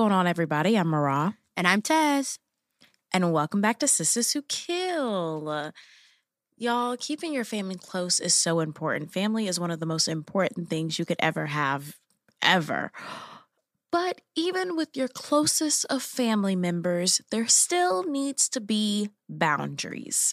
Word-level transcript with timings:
going 0.00 0.12
on, 0.12 0.26
everybody? 0.26 0.78
I'm 0.78 0.88
Mara. 0.88 1.36
And 1.58 1.68
I'm 1.68 1.82
Taz. 1.82 2.38
And 3.12 3.34
welcome 3.34 3.60
back 3.60 3.78
to 3.80 3.86
Sistas 3.86 4.32
Who 4.32 4.40
Kill. 4.40 5.72
Y'all, 6.56 6.96
keeping 6.96 7.34
your 7.34 7.44
family 7.44 7.74
close 7.74 8.18
is 8.18 8.32
so 8.32 8.60
important. 8.60 9.12
Family 9.12 9.46
is 9.46 9.60
one 9.60 9.70
of 9.70 9.78
the 9.78 9.84
most 9.84 10.08
important 10.08 10.70
things 10.70 10.98
you 10.98 11.04
could 11.04 11.18
ever 11.18 11.44
have, 11.44 11.98
ever. 12.40 12.92
But 13.92 14.22
even 14.34 14.74
with 14.74 14.96
your 14.96 15.08
closest 15.08 15.84
of 15.90 16.02
family 16.02 16.56
members, 16.56 17.20
there 17.30 17.46
still 17.46 18.02
needs 18.04 18.48
to 18.48 18.60
be 18.62 19.10
boundaries. 19.28 20.32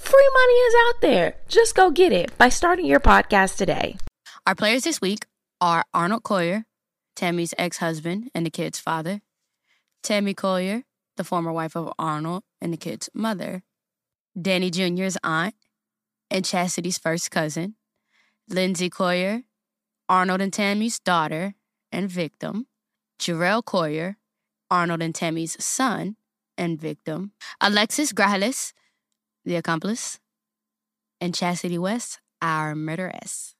Free 0.00 0.30
money 0.32 0.54
is 0.54 0.74
out 0.86 1.00
there. 1.02 1.34
Just 1.46 1.74
go 1.74 1.90
get 1.90 2.10
it 2.10 2.36
by 2.38 2.48
starting 2.48 2.86
your 2.86 3.00
podcast 3.00 3.56
today. 3.58 3.96
Our 4.46 4.54
players 4.54 4.82
this 4.84 5.00
week 5.00 5.26
are 5.60 5.84
Arnold 5.92 6.22
Cuyler, 6.22 6.64
Tammy's 7.14 7.52
ex 7.58 7.76
husband 7.78 8.30
and 8.34 8.46
the 8.46 8.50
kid's 8.50 8.80
father, 8.80 9.20
Tammy 10.02 10.34
Cuyler, 10.34 10.84
the 11.18 11.22
former 11.22 11.52
wife 11.52 11.76
of 11.76 11.92
Arnold 11.98 12.42
and 12.62 12.72
the 12.72 12.78
kid's 12.78 13.10
mother, 13.12 13.62
Danny 14.40 14.70
Jr.'s 14.70 15.18
aunt, 15.22 15.54
and 16.30 16.46
Chastity's 16.46 16.96
first 16.96 17.30
cousin, 17.30 17.74
Lindsay 18.48 18.88
Cuyler, 18.88 19.44
Arnold 20.08 20.40
and 20.40 20.52
Tammy's 20.52 20.98
daughter 20.98 21.54
and 21.92 22.08
victim, 22.10 22.66
Jarrell 23.20 23.62
Cuyler, 23.62 24.16
Arnold 24.70 25.02
and 25.02 25.14
Tammy's 25.14 25.62
son 25.62 26.16
and 26.56 26.80
victim, 26.80 27.32
Alexis 27.60 28.12
Grajales, 28.14 28.72
the 29.50 29.56
accomplice, 29.56 30.20
and 31.20 31.34
Chastity 31.34 31.76
West, 31.76 32.20
our 32.40 32.74
murderess. 32.74 33.54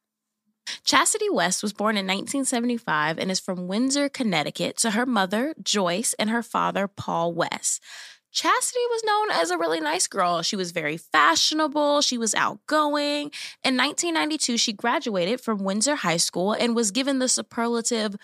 Chastity 0.84 1.28
West 1.28 1.62
was 1.62 1.72
born 1.72 1.96
in 1.96 2.06
1975 2.06 3.18
and 3.18 3.28
is 3.28 3.40
from 3.40 3.66
Windsor, 3.66 4.08
Connecticut, 4.08 4.76
to 4.78 4.92
her 4.92 5.04
mother, 5.04 5.52
Joyce, 5.60 6.14
and 6.14 6.30
her 6.30 6.44
father, 6.44 6.86
Paul 6.86 7.32
West. 7.32 7.82
Chastity 8.30 8.84
was 8.90 9.02
known 9.04 9.30
as 9.32 9.50
a 9.50 9.58
really 9.58 9.80
nice 9.80 10.06
girl. 10.06 10.42
She 10.42 10.54
was 10.54 10.70
very 10.70 10.96
fashionable. 10.96 12.02
She 12.02 12.16
was 12.16 12.36
outgoing. 12.36 13.32
In 13.64 13.76
1992, 13.76 14.56
she 14.58 14.72
graduated 14.72 15.40
from 15.40 15.64
Windsor 15.64 15.96
High 15.96 16.18
School 16.18 16.52
and 16.52 16.76
was 16.76 16.92
given 16.92 17.18
the 17.18 17.28
superlative 17.28 18.14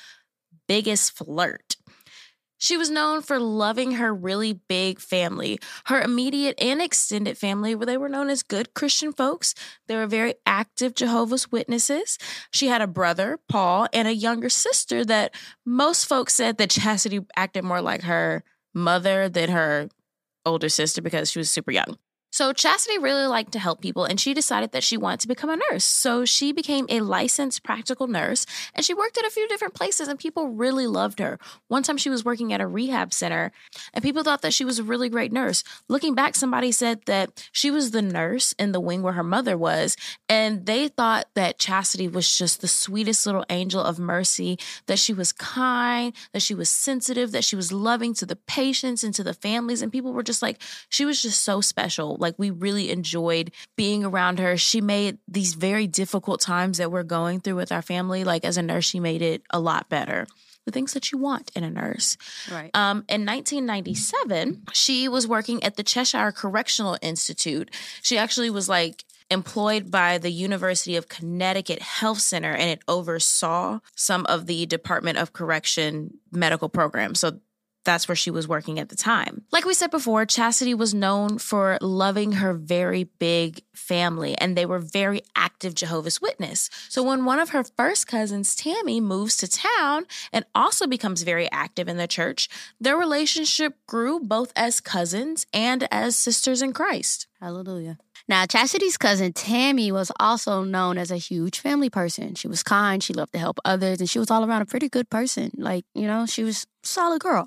biggest 0.69 1.13
flirt. 1.13 1.76
She 2.59 2.77
was 2.77 2.91
known 2.91 3.23
for 3.23 3.39
loving 3.39 3.93
her 3.93 4.15
really 4.15 4.55
big 4.55 4.99
family. 4.99 5.59
Her 5.87 6.01
immediate 6.01 6.55
and 6.61 6.81
extended 6.81 7.37
family, 7.37 7.75
where 7.75 7.87
they 7.87 7.97
were 7.97 8.09
known 8.09 8.31
as 8.31 8.43
good 8.43 8.75
Christian 8.75 9.13
folks. 9.13 9.55
They 9.87 9.97
were 9.97 10.07
very 10.07 10.35
active 10.47 10.95
Jehovah's 10.95 11.53
Witnesses. 11.53 12.19
She 12.53 12.69
had 12.69 12.83
a 12.83 12.87
brother, 12.87 13.39
Paul, 13.49 13.89
and 13.93 14.09
a 14.09 14.15
younger 14.15 14.49
sister 14.49 15.05
that 15.05 15.35
most 15.65 16.07
folks 16.07 16.35
said 16.35 16.59
that 16.59 16.71
Chastity 16.71 17.21
acted 17.37 17.65
more 17.65 17.81
like 17.83 18.03
her 18.03 18.43
mother 18.75 19.29
than 19.29 19.51
her 19.51 19.89
older 20.45 20.69
sister 20.69 21.03
because 21.03 21.31
she 21.31 21.39
was 21.39 21.51
super 21.51 21.71
young. 21.71 21.99
So 22.37 22.53
Chastity 22.53 22.99
really 22.99 23.27
liked 23.27 23.53
to 23.53 23.59
help 23.59 23.81
people 23.81 24.05
and 24.05 24.21
she 24.21 24.35
decided 24.35 24.73
that 24.73 24.85
she 24.85 24.99
wanted 24.99 25.21
to 25.21 25.29
become 25.29 25.49
a 25.49 25.57
nurse. 25.57 25.87
So 25.87 26.27
she 26.27 26.53
became 26.53 26.85
a 26.91 27.01
licensed 27.01 27.63
practical 27.63 28.09
nurse 28.09 28.45
and 28.75 28.85
she 28.85 28.93
worked 28.93 29.17
at 29.17 29.25
a 29.25 29.31
few 29.31 29.49
different 29.49 29.73
places 29.73 30.07
and 30.07 30.19
people 30.19 30.49
really 30.49 30.87
loved 30.87 31.19
her. 31.19 31.39
One 31.69 31.83
time 31.83 31.97
she 31.97 32.11
was 32.11 32.27
working 32.27 32.53
at 32.53 32.61
a 32.61 32.67
rehab 32.67 33.15
center 33.15 33.53
and 33.95 34.05
people 34.05 34.23
thought 34.23 34.43
that 34.43 34.53
she 34.53 34.67
was 34.67 34.79
a 34.79 34.85
really 34.85 35.09
great 35.09 35.33
nurse. 35.33 35.65
Looking 35.89 36.15
back, 36.15 36.35
somebody 36.35 36.73
said 36.73 37.01
that 37.07 37.49
she 37.53 37.71
was 37.71 37.93
the 37.93 38.03
nurse 38.03 38.53
in 38.59 38.73
the 38.73 38.81
wing 38.81 39.01
where 39.01 39.15
her 39.15 39.25
mother 39.25 39.57
was 39.57 39.97
and 40.29 40.67
they 40.67 40.89
thought 40.89 41.29
that 41.37 41.59
Chastity 41.59 42.07
was 42.07 42.37
just 42.37 42.61
the 42.61 42.69
sweetest 42.69 43.25
little 43.25 43.47
angel 43.49 43.81
of 43.81 43.99
mercy, 43.99 44.59
that 44.89 44.99
she 44.99 45.15
was 45.15 45.33
kind, 45.33 46.13
that 46.35 46.43
she 46.43 46.55
was 46.55 46.69
sensitive, 46.69 47.33
that 47.33 47.45
she 47.45 47.57
was 47.57 47.73
loving 47.73 48.13
to 48.13 48.27
the 48.27 48.37
patients 48.37 49.03
and 49.03 49.15
to 49.15 49.25
the 49.25 49.33
families 49.33 49.81
and 49.81 49.91
people 49.91 50.13
were 50.13 50.23
just 50.23 50.43
like 50.43 50.61
she 50.91 51.07
was 51.07 51.23
just 51.23 51.43
so 51.43 51.63
special 51.63 52.19
like 52.27 52.39
we 52.39 52.51
really 52.51 52.91
enjoyed 52.91 53.53
being 53.77 54.05
around 54.05 54.39
her. 54.39 54.57
She 54.57 54.81
made 54.81 55.19
these 55.29 55.55
very 55.55 55.87
difficult 55.87 56.41
times 56.41 56.79
that 56.79 56.91
we're 56.91 57.05
going 57.05 57.41
through 57.41 57.57
with 57.57 57.73
our 57.73 57.83
family, 57.83 58.25
like 58.25 58.45
as 58.45 58.57
a 58.57 58.63
nurse, 58.63 58.85
she 58.85 59.01
made 59.01 59.23
it 59.23 59.43
a 59.51 59.61
lot 59.61 59.89
better 59.89 60.27
the 60.65 60.73
things 60.73 60.95
that 60.95 61.13
you 61.13 61.19
want 61.19 61.53
in 61.55 61.63
a 61.63 61.71
nurse. 61.71 62.17
Right. 62.51 62.71
Um, 62.75 63.05
in 63.09 63.25
1997, 63.25 64.65
she 64.73 65.07
was 65.09 65.27
working 65.27 65.63
at 65.63 65.77
the 65.77 65.85
Cheshire 65.85 66.33
Correctional 66.33 66.99
Institute. 67.01 67.71
She 68.03 68.19
actually 68.19 68.51
was 68.51 68.69
like 68.69 69.05
employed 69.31 69.91
by 69.91 70.19
the 70.19 70.31
University 70.31 70.97
of 70.97 71.09
Connecticut 71.09 71.83
Health 71.83 72.21
Center 72.21 72.53
and 72.53 72.71
it 72.71 72.81
oversaw 72.87 73.81
some 73.95 74.27
of 74.27 74.47
the 74.47 74.67
Department 74.67 75.19
of 75.19 75.33
Correction 75.33 76.19
medical 76.31 76.69
programs. 76.69 77.21
So 77.21 77.41
that's 77.87 78.07
where 78.07 78.17
she 78.17 78.31
was 78.31 78.47
working 78.47 78.79
at 78.79 78.91
the 78.91 78.97
time. 78.97 79.45
Like 79.51 79.65
we 79.65 79.73
said 79.73 79.91
before, 79.91 80.27
Chastity 80.27 80.75
was 80.75 80.93
known 80.93 81.39
for 81.39 81.79
loving 81.81 82.33
her 82.33 82.53
very 82.53 83.05
big 83.05 83.63
family, 83.75 84.37
and 84.37 84.55
they 84.57 84.67
were 84.67 84.79
very 84.79 85.23
active 85.35 85.75
Jehovah's 85.75 86.21
Witness. 86.21 86.69
So 86.91 87.03
when 87.03 87.25
one 87.25 87.39
of 87.39 87.51
her 87.51 87.65
first 87.65 88.07
cousins, 88.07 88.55
Tammy, 88.55 89.01
moves 89.01 89.39
to 89.39 89.49
town 89.49 90.05
and 90.33 90.45
also 90.55 90.87
becomes 90.87 91.23
very 91.23 91.51
active 91.51 91.89
in 91.89 91.97
the 91.97 92.07
church, 92.07 92.51
their 92.79 92.97
relationship 92.97 93.75
grew 93.87 94.21
both 94.21 94.53
as 94.55 94.81
cousins 94.81 95.47
and 95.55 95.89
as 95.91 96.17
sisters 96.17 96.61
in 96.61 96.75
Christ. 96.75 97.27
Hallelujah. 97.41 97.99
Now, 98.29 98.45
Chastity's 98.47 98.97
cousin 98.97 99.33
Tammy 99.33 99.93
was 99.93 100.11
also 100.19 100.65
known 100.65 100.99
as 100.99 101.13
a 101.13 101.17
huge 101.17 101.61
family 101.61 101.91
person. 101.91 102.35
She 102.35 102.49
was 102.49 102.63
kind, 102.63 103.03
she 103.03 103.13
loved 103.15 103.33
to 103.35 103.39
help 103.39 103.61
others, 103.65 104.01
and 104.01 104.11
she 104.11 104.19
was 104.19 104.31
all 104.31 104.45
around 104.45 104.63
a 104.63 104.67
pretty 104.67 104.89
good 104.89 105.09
person. 105.11 105.53
Like, 105.57 105.85
you 105.95 106.07
know, 106.07 106.27
she 106.27 106.43
was 106.43 106.67
a 106.83 106.87
solid 106.87 107.21
girl. 107.21 107.47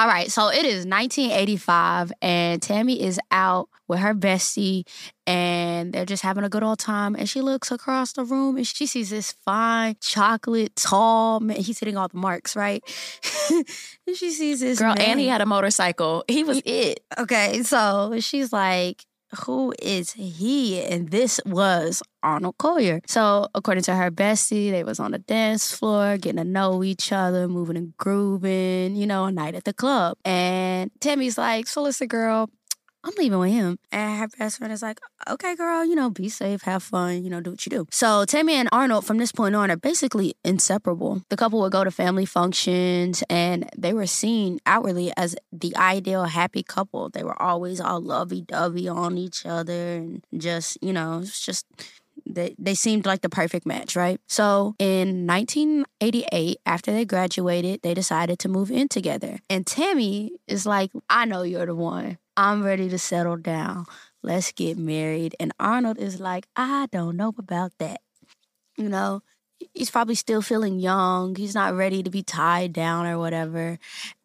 All 0.00 0.06
right, 0.06 0.32
so 0.32 0.48
it 0.48 0.64
is 0.64 0.86
1985, 0.86 2.10
and 2.22 2.62
Tammy 2.62 3.02
is 3.02 3.20
out 3.30 3.68
with 3.86 3.98
her 3.98 4.14
bestie, 4.14 4.86
and 5.26 5.92
they're 5.92 6.06
just 6.06 6.22
having 6.22 6.42
a 6.42 6.48
good 6.48 6.62
old 6.62 6.78
time. 6.78 7.14
And 7.14 7.28
she 7.28 7.42
looks 7.42 7.70
across 7.70 8.14
the 8.14 8.24
room 8.24 8.56
and 8.56 8.66
she 8.66 8.86
sees 8.86 9.10
this 9.10 9.32
fine, 9.44 9.96
chocolate, 10.00 10.74
tall 10.74 11.40
man. 11.40 11.58
He's 11.58 11.80
hitting 11.80 11.98
all 11.98 12.08
the 12.08 12.16
marks, 12.16 12.56
right? 12.56 12.82
and 13.50 14.16
she 14.16 14.30
sees 14.30 14.60
this 14.60 14.78
girl, 14.78 14.94
man. 14.94 15.02
and 15.02 15.20
he 15.20 15.26
had 15.26 15.42
a 15.42 15.46
motorcycle. 15.46 16.24
He 16.28 16.44
was 16.44 16.62
it. 16.64 17.00
Okay, 17.18 17.62
so 17.62 18.18
she's 18.20 18.54
like, 18.54 19.04
who 19.44 19.72
is 19.80 20.12
he? 20.12 20.82
And 20.82 21.10
this 21.10 21.40
was 21.46 22.02
Arnold 22.22 22.58
Cuyler. 22.58 23.00
So 23.06 23.48
according 23.54 23.84
to 23.84 23.94
her 23.94 24.10
bestie, 24.10 24.70
they 24.70 24.84
was 24.84 25.00
on 25.00 25.12
the 25.12 25.18
dance 25.18 25.72
floor, 25.72 26.16
getting 26.18 26.38
to 26.38 26.44
know 26.44 26.82
each 26.82 27.12
other, 27.12 27.48
moving 27.48 27.76
and 27.76 27.96
grooving, 27.96 28.96
you 28.96 29.06
know, 29.06 29.26
a 29.26 29.32
night 29.32 29.54
at 29.54 29.64
the 29.64 29.72
club. 29.72 30.16
And 30.24 30.90
Tammy's 31.00 31.38
like, 31.38 31.66
so 31.66 31.82
listen, 31.82 32.08
girl, 32.08 32.50
I'm 33.02 33.14
leaving 33.16 33.38
with 33.38 33.50
him. 33.52 33.78
And 33.90 34.18
her 34.18 34.28
best 34.38 34.58
friend 34.58 34.72
is 34.72 34.82
like, 34.82 35.00
okay, 35.28 35.56
girl, 35.56 35.84
you 35.84 35.94
know, 35.94 36.10
be 36.10 36.28
safe, 36.28 36.62
have 36.62 36.82
fun, 36.82 37.24
you 37.24 37.30
know, 37.30 37.40
do 37.40 37.50
what 37.50 37.64
you 37.64 37.70
do. 37.70 37.86
So 37.90 38.24
Tammy 38.24 38.54
and 38.54 38.68
Arnold, 38.72 39.06
from 39.06 39.18
this 39.18 39.32
point 39.32 39.54
on, 39.54 39.70
are 39.70 39.76
basically 39.76 40.34
inseparable. 40.44 41.22
The 41.30 41.36
couple 41.36 41.60
would 41.60 41.72
go 41.72 41.84
to 41.84 41.90
family 41.90 42.26
functions 42.26 43.24
and 43.30 43.68
they 43.76 43.92
were 43.92 44.06
seen 44.06 44.60
outwardly 44.66 45.12
as 45.16 45.34
the 45.50 45.74
ideal 45.76 46.24
happy 46.24 46.62
couple. 46.62 47.08
They 47.08 47.24
were 47.24 47.40
always 47.40 47.80
all 47.80 48.00
lovey 48.00 48.42
dovey 48.42 48.88
on 48.88 49.16
each 49.16 49.46
other 49.46 49.96
and 49.96 50.22
just, 50.36 50.76
you 50.82 50.92
know, 50.92 51.20
it's 51.20 51.44
just 51.44 51.66
they, 52.26 52.54
they 52.58 52.74
seemed 52.74 53.06
like 53.06 53.22
the 53.22 53.28
perfect 53.28 53.66
match, 53.66 53.96
right? 53.96 54.20
So 54.26 54.74
in 54.78 55.26
1988, 55.26 56.58
after 56.66 56.92
they 56.92 57.04
graduated, 57.04 57.80
they 57.82 57.94
decided 57.94 58.38
to 58.40 58.48
move 58.48 58.70
in 58.70 58.88
together. 58.88 59.38
And 59.48 59.66
Tammy 59.66 60.32
is 60.46 60.66
like, 60.66 60.90
I 61.08 61.24
know 61.24 61.42
you're 61.42 61.66
the 61.66 61.74
one. 61.74 62.18
I'm 62.36 62.62
ready 62.62 62.88
to 62.88 62.98
settle 62.98 63.36
down. 63.36 63.86
Let's 64.22 64.52
get 64.52 64.78
married. 64.78 65.34
And 65.40 65.52
Arnold 65.58 65.98
is 65.98 66.20
like, 66.20 66.46
I 66.56 66.86
don't 66.92 67.16
know 67.16 67.34
about 67.38 67.72
that. 67.78 68.00
You 68.76 68.88
know, 68.88 69.22
he's 69.74 69.90
probably 69.90 70.14
still 70.14 70.42
feeling 70.42 70.78
young. 70.78 71.36
He's 71.36 71.54
not 71.54 71.74
ready 71.74 72.02
to 72.02 72.10
be 72.10 72.22
tied 72.22 72.72
down 72.72 73.06
or 73.06 73.18
whatever. 73.18 73.78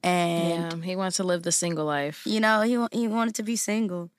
And 0.04 0.74
yeah, 0.74 0.82
he 0.82 0.96
wants 0.96 1.18
to 1.18 1.24
live 1.24 1.44
the 1.44 1.52
single 1.52 1.86
life. 1.86 2.24
You 2.26 2.40
know, 2.40 2.62
he 2.62 2.98
he 2.98 3.08
wanted 3.08 3.36
to 3.36 3.44
be 3.44 3.56
single, 3.56 4.12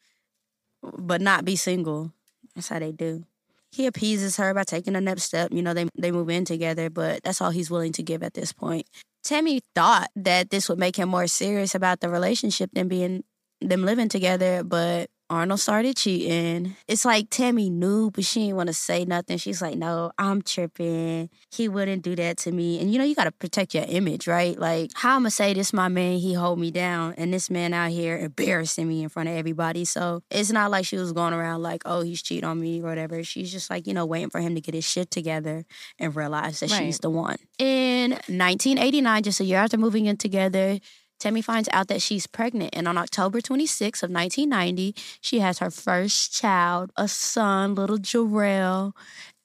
but 0.83 1.21
not 1.21 1.45
be 1.45 1.57
single. 1.57 2.13
That's 2.55 2.69
how 2.69 2.79
they 2.79 2.93
do. 2.93 3.25
He 3.73 3.87
appeases 3.87 4.37
her 4.37 4.55
by 4.55 4.65
taking 4.65 4.95
the 4.95 5.01
next 5.01 5.25
step. 5.25 5.53
You 5.53 5.63
know, 5.63 5.75
they 5.75 5.87
they 5.99 6.11
move 6.11 6.31
in 6.31 6.45
together, 6.45 6.91
but 6.91 7.23
that's 7.23 7.41
all 7.41 7.51
he's 7.51 7.71
willing 7.71 7.93
to 7.93 8.03
give 8.03 8.23
at 8.23 8.35
this 8.35 8.53
point. 8.53 8.87
Tammy 9.23 9.61
thought 9.75 10.09
that 10.15 10.51
this 10.51 10.69
would 10.69 10.79
make 10.79 10.97
him 10.97 11.09
more 11.09 11.27
serious 11.27 11.75
about 11.75 12.01
the 12.01 12.09
relationship 12.09 12.71
than 12.73 12.89
being 12.89 13.25
them 13.61 13.85
living 13.85 14.09
together, 14.09 14.63
but 14.63 15.11
Arnold 15.29 15.59
started 15.59 15.97
cheating. 15.97 16.77
It's 16.87 17.05
like 17.05 17.31
Tammy 17.31 17.69
knew, 17.69 18.13
but 18.13 18.25
she 18.25 18.45
didn't 18.45 18.57
want 18.57 18.69
to 18.69 18.73
say 18.73 19.05
nothing. 19.05 19.39
She's 19.39 19.61
like, 19.61 19.77
no, 19.77 20.13
I'm 20.19 20.41
tripping. 20.41 21.31
He 21.51 21.69
wouldn't 21.69 22.03
do 22.03 22.15
that 22.15 22.37
to 22.39 22.53
me. 22.53 22.81
And 22.81 22.93
you 22.93 22.99
know, 22.99 23.05
you 23.05 23.17
got 23.17 23.25
to 23.25 23.33
protect 23.33 23.75
your 23.75 23.85
image, 23.89 24.29
right? 24.29 24.57
Like, 24.57 24.93
how 24.95 25.17
I'm 25.17 25.23
going 25.23 25.31
to 25.31 25.37
say 25.37 25.53
this, 25.53 25.73
my 25.73 25.89
man, 25.89 26.19
he 26.19 26.35
hold 26.35 26.61
me 26.61 26.71
down. 26.71 27.15
And 27.17 27.35
this 27.35 27.51
man 27.51 27.75
out 27.75 27.91
here 27.91 28.17
embarrassing 28.17 28.87
me 28.87 29.03
in 29.03 29.09
front 29.09 29.29
of 29.29 29.35
everybody. 29.35 29.85
So 29.85 30.23
it's 30.31 30.53
not 30.53 30.71
like 30.71 30.87
she 30.87 30.97
was 30.97 31.13
going 31.13 31.35
around 31.35 31.63
like, 31.63 31.83
oh, 31.87 32.03
he's 32.03 32.23
cheating 32.23 32.45
on 32.45 32.61
me 32.61 32.81
or 32.81 32.85
whatever. 32.85 33.25
She's 33.25 33.51
just 33.51 33.69
like, 33.69 33.89
you 33.89 33.95
know, 33.95 34.07
waiting 34.07 34.31
for 34.31 34.41
him 34.41 34.55
to 34.55 34.61
get 34.61 34.75
his 34.75 34.89
shit 34.89 35.11
together 35.11 35.65
and 35.99 36.15
realize 36.15 36.61
that 36.61 36.71
right. 36.71 36.85
she's 36.85 37.01
the 37.01 37.11
one. 37.11 37.37
In 37.59 38.13
1989, 38.13 39.23
just 39.25 39.41
a 39.41 39.45
year 39.45 39.59
after 39.59 39.77
moving 39.77 40.07
in 40.07 40.17
together, 40.17 40.79
Tammy 41.19 41.43
finds 41.43 41.69
out 41.73 41.89
that 41.89 42.03
she's 42.03 42.27
pregnant, 42.27 42.75
and 42.75 42.87
on 42.87 42.99
October 42.99 43.41
26 43.41 44.03
of 44.03 44.11
1990, 44.11 44.95
she 45.21 45.41
has 45.41 45.59
her 45.59 45.71
first 45.71 46.33
child, 46.33 46.93
a 46.97 47.09
son, 47.09 47.75
little 47.75 47.99
Jarrell. 47.99 48.93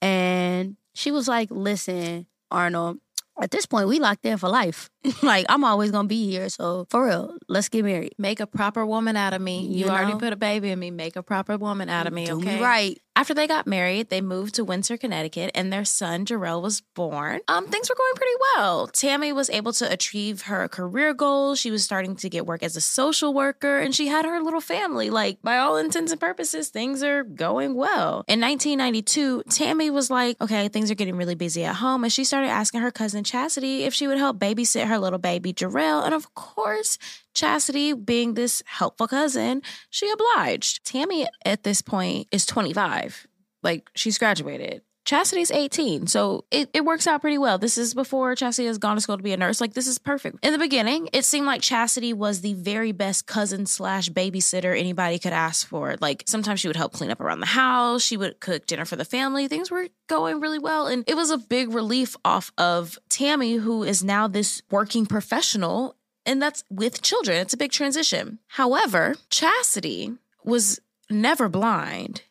And 0.02 0.78
she 0.94 1.12
was 1.12 1.28
like, 1.28 1.50
"Listen, 1.52 2.28
Arnold, 2.50 3.00
at 3.42 3.52
this 3.52 3.66
point, 3.66 3.88
we 3.88 4.00
locked 4.00 4.26
in 4.26 4.38
for 4.38 4.50
life. 4.50 4.90
like 5.24 5.46
I'm 5.50 5.64
always 5.64 5.92
gonna 5.92 6.08
be 6.08 6.30
here. 6.30 6.50
So 6.50 6.86
for 6.90 7.06
real, 7.06 7.38
let's 7.48 7.70
get 7.70 7.84
married. 7.84 8.14
Make 8.18 8.40
a 8.40 8.48
proper 8.48 8.86
woman 8.86 9.16
out 9.16 9.34
of 9.34 9.42
me. 9.42 9.62
You, 9.62 9.86
you 9.86 9.92
already 9.92 10.16
put 10.16 10.34
a 10.34 10.36
baby 10.36 10.70
in 10.70 10.80
me. 10.80 10.92
Make 10.92 11.16
a 11.16 11.24
proper 11.24 11.58
woman 11.58 11.90
out 11.90 12.08
of 12.08 12.14
me. 12.14 12.26
Do 12.26 12.38
okay, 12.38 12.58
me 12.58 12.64
right. 12.64 13.02
After 13.14 13.34
they 13.34 13.46
got 13.46 13.68
married, 13.68 14.10
they 14.10 14.22
moved 14.22 14.56
to 14.56 14.64
Windsor, 14.64 14.96
Connecticut, 14.96 15.52
and 15.54 15.72
their 15.72 15.84
son 15.84 16.26
Jarrell 16.26 16.62
was 16.62 16.82
born. 16.96 17.42
Um, 17.50 17.68
things 17.68 17.90
were 17.90 17.96
going 17.96 18.14
pretty 18.16 18.36
well. 18.56 18.88
Tammy 18.88 19.34
was 19.34 19.50
able 19.50 19.74
to 19.74 19.92
achieve 19.92 20.44
her 20.44 20.68
career 20.70 21.14
goals. 21.14 21.60
She 21.60 21.72
was 21.72 21.84
starting 21.84 22.16
to 22.16 22.30
get 22.30 22.46
work 22.46 22.64
as 22.64 22.78
a 22.78 22.82
social 22.82 23.34
worker, 23.34 23.80
and 23.80 23.94
she 23.94 24.08
had 24.08 24.24
her 24.26 24.42
little 24.42 24.62
family. 24.62 25.10
Like 25.10 25.42
by 25.42 25.58
all 25.58 25.76
intents 25.76 26.14
and 26.14 26.22
purposes, 26.22 26.70
things 26.70 27.04
are 27.04 27.24
going 27.24 27.76
well. 27.76 28.24
In 28.30 28.40
1992, 28.40 29.44
Tammy 29.50 29.90
was 29.90 30.10
like, 30.10 30.40
"Okay, 30.40 30.70
things 30.70 30.90
are 30.90 30.96
getting 30.96 31.18
really 31.18 31.36
busy 31.36 31.66
at 31.66 31.76
home," 31.76 32.06
and 32.06 32.14
she 32.14 32.24
started 32.24 32.48
asking 32.48 32.80
her 32.80 32.92
cousin 32.92 33.26
Chastity 33.26 33.84
if 33.84 33.94
she 33.94 34.08
would 34.08 34.20
help 34.20 34.40
babysit 34.40 34.88
her 34.88 34.98
little 34.98 35.20
baby 35.20 35.54
Jarrell. 35.54 36.04
And 36.06 36.14
of 36.14 36.34
course, 36.34 36.98
Chastity, 37.34 37.94
being 37.94 38.34
this 38.34 38.62
helpful 38.66 39.08
cousin, 39.08 39.62
she 39.90 40.10
obliged. 40.10 40.86
Tammy 40.86 41.28
at 41.46 41.64
this 41.64 41.82
point 41.82 42.28
is 42.32 42.46
25. 42.46 43.28
Like 43.64 43.90
she's 43.96 44.18
graduated. 44.18 44.82
Chastity's 45.04 45.50
18, 45.50 46.06
so 46.06 46.46
it, 46.52 46.70
it 46.74 46.86
works 46.86 47.08
out 47.08 47.22
pretty 47.22 47.40
well. 47.40 47.58
This 47.58 47.78
is 47.78 47.96
before 47.96 48.36
Chastity 48.36 48.68
has 48.68 48.78
gone 48.78 48.96
to 48.96 49.02
school 49.02 49.18
to 49.18 49.24
be 49.24 49.34
a 49.34 49.38
nurse. 49.38 49.60
Like, 49.60 49.74
this 49.74 49.88
is 49.88 49.98
perfect. 49.98 50.38
In 50.46 50.54
the 50.54 50.60
beginning, 50.60 51.10
it 51.12 51.26
seemed 51.26 51.48
like 51.48 51.62
Chastity 51.62 52.14
was 52.14 52.42
the 52.42 52.54
very 52.54 52.92
best 52.92 53.26
cousin 53.26 53.66
slash 53.66 54.10
babysitter 54.10 54.78
anybody 54.78 55.18
could 55.18 55.34
ask 55.34 55.68
for. 55.68 55.96
Like, 56.00 56.24
sometimes 56.28 56.60
she 56.60 56.68
would 56.68 56.76
help 56.76 56.94
clean 56.94 57.10
up 57.10 57.20
around 57.20 57.40
the 57.40 57.48
house, 57.48 58.04
she 58.04 58.16
would 58.16 58.40
cook 58.40 58.68
dinner 58.68 58.86
for 58.86 58.96
the 58.96 59.04
family. 59.04 59.48
Things 59.48 59.72
were 59.72 59.88
going 60.08 60.40
really 60.40 60.60
well. 60.60 60.86
And 60.86 61.04
it 61.08 61.16
was 61.16 61.32
a 61.32 61.38
big 61.38 61.74
relief 61.74 62.16
off 62.24 62.52
of 62.58 63.00
Tammy, 63.10 63.56
who 63.56 63.84
is 63.84 64.04
now 64.04 64.28
this 64.28 64.62
working 64.70 65.08
professional 65.08 65.96
and 66.26 66.42
that's 66.42 66.64
with 66.70 67.02
children. 67.02 67.38
It's 67.38 67.54
a 67.54 67.58
big 67.58 67.72
transition. 67.72 68.40
However, 68.48 69.16
Chastity 69.30 70.14
was 70.44 70.80
never 71.10 71.50
blind, 71.50 72.24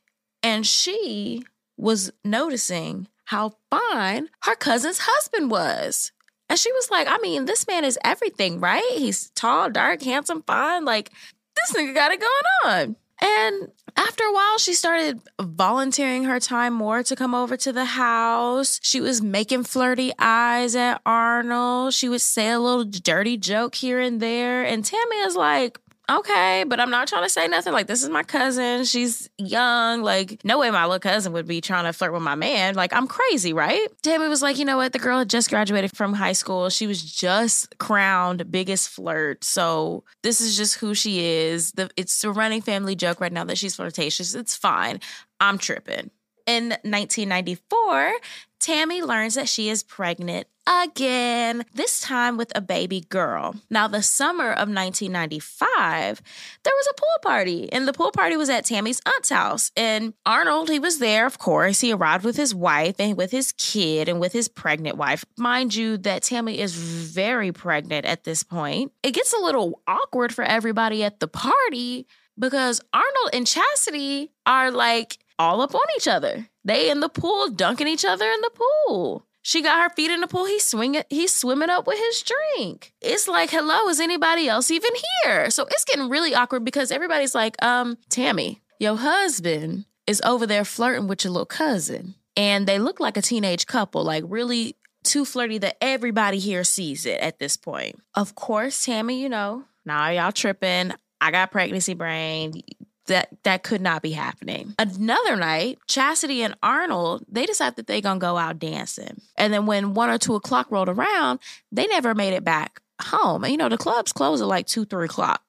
and 0.42 0.66
she 0.66 1.42
was 1.76 2.12
noticing 2.24 3.08
how 3.26 3.54
fine 3.70 4.28
her 4.42 4.54
cousin's 4.54 5.00
husband 5.02 5.50
was. 5.50 6.12
And 6.48 6.58
she 6.58 6.72
was 6.72 6.90
like, 6.90 7.06
I 7.08 7.18
mean, 7.18 7.44
this 7.44 7.66
man 7.68 7.84
is 7.84 7.98
everything, 8.04 8.58
right? 8.58 8.82
He's 8.94 9.30
tall, 9.30 9.70
dark, 9.70 10.02
handsome, 10.02 10.42
fine. 10.42 10.84
Like, 10.84 11.10
this 11.54 11.72
nigga 11.76 11.94
got 11.94 12.10
it 12.10 12.20
going 12.20 12.42
on. 12.64 12.96
And 13.22 13.68
after 13.96 14.24
a 14.24 14.32
while, 14.32 14.58
she 14.58 14.72
started 14.72 15.20
volunteering 15.40 16.24
her 16.24 16.40
time 16.40 16.72
more 16.72 17.02
to 17.02 17.16
come 17.16 17.34
over 17.34 17.56
to 17.58 17.72
the 17.72 17.84
house. 17.84 18.80
She 18.82 19.00
was 19.00 19.20
making 19.20 19.64
flirty 19.64 20.12
eyes 20.18 20.74
at 20.74 21.00
Arnold. 21.04 21.92
She 21.92 22.08
would 22.08 22.22
say 22.22 22.50
a 22.50 22.58
little 22.58 22.84
dirty 22.84 23.36
joke 23.36 23.74
here 23.74 24.00
and 24.00 24.20
there. 24.20 24.64
And 24.64 24.84
Tammy 24.84 25.16
is 25.16 25.36
like, 25.36 25.78
okay, 26.10 26.64
but 26.66 26.80
I'm 26.80 26.90
not 26.90 27.08
trying 27.08 27.22
to 27.22 27.28
say 27.28 27.46
nothing. 27.48 27.72
Like, 27.72 27.86
this 27.86 28.02
is 28.02 28.08
my 28.08 28.22
cousin. 28.22 28.84
She's 28.84 29.30
young. 29.38 30.02
Like, 30.02 30.44
no 30.44 30.58
way 30.58 30.70
my 30.70 30.84
little 30.84 30.98
cousin 30.98 31.32
would 31.32 31.46
be 31.46 31.60
trying 31.60 31.84
to 31.84 31.92
flirt 31.92 32.12
with 32.12 32.22
my 32.22 32.34
man. 32.34 32.74
Like, 32.74 32.92
I'm 32.92 33.06
crazy, 33.06 33.52
right? 33.52 33.86
Tammy 34.02 34.28
was 34.28 34.42
like, 34.42 34.58
you 34.58 34.64
know 34.64 34.76
what? 34.76 34.92
The 34.92 34.98
girl 34.98 35.18
had 35.18 35.30
just 35.30 35.50
graduated 35.50 35.96
from 35.96 36.12
high 36.14 36.32
school. 36.32 36.68
She 36.68 36.86
was 36.86 37.02
just 37.02 37.78
crowned 37.78 38.50
biggest 38.50 38.88
flirt. 38.88 39.44
So 39.44 40.04
this 40.22 40.40
is 40.40 40.56
just 40.56 40.76
who 40.76 40.94
she 40.94 41.24
is. 41.24 41.72
The, 41.72 41.90
it's 41.96 42.24
a 42.24 42.30
running 42.30 42.62
family 42.62 42.94
joke 42.94 43.20
right 43.20 43.32
now 43.32 43.44
that 43.44 43.58
she's 43.58 43.76
flirtatious. 43.76 44.34
It's 44.34 44.56
fine. 44.56 45.00
I'm 45.38 45.58
tripping. 45.58 46.10
In 46.46 46.70
1994, 46.70 48.12
Tammy 48.58 49.02
learns 49.02 49.34
that 49.34 49.48
she 49.48 49.68
is 49.68 49.82
pregnant 49.82 50.46
again, 50.70 51.64
this 51.74 52.00
time 52.00 52.36
with 52.36 52.52
a 52.54 52.60
baby 52.60 53.00
girl. 53.00 53.56
Now, 53.68 53.88
the 53.88 54.02
summer 54.02 54.50
of 54.50 54.68
1995, 54.68 56.22
there 56.62 56.72
was 56.74 56.88
a 56.90 56.94
pool 56.94 57.08
party, 57.22 57.72
and 57.72 57.88
the 57.88 57.92
pool 57.92 58.12
party 58.12 58.36
was 58.36 58.48
at 58.48 58.64
Tammy's 58.64 59.00
aunt's 59.04 59.30
house. 59.30 59.72
And 59.76 60.14
Arnold, 60.24 60.70
he 60.70 60.78
was 60.78 60.98
there, 60.98 61.26
of 61.26 61.38
course. 61.38 61.80
He 61.80 61.92
arrived 61.92 62.24
with 62.24 62.36
his 62.36 62.54
wife 62.54 62.96
and 63.00 63.16
with 63.16 63.32
his 63.32 63.52
kid 63.52 64.08
and 64.08 64.20
with 64.20 64.32
his 64.32 64.48
pregnant 64.48 64.96
wife. 64.96 65.24
Mind 65.36 65.74
you, 65.74 65.96
that 65.98 66.22
Tammy 66.22 66.58
is 66.58 66.74
very 66.74 67.52
pregnant 67.52 68.06
at 68.06 68.24
this 68.24 68.42
point. 68.42 68.92
It 69.02 69.12
gets 69.12 69.32
a 69.32 69.42
little 69.42 69.82
awkward 69.86 70.32
for 70.32 70.44
everybody 70.44 71.02
at 71.02 71.20
the 71.20 71.28
party 71.28 72.06
because 72.38 72.80
Arnold 72.94 73.30
and 73.32 73.46
Chastity 73.46 74.32
are 74.46 74.70
like 74.70 75.18
all 75.38 75.60
up 75.62 75.74
on 75.74 75.80
each 75.96 76.06
other. 76.06 76.46
They 76.64 76.90
in 76.90 77.00
the 77.00 77.08
pool 77.08 77.50
dunking 77.50 77.88
each 77.88 78.04
other 78.04 78.26
in 78.30 78.40
the 78.40 78.50
pool. 78.86 79.26
She 79.42 79.62
got 79.62 79.82
her 79.82 79.94
feet 79.94 80.10
in 80.10 80.20
the 80.20 80.26
pool. 80.26 80.44
He's 80.44 80.66
swinging. 80.66 81.02
He's 81.08 81.34
swimming 81.34 81.70
up 81.70 81.86
with 81.86 81.98
his 81.98 82.22
drink. 82.22 82.92
It's 83.00 83.26
like, 83.26 83.50
hello, 83.50 83.88
is 83.88 84.00
anybody 84.00 84.48
else 84.48 84.70
even 84.70 84.90
here? 85.24 85.50
So 85.50 85.66
it's 85.70 85.84
getting 85.84 86.08
really 86.08 86.34
awkward 86.34 86.64
because 86.64 86.92
everybody's 86.92 87.34
like, 87.34 87.62
um, 87.62 87.96
Tammy, 88.10 88.60
your 88.78 88.96
husband 88.96 89.86
is 90.06 90.20
over 90.24 90.46
there 90.46 90.64
flirting 90.64 91.06
with 91.06 91.24
your 91.24 91.32
little 91.32 91.46
cousin, 91.46 92.14
and 92.36 92.66
they 92.66 92.78
look 92.78 93.00
like 93.00 93.16
a 93.16 93.22
teenage 93.22 93.66
couple, 93.66 94.04
like 94.04 94.24
really 94.26 94.76
too 95.04 95.24
flirty 95.24 95.58
that 95.58 95.76
everybody 95.80 96.38
here 96.38 96.64
sees 96.64 97.06
it 97.06 97.20
at 97.20 97.38
this 97.38 97.56
point. 97.56 97.96
Of 98.14 98.34
course, 98.34 98.84
Tammy, 98.84 99.20
you 99.20 99.28
know, 99.28 99.64
now 99.84 99.98
nah, 99.98 100.08
y'all 100.08 100.32
tripping. 100.32 100.92
I 101.20 101.30
got 101.30 101.50
pregnancy 101.50 101.94
brain 101.94 102.62
that 103.10 103.28
that 103.42 103.62
could 103.62 103.80
not 103.80 104.02
be 104.02 104.12
happening. 104.12 104.74
Another 104.78 105.36
night, 105.36 105.78
Chastity 105.88 106.42
and 106.42 106.54
Arnold, 106.62 107.24
they 107.28 107.44
decide 107.44 107.76
that 107.76 107.86
they 107.86 108.00
gonna 108.00 108.20
go 108.20 108.38
out 108.38 108.58
dancing. 108.58 109.20
And 109.36 109.52
then 109.52 109.66
when 109.66 109.94
one 109.94 110.08
or 110.08 110.18
two 110.18 110.36
o'clock 110.36 110.70
rolled 110.70 110.88
around, 110.88 111.40
they 111.70 111.86
never 111.88 112.14
made 112.14 112.32
it 112.32 112.44
back 112.44 112.80
home. 113.02 113.44
And 113.44 113.50
you 113.50 113.58
know, 113.58 113.68
the 113.68 113.76
clubs 113.76 114.12
close 114.12 114.40
at 114.40 114.46
like 114.46 114.66
two, 114.66 114.84
three 114.84 115.06
o'clock. 115.06 115.42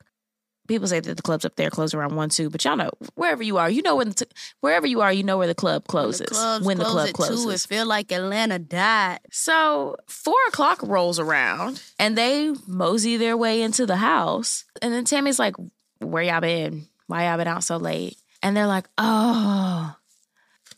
People 0.67 0.87
say 0.87 0.99
that 1.01 1.17
the 1.17 1.21
clubs 1.21 1.43
up 1.43 1.55
there 1.55 1.69
close 1.69 1.93
around 1.93 2.15
one, 2.15 2.29
two, 2.29 2.49
but 2.49 2.63
y'all 2.63 2.77
know 2.77 2.91
wherever 3.15 3.43
you 3.43 3.57
are, 3.57 3.69
you 3.69 3.81
know 3.81 3.97
when 3.97 4.13
t- 4.13 4.25
wherever 4.61 4.87
you 4.87 5.01
are, 5.01 5.11
you 5.11 5.21
know 5.21 5.37
where 5.37 5.47
the 5.47 5.55
club 5.55 5.85
closes. 5.87 6.29
When 6.31 6.61
the, 6.61 6.65
when 6.65 6.77
the 6.77 6.85
club 6.85 7.13
closes, 7.13 7.43
two, 7.43 7.49
it 7.51 7.59
feel 7.59 7.85
like 7.85 8.11
Atlanta 8.11 8.57
died. 8.57 9.19
So 9.31 9.97
four 10.07 10.37
o'clock 10.47 10.81
rolls 10.81 11.19
around, 11.19 11.81
and 11.99 12.17
they 12.17 12.53
mosey 12.67 13.17
their 13.17 13.37
way 13.37 13.61
into 13.61 13.85
the 13.85 13.97
house, 13.97 14.65
and 14.81 14.93
then 14.93 15.03
Tammy's 15.03 15.39
like, 15.39 15.55
"Where 15.99 16.23
y'all 16.23 16.41
been?" 16.41 16.87
Why 17.11 17.27
y'all 17.27 17.37
been 17.37 17.47
out 17.47 17.63
so 17.63 17.77
late? 17.77 18.17
And 18.41 18.57
they're 18.57 18.67
like, 18.67 18.87
oh, 18.97 19.95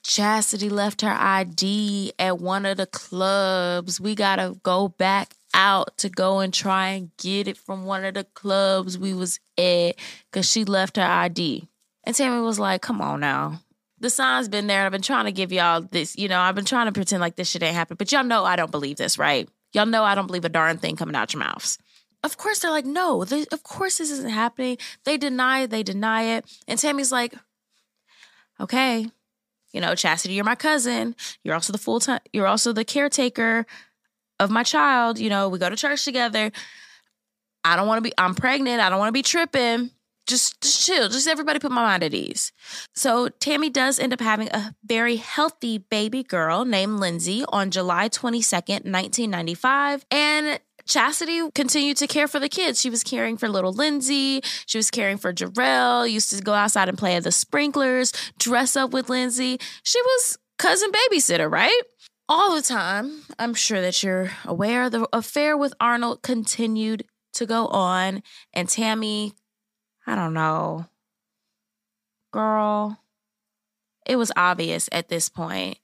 Chastity 0.03 0.67
left 0.69 1.01
her 1.01 1.15
ID 1.17 2.13
at 2.19 2.39
one 2.39 2.65
of 2.65 2.75
the 2.77 2.87
clubs. 2.87 4.01
We 4.01 4.15
gotta 4.15 4.57
go 4.63 4.89
back 4.89 5.35
out 5.53 5.97
to 5.99 6.09
go 6.09 6.39
and 6.39 6.53
try 6.53 6.89
and 6.89 7.11
get 7.17 7.47
it 7.47 7.57
from 7.57 7.85
one 7.85 8.03
of 8.03 8.15
the 8.15 8.23
clubs 8.23 8.97
we 8.97 9.13
was 9.13 9.39
at 9.57 9.95
because 10.31 10.49
she 10.49 10.65
left 10.65 10.97
her 10.97 11.03
ID. 11.03 11.67
And 12.03 12.15
Tammy 12.15 12.41
was 12.41 12.59
like, 12.59 12.81
come 12.81 13.01
on 13.01 13.21
now. 13.21 13.61
the 13.99 14.09
sign's 14.09 14.49
been 14.49 14.67
there. 14.67 14.85
I've 14.85 14.91
been 14.91 15.01
trying 15.01 15.25
to 15.25 15.31
give 15.31 15.53
y'all 15.53 15.81
this, 15.81 16.17
you 16.17 16.27
know, 16.27 16.39
I've 16.39 16.55
been 16.55 16.65
trying 16.65 16.87
to 16.87 16.91
pretend 16.91 17.21
like 17.21 17.37
this 17.37 17.49
shit 17.49 17.63
ain't 17.63 17.75
happened. 17.75 17.97
But 17.97 18.11
y'all 18.11 18.25
know 18.25 18.43
I 18.43 18.57
don't 18.57 18.71
believe 18.71 18.97
this, 18.97 19.17
right? 19.17 19.47
Y'all 19.71 19.85
know 19.85 20.03
I 20.03 20.13
don't 20.15 20.27
believe 20.27 20.43
a 20.43 20.49
darn 20.49 20.77
thing 20.77 20.97
coming 20.97 21.15
out 21.15 21.33
your 21.33 21.39
mouths. 21.39 21.77
Of 22.23 22.37
course, 22.37 22.59
they're 22.59 22.71
like, 22.71 22.85
no, 22.85 23.25
they, 23.25 23.45
of 23.51 23.63
course 23.63 23.97
this 23.97 24.09
isn't 24.09 24.29
happening. 24.29 24.77
They 25.03 25.17
deny 25.17 25.61
it, 25.61 25.71
they 25.71 25.83
deny 25.83 26.23
it. 26.23 26.45
And 26.67 26.79
Tammy's 26.79 27.11
like, 27.11 27.35
okay, 28.59 29.07
you 29.73 29.81
know, 29.81 29.93
Chastity, 29.95 30.35
you're 30.35 30.45
my 30.45 30.55
cousin. 30.55 31.15
You're 31.43 31.55
also 31.55 31.73
the 31.73 31.79
full 31.79 31.99
time, 31.99 32.21
you're 32.31 32.47
also 32.47 32.71
the 32.71 32.85
caretaker 32.85 33.65
of 34.39 34.49
my 34.49 34.63
child. 34.63 35.19
You 35.19 35.29
know, 35.29 35.49
we 35.49 35.59
go 35.59 35.69
to 35.69 35.75
church 35.75 36.05
together. 36.05 36.51
I 37.65 37.75
don't 37.75 37.87
want 37.87 37.97
to 37.97 38.09
be, 38.09 38.13
I'm 38.17 38.35
pregnant. 38.35 38.81
I 38.81 38.89
don't 38.89 38.99
want 38.99 39.09
to 39.09 39.13
be 39.13 39.23
tripping. 39.23 39.91
Just, 40.25 40.61
just 40.61 40.85
chill. 40.85 41.09
Just 41.09 41.27
everybody 41.27 41.59
put 41.59 41.71
my 41.71 41.83
mind 41.83 42.03
at 42.03 42.13
ease. 42.13 42.53
So 42.95 43.27
Tammy 43.27 43.69
does 43.69 43.99
end 43.99 44.13
up 44.13 44.21
having 44.21 44.47
a 44.49 44.73
very 44.85 45.17
healthy 45.17 45.79
baby 45.79 46.23
girl 46.23 46.63
named 46.63 46.99
Lindsay 46.99 47.43
on 47.49 47.71
July 47.71 48.07
22nd, 48.07 48.85
1995. 48.85 50.05
And 50.11 50.59
Chastity 50.85 51.49
continued 51.51 51.97
to 51.97 52.07
care 52.07 52.27
for 52.27 52.39
the 52.39 52.49
kids. 52.49 52.79
She 52.79 52.89
was 52.89 53.03
caring 53.03 53.37
for 53.37 53.47
little 53.47 53.73
Lindsay. 53.73 54.41
She 54.65 54.77
was 54.77 54.91
caring 54.91 55.17
for 55.17 55.33
Jarrell. 55.33 56.09
Used 56.09 56.31
to 56.31 56.41
go 56.41 56.53
outside 56.53 56.89
and 56.89 56.97
play 56.97 57.15
at 57.15 57.23
the 57.23 57.31
sprinklers, 57.31 58.11
dress 58.37 58.75
up 58.75 58.91
with 58.91 59.09
Lindsay. 59.09 59.59
She 59.83 60.01
was 60.01 60.37
cousin 60.57 60.91
babysitter, 60.91 61.51
right? 61.51 61.81
All 62.29 62.55
the 62.55 62.61
time. 62.61 63.21
I'm 63.39 63.53
sure 63.53 63.81
that 63.81 64.01
you're 64.03 64.31
aware 64.45 64.89
the 64.89 65.07
affair 65.13 65.57
with 65.57 65.73
Arnold 65.79 66.21
continued 66.21 67.05
to 67.33 67.45
go 67.45 67.67
on, 67.67 68.21
and 68.53 68.69
Tammy, 68.69 69.33
I 70.05 70.15
don't 70.15 70.33
know, 70.33 70.85
girl, 72.31 72.99
it 74.05 74.17
was 74.17 74.31
obvious 74.35 74.87
at 74.91 75.09
this 75.09 75.29
point. 75.29 75.79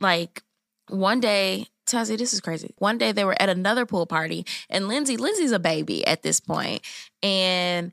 Like 0.00 0.42
one 0.88 1.20
day, 1.20 1.66
Tazzy, 1.86 2.18
this 2.18 2.32
is 2.32 2.40
crazy. 2.40 2.74
One 2.78 2.98
day 2.98 3.12
they 3.12 3.24
were 3.24 3.40
at 3.40 3.48
another 3.48 3.86
pool 3.86 4.06
party, 4.06 4.44
and 4.68 4.88
Lindsay, 4.88 5.16
Lindsay's 5.16 5.52
a 5.52 5.58
baby 5.58 6.06
at 6.06 6.22
this 6.22 6.40
point, 6.40 6.82
and 7.22 7.92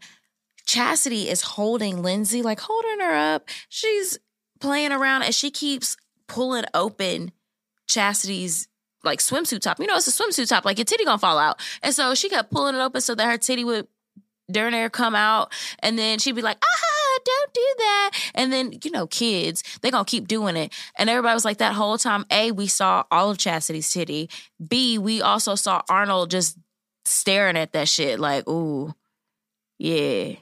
Chastity 0.66 1.30
is 1.30 1.42
holding 1.42 2.02
Lindsay, 2.02 2.42
like 2.42 2.60
holding 2.60 3.00
her 3.00 3.14
up. 3.14 3.48
She's 3.70 4.18
playing 4.60 4.92
around, 4.92 5.24
and 5.24 5.36
she 5.36 5.52
keeps 5.52 5.96
pulling 6.28 6.66
open 6.74 7.32
Chastity's 7.88 8.68
like 9.04 9.20
swimsuit 9.20 9.62
top. 9.62 9.80
You 9.80 9.88
know, 9.88 9.98
it's 9.98 10.08
a 10.08 10.24
swimsuit 10.24 10.50
top, 10.50 10.66
like 10.66 10.78
your 10.78 10.86
titty 10.86 11.06
gonna 11.06 11.20
fall 11.20 11.38
out. 11.38 11.62
And 11.82 11.94
so 11.94 12.16
she 12.16 12.30
kept 12.30 12.52
pulling 12.52 12.76
it 12.76 12.80
open 12.80 13.02
so 13.02 13.14
that 13.14 13.26
her 13.26 13.38
titty 13.38 13.64
would 13.64 13.88
during 14.52 14.72
there 14.72 14.90
come 14.90 15.16
out, 15.16 15.54
and 15.80 15.98
then 16.00 16.20
she'd 16.20 16.36
be 16.36 16.42
like, 16.42 16.58
ah, 16.64 17.03
don't 17.26 17.54
do 17.54 17.74
that. 17.78 18.12
And 18.36 18.54
then, 18.54 18.74
you 18.84 18.92
know, 18.92 19.08
kids, 19.08 19.64
they 19.82 19.92
gonna 19.92 20.06
keep 20.06 20.28
doing 20.28 20.56
it. 20.56 20.74
And 20.98 21.10
everybody 21.10 21.34
was 21.34 21.46
like, 21.46 21.58
that 21.58 21.74
whole 21.74 21.98
time, 21.98 22.26
A, 22.32 22.52
we 22.52 22.68
saw 22.68 23.04
all 23.12 23.30
of 23.30 23.38
Chastity's 23.38 23.92
titty. 23.92 24.30
B, 24.66 24.98
we 24.98 25.22
also 25.22 25.56
saw 25.56 25.82
Arnold 25.90 26.32
just 26.32 26.58
staring 27.06 27.58
at 27.58 27.74
that 27.74 27.88
shit, 27.88 28.20
like, 28.20 28.48
ooh, 28.48 28.94
yeah, 29.78 30.36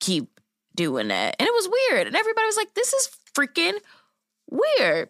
keep 0.00 0.28
doing 0.74 1.08
that. 1.08 1.36
And 1.38 1.46
it 1.46 1.52
was 1.52 1.68
weird. 1.68 2.06
And 2.06 2.16
everybody 2.16 2.46
was 2.46 2.56
like, 2.56 2.74
this 2.74 2.92
is 2.92 3.08
freaking 3.36 3.78
weird. 4.50 5.08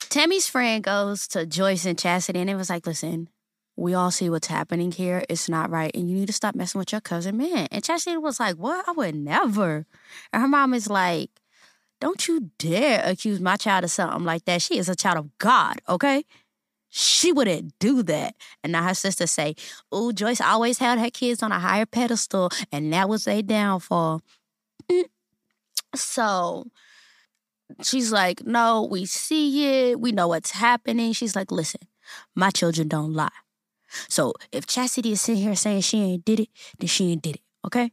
Tammy's 0.00 0.46
friend 0.46 0.84
goes 0.84 1.26
to 1.28 1.46
Joyce 1.46 1.86
and 1.86 1.98
Chastity 1.98 2.40
and 2.40 2.50
it 2.50 2.54
was 2.54 2.68
like, 2.68 2.86
listen, 2.86 3.28
we 3.76 3.94
all 3.94 4.10
see 4.10 4.28
what's 4.28 4.48
happening 4.48 4.92
here. 4.92 5.24
It's 5.28 5.48
not 5.48 5.70
right. 5.70 5.90
And 5.94 6.10
you 6.10 6.16
need 6.16 6.26
to 6.26 6.32
stop 6.32 6.54
messing 6.54 6.78
with 6.78 6.92
your 6.92 7.00
cousin, 7.00 7.36
man. 7.36 7.68
And 7.70 7.82
Chastity 7.82 8.16
was 8.16 8.38
like, 8.38 8.56
what? 8.56 8.86
I 8.88 8.92
would 8.92 9.14
never. 9.14 9.86
And 10.32 10.42
her 10.42 10.48
mom 10.48 10.74
is 10.74 10.90
like, 10.90 11.30
don't 12.00 12.26
you 12.28 12.50
dare 12.58 13.02
accuse 13.04 13.40
my 13.40 13.56
child 13.56 13.84
of 13.84 13.90
something 13.90 14.24
like 14.24 14.44
that. 14.44 14.60
She 14.60 14.76
is 14.76 14.88
a 14.88 14.96
child 14.96 15.18
of 15.18 15.38
God, 15.38 15.80
okay? 15.88 16.24
She 16.90 17.32
wouldn't 17.32 17.78
do 17.78 18.02
that. 18.02 18.34
And 18.62 18.72
now 18.72 18.82
her 18.82 18.94
sister 18.94 19.26
say, 19.26 19.54
oh, 19.90 20.12
Joyce 20.12 20.40
always 20.40 20.78
held 20.78 20.98
her 20.98 21.10
kids 21.10 21.42
on 21.42 21.50
a 21.50 21.58
higher 21.58 21.86
pedestal, 21.86 22.50
and 22.70 22.92
that 22.92 23.08
was 23.08 23.26
a 23.26 23.40
downfall. 23.40 24.20
Mm. 24.90 25.04
So 25.94 26.66
she's 27.82 28.12
like, 28.12 28.44
no, 28.44 28.82
we 28.90 29.06
see 29.06 29.90
it. 29.90 30.00
We 30.00 30.12
know 30.12 30.28
what's 30.28 30.50
happening. 30.50 31.14
She's 31.14 31.34
like, 31.34 31.50
listen, 31.50 31.80
my 32.34 32.50
children 32.50 32.88
don't 32.88 33.14
lie. 33.14 33.30
So 34.08 34.34
if 34.52 34.66
Chastity 34.66 35.12
is 35.12 35.20
sitting 35.20 35.42
here 35.42 35.54
saying 35.54 35.82
she 35.82 35.98
ain't 36.02 36.24
did 36.24 36.40
it, 36.40 36.48
then 36.78 36.88
she 36.88 37.12
ain't 37.12 37.22
did 37.22 37.36
it, 37.36 37.42
okay? 37.66 37.92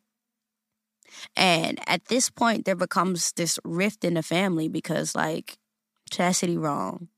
And 1.35 1.79
at 1.87 2.05
this 2.05 2.29
point, 2.29 2.65
there 2.65 2.75
becomes 2.75 3.31
this 3.33 3.59
rift 3.63 4.03
in 4.03 4.13
the 4.13 4.23
family 4.23 4.67
because, 4.67 5.15
like, 5.15 5.57
Chastity 6.09 6.57
wrong. 6.57 7.09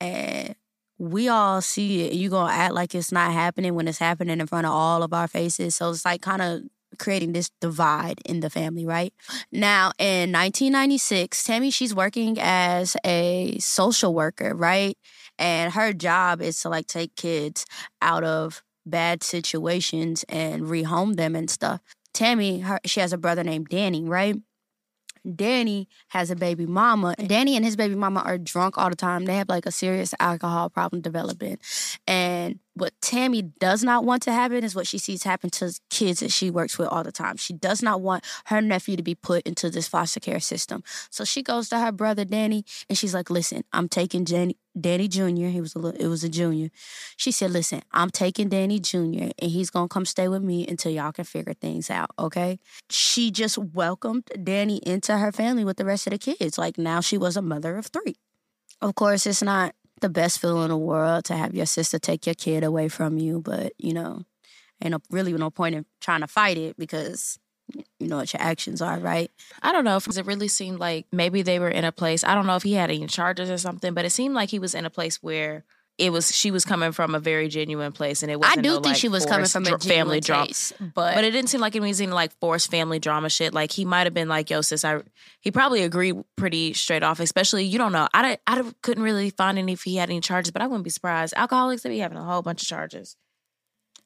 And 0.00 0.54
we 0.98 1.28
all 1.28 1.60
see 1.60 2.04
it. 2.06 2.12
And 2.12 2.20
you 2.20 2.30
gonna 2.30 2.52
act 2.52 2.74
like 2.74 2.94
it's 2.94 3.12
not 3.12 3.32
happening 3.32 3.74
when 3.74 3.88
it's 3.88 3.98
happening 3.98 4.40
in 4.40 4.46
front 4.46 4.66
of 4.66 4.72
all 4.72 5.02
of 5.02 5.12
our 5.12 5.28
faces. 5.28 5.74
So 5.76 5.90
it's 5.90 6.04
like 6.04 6.22
kind 6.22 6.42
of 6.42 6.62
creating 6.98 7.32
this 7.32 7.50
divide 7.60 8.20
in 8.24 8.40
the 8.40 8.50
family, 8.50 8.86
right? 8.86 9.12
Now, 9.50 9.92
in 9.98 10.32
1996, 10.32 11.42
Tammy, 11.42 11.70
she's 11.70 11.94
working 11.94 12.38
as 12.40 12.96
a 13.04 13.58
social 13.58 14.14
worker, 14.14 14.54
right? 14.54 14.96
And 15.38 15.72
her 15.72 15.92
job 15.92 16.40
is 16.40 16.60
to 16.60 16.68
like 16.68 16.86
take 16.86 17.16
kids 17.16 17.66
out 18.00 18.24
of 18.24 18.62
bad 18.86 19.22
situations 19.22 20.24
and 20.28 20.62
rehome 20.62 21.16
them 21.16 21.34
and 21.34 21.50
stuff. 21.50 21.80
Tammy, 22.12 22.60
her, 22.60 22.78
she 22.84 23.00
has 23.00 23.12
a 23.12 23.18
brother 23.18 23.42
named 23.42 23.68
Danny, 23.68 24.04
right? 24.04 24.36
Danny 25.34 25.88
has 26.08 26.30
a 26.30 26.36
baby 26.36 26.66
mama. 26.66 27.14
Danny 27.16 27.56
and 27.56 27.64
his 27.64 27.76
baby 27.76 27.94
mama 27.94 28.20
are 28.20 28.36
drunk 28.36 28.76
all 28.76 28.90
the 28.90 28.96
time. 28.96 29.24
They 29.24 29.36
have 29.36 29.48
like 29.48 29.66
a 29.66 29.72
serious 29.72 30.12
alcohol 30.20 30.68
problem 30.68 31.00
developing. 31.00 31.58
And 32.06 32.60
what 32.74 32.92
Tammy 33.00 33.42
does 33.42 33.84
not 33.84 34.04
want 34.04 34.22
to 34.24 34.32
happen 34.32 34.64
is 34.64 34.74
what 34.74 34.86
she 34.86 34.98
sees 34.98 35.22
happen 35.22 35.50
to 35.50 35.72
kids 35.90 36.20
that 36.20 36.32
she 36.32 36.50
works 36.50 36.76
with 36.76 36.88
all 36.88 37.04
the 37.04 37.12
time. 37.12 37.36
She 37.36 37.52
does 37.52 37.82
not 37.82 38.00
want 38.00 38.24
her 38.46 38.60
nephew 38.60 38.96
to 38.96 39.02
be 39.02 39.14
put 39.14 39.46
into 39.46 39.70
this 39.70 39.86
foster 39.88 40.20
care 40.20 40.40
system. 40.40 40.82
So 41.10 41.24
she 41.24 41.42
goes 41.42 41.68
to 41.68 41.78
her 41.78 41.92
brother 41.92 42.24
Danny 42.24 42.64
and 42.88 42.98
she's 42.98 43.14
like, 43.14 43.30
"Listen, 43.30 43.62
I'm 43.72 43.88
taking 43.88 44.24
Danny, 44.24 44.56
Danny 44.78 45.06
Jr. 45.08 45.46
He 45.46 45.60
was 45.60 45.74
a 45.74 45.78
little, 45.78 46.00
it 46.00 46.08
was 46.08 46.24
a 46.24 46.28
junior. 46.28 46.70
She 47.16 47.30
said, 47.30 47.52
"Listen, 47.52 47.82
I'm 47.92 48.10
taking 48.10 48.48
Danny 48.48 48.80
Jr. 48.80 49.30
and 49.38 49.50
he's 49.50 49.70
gonna 49.70 49.88
come 49.88 50.04
stay 50.04 50.28
with 50.28 50.42
me 50.42 50.66
until 50.66 50.90
y'all 50.92 51.12
can 51.12 51.24
figure 51.24 51.54
things 51.54 51.90
out." 51.90 52.10
Okay. 52.18 52.58
She 52.90 53.30
just 53.30 53.56
welcomed 53.56 54.24
Danny 54.42 54.78
into 54.78 55.18
her 55.18 55.30
family 55.30 55.64
with 55.64 55.76
the 55.76 55.84
rest 55.84 56.06
of 56.06 56.12
the 56.12 56.18
kids. 56.18 56.58
Like 56.58 56.76
now 56.76 57.00
she 57.00 57.18
was 57.18 57.36
a 57.36 57.42
mother 57.42 57.76
of 57.76 57.86
three. 57.86 58.16
Of 58.80 58.96
course, 58.96 59.26
it's 59.26 59.42
not 59.42 59.74
the 60.04 60.10
best 60.10 60.38
feeling 60.38 60.64
in 60.64 60.68
the 60.68 60.76
world 60.76 61.24
to 61.24 61.34
have 61.34 61.54
your 61.54 61.64
sister 61.64 61.98
take 61.98 62.26
your 62.26 62.34
kid 62.34 62.62
away 62.62 62.88
from 62.88 63.16
you, 63.16 63.40
but 63.40 63.72
you 63.78 63.94
know, 63.94 64.22
ain't 64.82 64.92
no, 64.92 64.98
really 65.10 65.32
no 65.32 65.50
point 65.50 65.74
in 65.74 65.86
trying 65.98 66.20
to 66.20 66.26
fight 66.26 66.58
it 66.58 66.76
because 66.76 67.38
you 67.98 68.06
know 68.06 68.18
what 68.18 68.30
your 68.30 68.42
actions 68.42 68.82
are, 68.82 68.98
right? 68.98 69.30
I 69.62 69.72
don't 69.72 69.86
know 69.86 69.96
if 69.96 70.06
it 70.06 70.26
really 70.26 70.48
seemed 70.48 70.78
like 70.78 71.06
maybe 71.10 71.40
they 71.40 71.58
were 71.58 71.70
in 71.70 71.86
a 71.86 71.92
place. 71.92 72.22
I 72.22 72.34
don't 72.34 72.46
know 72.46 72.56
if 72.56 72.64
he 72.64 72.74
had 72.74 72.90
any 72.90 73.06
charges 73.06 73.50
or 73.50 73.56
something, 73.56 73.94
but 73.94 74.04
it 74.04 74.10
seemed 74.10 74.34
like 74.34 74.50
he 74.50 74.58
was 74.58 74.74
in 74.74 74.84
a 74.84 74.90
place 74.90 75.22
where 75.22 75.64
it 75.96 76.10
was 76.10 76.34
she 76.34 76.50
was 76.50 76.64
coming 76.64 76.90
from 76.92 77.14
a 77.14 77.20
very 77.20 77.48
genuine 77.48 77.92
place, 77.92 78.22
and 78.22 78.30
it 78.32 78.38
was. 78.40 78.48
I 78.50 78.56
do 78.56 78.62
no, 78.62 78.74
think 78.74 78.86
like, 78.86 78.96
she 78.96 79.08
was 79.08 79.24
coming 79.24 79.46
from 79.46 79.66
a 79.66 79.78
family 79.78 80.20
drama. 80.20 80.48
but, 80.80 81.14
But 81.14 81.24
it 81.24 81.30
didn't 81.30 81.50
seem 81.50 81.60
like 81.60 81.76
it 81.76 81.80
was 81.80 82.00
any 82.00 82.10
like 82.10 82.32
forced 82.40 82.70
family 82.70 82.98
drama 82.98 83.30
shit. 83.30 83.54
Like 83.54 83.70
he 83.70 83.84
might 83.84 84.04
have 84.04 84.14
been 84.14 84.28
like, 84.28 84.50
"Yo, 84.50 84.60
sis," 84.60 84.84
I 84.84 85.02
he 85.40 85.50
probably 85.52 85.82
agreed 85.82 86.16
pretty 86.36 86.72
straight 86.74 87.02
off. 87.04 87.20
Especially 87.20 87.64
you 87.64 87.78
don't 87.78 87.92
know. 87.92 88.08
I 88.12 88.38
I 88.46 88.64
couldn't 88.82 89.04
really 89.04 89.30
find 89.30 89.56
any 89.58 89.72
if 89.74 89.82
he 89.82 89.96
had 89.96 90.10
any 90.10 90.20
charges, 90.20 90.50
but 90.50 90.62
I 90.62 90.66
wouldn't 90.66 90.84
be 90.84 90.90
surprised. 90.90 91.34
Alcoholics 91.36 91.82
they 91.82 91.90
be 91.90 91.98
having 91.98 92.18
a 92.18 92.24
whole 92.24 92.42
bunch 92.42 92.62
of 92.62 92.68
charges. 92.68 93.16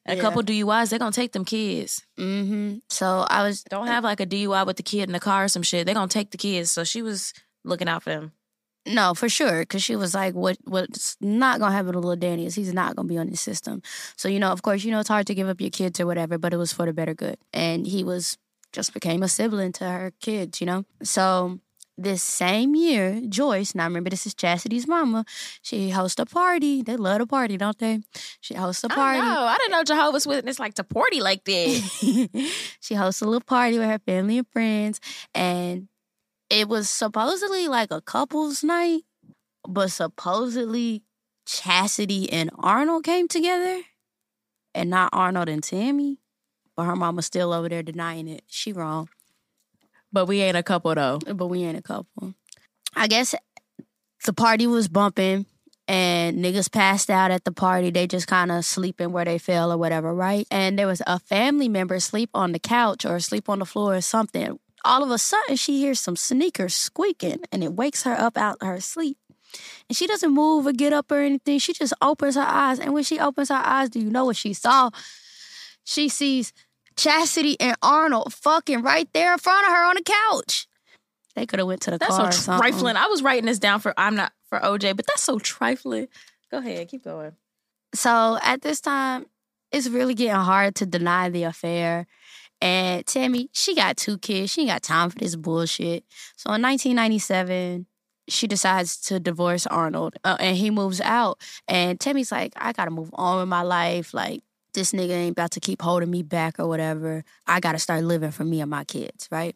And 0.05 0.17
Yeah. 0.17 0.23
a 0.23 0.25
couple 0.25 0.41
DUIs, 0.43 0.89
they're 0.89 0.99
gonna 0.99 1.11
take 1.11 1.31
them 1.33 1.45
kids. 1.45 2.03
hmm 2.17 2.75
so 2.89 3.25
I 3.29 3.43
was 3.43 3.63
Don't 3.63 3.87
have 3.87 4.03
like 4.03 4.19
a 4.19 4.25
DUI 4.25 4.65
with 4.65 4.77
the 4.77 4.83
kid 4.83 5.03
in 5.09 5.13
the 5.13 5.19
car 5.19 5.45
or 5.45 5.47
some 5.47 5.63
shit. 5.63 5.85
They're 5.85 5.95
gonna 5.95 6.07
take 6.07 6.31
the 6.31 6.37
kids. 6.37 6.71
So 6.71 6.83
she 6.83 7.01
was 7.01 7.33
looking 7.65 7.89
out 7.89 8.03
for 8.03 8.11
them. 8.11 8.31
No, 8.85 9.13
for 9.13 9.29
sure, 9.29 9.59
because 9.59 9.83
she 9.83 9.95
was 9.95 10.13
like, 10.15 10.33
"What? 10.33 10.57
What's 10.63 11.17
not 11.21 11.59
gonna 11.59 11.73
happen 11.75 11.93
to 11.93 11.99
little 11.99 12.15
Danny 12.15 12.45
is 12.45 12.55
he's 12.55 12.73
not 12.73 12.95
gonna 12.95 13.07
be 13.07 13.17
on 13.17 13.29
the 13.29 13.37
system." 13.37 13.81
So 14.15 14.29
you 14.29 14.39
know, 14.39 14.51
of 14.51 14.61
course, 14.61 14.83
you 14.83 14.91
know 14.91 14.99
it's 14.99 15.09
hard 15.09 15.27
to 15.27 15.35
give 15.35 15.47
up 15.47 15.61
your 15.61 15.69
kids 15.69 15.99
or 15.99 16.05
whatever, 16.05 16.37
but 16.37 16.53
it 16.53 16.57
was 16.57 16.73
for 16.73 16.85
the 16.85 16.93
better 16.93 17.13
good, 17.13 17.37
and 17.53 17.85
he 17.85 18.03
was 18.03 18.37
just 18.71 18.93
became 18.93 19.23
a 19.23 19.27
sibling 19.27 19.71
to 19.73 19.85
her 19.85 20.13
kids, 20.21 20.61
you 20.61 20.67
know. 20.67 20.85
So 21.03 21.59
this 21.97 22.23
same 22.23 22.75
year, 22.75 23.21
Joyce, 23.27 23.75
now 23.75 23.83
remember 23.83 24.09
this 24.09 24.25
is 24.25 24.33
Chastity's 24.33 24.87
mama, 24.87 25.25
she 25.61 25.89
hosts 25.89 26.19
a 26.19 26.25
party. 26.25 26.81
They 26.81 26.95
love 26.95 27.19
to 27.19 27.27
party, 27.27 27.57
don't 27.57 27.77
they? 27.77 27.99
She 28.39 28.53
hosts 28.53 28.83
a 28.85 28.89
party. 28.89 29.19
Know. 29.19 29.43
I 29.43 29.57
didn't 29.57 29.71
know 29.71 29.83
Jehovah's 29.83 30.25
Witness 30.25 30.59
like 30.59 30.75
to 30.75 30.83
party 30.85 31.19
like 31.19 31.43
that. 31.45 32.53
she 32.79 32.95
hosts 32.95 33.21
a 33.21 33.25
little 33.25 33.41
party 33.41 33.77
with 33.77 33.89
her 33.89 33.99
family 33.99 34.37
and 34.37 34.47
friends, 34.47 35.01
and 35.35 35.88
it 36.49 36.67
was 36.67 36.89
supposedly 36.89 37.67
like 37.67 37.91
a 37.91 38.01
couple's 38.01 38.63
night, 38.63 39.01
but 39.67 39.91
supposedly 39.91 41.03
Chastity 41.45 42.31
and 42.31 42.49
Arnold 42.57 43.03
came 43.03 43.27
together, 43.27 43.81
and 44.73 44.89
not 44.89 45.09
Arnold 45.13 45.49
and 45.49 45.63
Tammy. 45.63 46.19
But 46.75 46.85
her 46.85 46.95
mama's 46.95 47.25
still 47.25 47.51
over 47.51 47.67
there 47.67 47.83
denying 47.83 48.27
it. 48.27 48.43
She 48.47 48.71
wrong, 48.71 49.09
but 50.13 50.27
we 50.27 50.41
ain't 50.41 50.57
a 50.57 50.63
couple 50.63 50.95
though. 50.95 51.19
but 51.19 51.47
we 51.47 51.63
ain't 51.63 51.77
a 51.77 51.81
couple. 51.81 52.33
I 52.95 53.07
guess 53.07 53.35
the 54.25 54.33
party 54.33 54.65
was 54.67 54.87
bumping 54.87 55.45
and 55.87 56.37
niggas 56.37 56.71
passed 56.71 57.09
out 57.09 57.31
at 57.31 57.45
the 57.45 57.51
party. 57.51 57.89
They 57.89 58.07
just 58.07 58.27
kind 58.27 58.51
of 58.51 58.63
sleeping 58.63 59.11
where 59.11 59.25
they 59.25 59.39
fell 59.39 59.71
or 59.71 59.77
whatever, 59.77 60.13
right? 60.13 60.47
And 60.51 60.77
there 60.77 60.87
was 60.87 61.01
a 61.07 61.19
family 61.19 61.67
member 61.67 61.99
sleep 61.99 62.29
on 62.33 62.51
the 62.51 62.59
couch 62.59 63.05
or 63.05 63.19
sleep 63.19 63.49
on 63.49 63.59
the 63.59 63.65
floor 63.65 63.95
or 63.95 64.01
something. 64.01 64.59
All 64.85 65.03
of 65.03 65.11
a 65.11 65.17
sudden, 65.17 65.55
she 65.55 65.79
hears 65.79 65.99
some 65.99 66.15
sneakers 66.15 66.73
squeaking 66.73 67.41
and 67.51 67.63
it 67.63 67.73
wakes 67.73 68.03
her 68.03 68.13
up 68.13 68.37
out 68.37 68.57
of 68.61 68.67
her 68.67 68.79
sleep. 68.79 69.17
And 69.89 69.97
she 69.97 70.07
doesn't 70.07 70.31
move 70.31 70.67
or 70.67 70.71
get 70.71 70.93
up 70.93 71.11
or 71.11 71.19
anything. 71.19 71.59
She 71.59 71.73
just 71.73 71.93
opens 72.01 72.35
her 72.35 72.45
eyes. 72.45 72.79
And 72.79 72.93
when 72.93 73.03
she 73.03 73.19
opens 73.19 73.49
her 73.49 73.55
eyes, 73.55 73.89
do 73.89 73.99
you 73.99 74.09
know 74.09 74.25
what 74.25 74.35
she 74.35 74.53
saw? 74.53 74.91
She 75.83 76.07
sees 76.07 76.53
Chastity 76.95 77.59
and 77.59 77.75
Arnold 77.81 78.33
fucking 78.33 78.81
right 78.81 79.09
there 79.13 79.33
in 79.33 79.39
front 79.39 79.65
of 79.65 79.73
her 79.73 79.85
on 79.85 79.95
the 79.95 80.03
couch. 80.03 80.67
They 81.35 81.45
could 81.45 81.59
have 81.59 81.67
went 81.67 81.81
to 81.81 81.91
the 81.91 81.97
That's 81.97 82.15
car. 82.15 82.25
That's 82.25 82.37
so 82.37 82.57
trifling. 82.57 82.79
something. 82.79 82.97
I 82.97 83.07
was 83.07 83.23
writing 83.23 83.45
this 83.45 83.59
down 83.59 83.79
for 83.79 83.93
I'm 83.97 84.15
not 84.15 84.33
for 84.49 84.59
OJ, 84.59 84.95
but 84.95 85.07
that's 85.07 85.23
so 85.23 85.39
trifling. 85.39 86.07
Go 86.51 86.57
ahead, 86.57 86.87
keep 86.89 87.03
going. 87.03 87.31
So 87.93 88.37
at 88.43 88.61
this 88.61 88.81
time, 88.81 89.25
it's 89.71 89.87
really 89.87 90.13
getting 90.15 90.35
hard 90.35 90.75
to 90.75 90.85
deny 90.85 91.29
the 91.29 91.43
affair. 91.43 92.07
And 92.61 93.05
Tammy, 93.05 93.49
she 93.53 93.75
got 93.75 93.97
two 93.97 94.17
kids. 94.17 94.51
She 94.51 94.61
ain't 94.61 94.69
got 94.69 94.83
time 94.83 95.09
for 95.09 95.19
this 95.19 95.35
bullshit. 95.35 96.03
So 96.35 96.53
in 96.53 96.61
1997, 96.61 97.85
she 98.27 98.47
decides 98.47 98.97
to 98.97 99.19
divorce 99.19 99.65
Arnold 99.67 100.15
uh, 100.23 100.37
and 100.39 100.57
he 100.57 100.69
moves 100.69 101.01
out. 101.01 101.39
And 101.67 101.99
Tammy's 101.99 102.31
like, 102.31 102.53
I 102.55 102.73
gotta 102.73 102.91
move 102.91 103.09
on 103.13 103.39
with 103.39 103.47
my 103.47 103.61
life. 103.61 104.13
Like, 104.13 104.41
this 104.73 104.91
nigga 104.91 105.11
ain't 105.11 105.31
about 105.31 105.51
to 105.51 105.59
keep 105.59 105.81
holding 105.81 106.11
me 106.11 106.21
back 106.21 106.59
or 106.59 106.67
whatever. 106.67 107.23
I 107.47 107.59
gotta 107.59 107.79
start 107.79 108.03
living 108.03 108.31
for 108.31 108.43
me 108.43 108.61
and 108.61 108.69
my 108.69 108.83
kids, 108.83 109.27
right? 109.31 109.55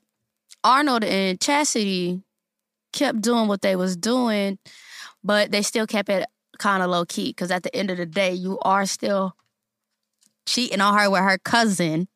Arnold 0.63 1.03
and 1.03 1.39
Chastity 1.39 2.21
kept 2.93 3.21
doing 3.21 3.47
what 3.47 3.61
they 3.61 3.75
was 3.75 3.97
doing, 3.97 4.57
but 5.23 5.51
they 5.51 5.61
still 5.61 5.85
kept 5.85 6.09
it 6.09 6.25
kind 6.57 6.83
of 6.83 6.89
low 6.89 7.05
key 7.05 7.29
because 7.29 7.51
at 7.51 7.63
the 7.63 7.75
end 7.75 7.91
of 7.91 7.97
the 7.97 8.05
day, 8.05 8.33
you 8.33 8.59
are 8.61 8.85
still 8.85 9.35
cheating 10.45 10.81
on 10.81 10.97
her 10.97 11.09
with 11.09 11.21
her 11.21 11.37
cousin. 11.37 12.07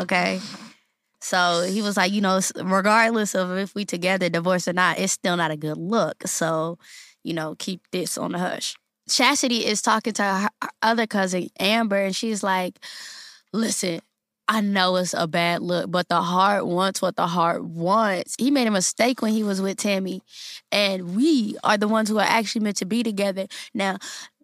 Okay. 0.00 0.40
So 1.20 1.62
he 1.68 1.82
was 1.82 1.96
like, 1.96 2.12
you 2.12 2.20
know, 2.22 2.40
regardless 2.62 3.34
of 3.34 3.56
if 3.58 3.74
we 3.74 3.84
together, 3.84 4.28
divorce 4.28 4.66
or 4.66 4.72
not, 4.72 4.98
it's 4.98 5.12
still 5.12 5.36
not 5.36 5.50
a 5.50 5.56
good 5.56 5.76
look. 5.76 6.26
So, 6.26 6.78
you 7.22 7.34
know, 7.34 7.54
keep 7.58 7.82
this 7.92 8.16
on 8.16 8.32
the 8.32 8.38
hush. 8.38 8.76
Chastity 9.08 9.66
is 9.66 9.82
talking 9.82 10.14
to 10.14 10.22
her 10.22 10.48
her 10.62 10.68
other 10.82 11.06
cousin, 11.06 11.48
Amber, 11.58 11.98
and 11.98 12.16
she's 12.16 12.42
like, 12.42 12.78
listen, 13.52 14.00
I 14.48 14.60
know 14.62 14.96
it's 14.96 15.14
a 15.14 15.26
bad 15.26 15.62
look, 15.62 15.90
but 15.90 16.08
the 16.08 16.22
heart 16.22 16.66
wants 16.66 17.02
what 17.02 17.16
the 17.16 17.26
heart 17.26 17.64
wants. 17.64 18.36
He 18.38 18.50
made 18.50 18.68
a 18.68 18.70
mistake 18.70 19.20
when 19.20 19.32
he 19.32 19.42
was 19.42 19.60
with 19.60 19.78
Tammy, 19.78 20.22
and 20.72 21.16
we 21.16 21.56
are 21.64 21.76
the 21.76 21.88
ones 21.88 22.08
who 22.08 22.18
are 22.18 22.26
actually 22.26 22.62
meant 22.62 22.76
to 22.78 22.86
be 22.86 23.02
together. 23.02 23.46
Now, 23.74 23.98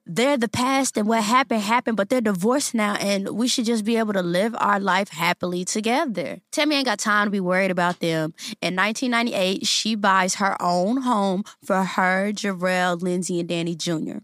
they're 0.07 0.37
the 0.37 0.49
past, 0.49 0.97
and 0.97 1.09
what 1.09 1.25
happened 1.25 1.63
happened, 1.63 1.97
but 1.97 2.09
they're 2.09 2.21
divorced 2.21 2.75
now, 2.75 2.95
and 2.95 3.31
we 3.31 3.49
should 3.49 3.65
just 3.65 3.85
be 3.85 3.97
able 3.97 4.13
to 4.13 4.23
live 4.23 4.55
our 4.59 4.79
life 4.79 5.09
happily 5.09 5.65
together. 5.65 6.41
Tammy 6.53 6.77
ain't 6.77 6.87
got 6.87 7.01
time 7.01 7.27
to 7.27 7.31
be 7.31 7.41
worried 7.41 7.73
about 7.73 7.99
them. 7.99 8.33
In 8.63 8.77
1998, 8.77 9.67
she 9.67 9.97
buys 9.97 10.37
her 10.37 10.57
own 10.63 11.03
home 11.03 11.43
for 11.65 11.83
her, 11.83 12.33
Jarrell, 12.33 13.01
Lindsay, 13.03 13.41
and 13.41 13.49
Danny 13.49 13.75
Jr. 13.75 14.19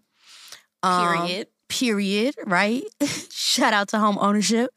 Um, 0.84 1.26
Period. 1.26 1.46
period, 1.68 2.34
right? 2.46 2.84
Shout 3.30 3.72
out 3.72 3.88
to 3.88 3.98
home 3.98 4.18
ownership. 4.20 4.70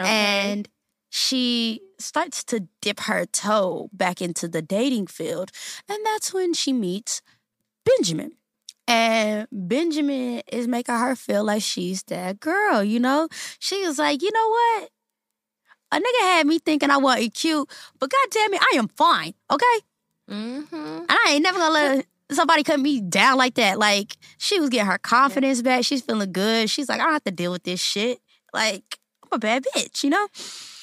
Okay. 0.00 0.08
And 0.08 0.68
she 1.10 1.80
starts 2.00 2.42
to 2.44 2.66
dip 2.82 3.00
her 3.00 3.24
toe 3.26 3.88
back 3.92 4.20
into 4.20 4.48
the 4.48 4.62
dating 4.62 5.06
field. 5.06 5.52
And 5.88 5.98
that's 6.04 6.34
when 6.34 6.54
she 6.54 6.72
meets 6.72 7.22
Benjamin. 7.84 8.32
And 8.86 9.46
Benjamin 9.50 10.42
is 10.52 10.68
making 10.68 10.94
her 10.94 11.16
feel 11.16 11.44
like 11.44 11.62
she's 11.62 12.02
that 12.04 12.40
girl, 12.40 12.82
you 12.84 13.00
know? 13.00 13.28
She 13.58 13.86
was 13.86 13.98
like, 13.98 14.22
you 14.22 14.30
know 14.30 14.48
what? 14.48 14.90
A 15.92 15.96
nigga 15.98 16.20
had 16.20 16.46
me 16.46 16.58
thinking 16.58 16.90
I 16.90 16.96
wasn't 16.96 17.34
cute, 17.34 17.68
but 17.98 18.10
god 18.10 18.26
damn 18.30 18.52
it, 18.52 18.60
I 18.60 18.76
am 18.76 18.88
fine, 18.88 19.32
okay? 19.50 19.80
mm-hmm. 20.30 20.74
And 20.74 21.06
I 21.08 21.32
ain't 21.32 21.42
never 21.42 21.58
gonna 21.58 21.72
let 21.72 22.06
somebody 22.30 22.62
cut 22.62 22.80
me 22.80 23.00
down 23.00 23.36
like 23.36 23.54
that. 23.54 23.78
Like, 23.78 24.16
she 24.38 24.58
was 24.60 24.70
getting 24.70 24.86
her 24.86 24.98
confidence 24.98 25.62
back. 25.62 25.84
She's 25.84 26.02
feeling 26.02 26.32
good. 26.32 26.70
She's 26.70 26.88
like, 26.88 27.00
I 27.00 27.04
don't 27.04 27.12
have 27.12 27.24
to 27.24 27.30
deal 27.30 27.52
with 27.52 27.64
this 27.64 27.80
shit. 27.80 28.18
Like, 28.52 28.98
I'm 29.22 29.36
a 29.36 29.38
bad 29.38 29.64
bitch, 29.64 30.02
you 30.04 30.10
know? 30.10 30.28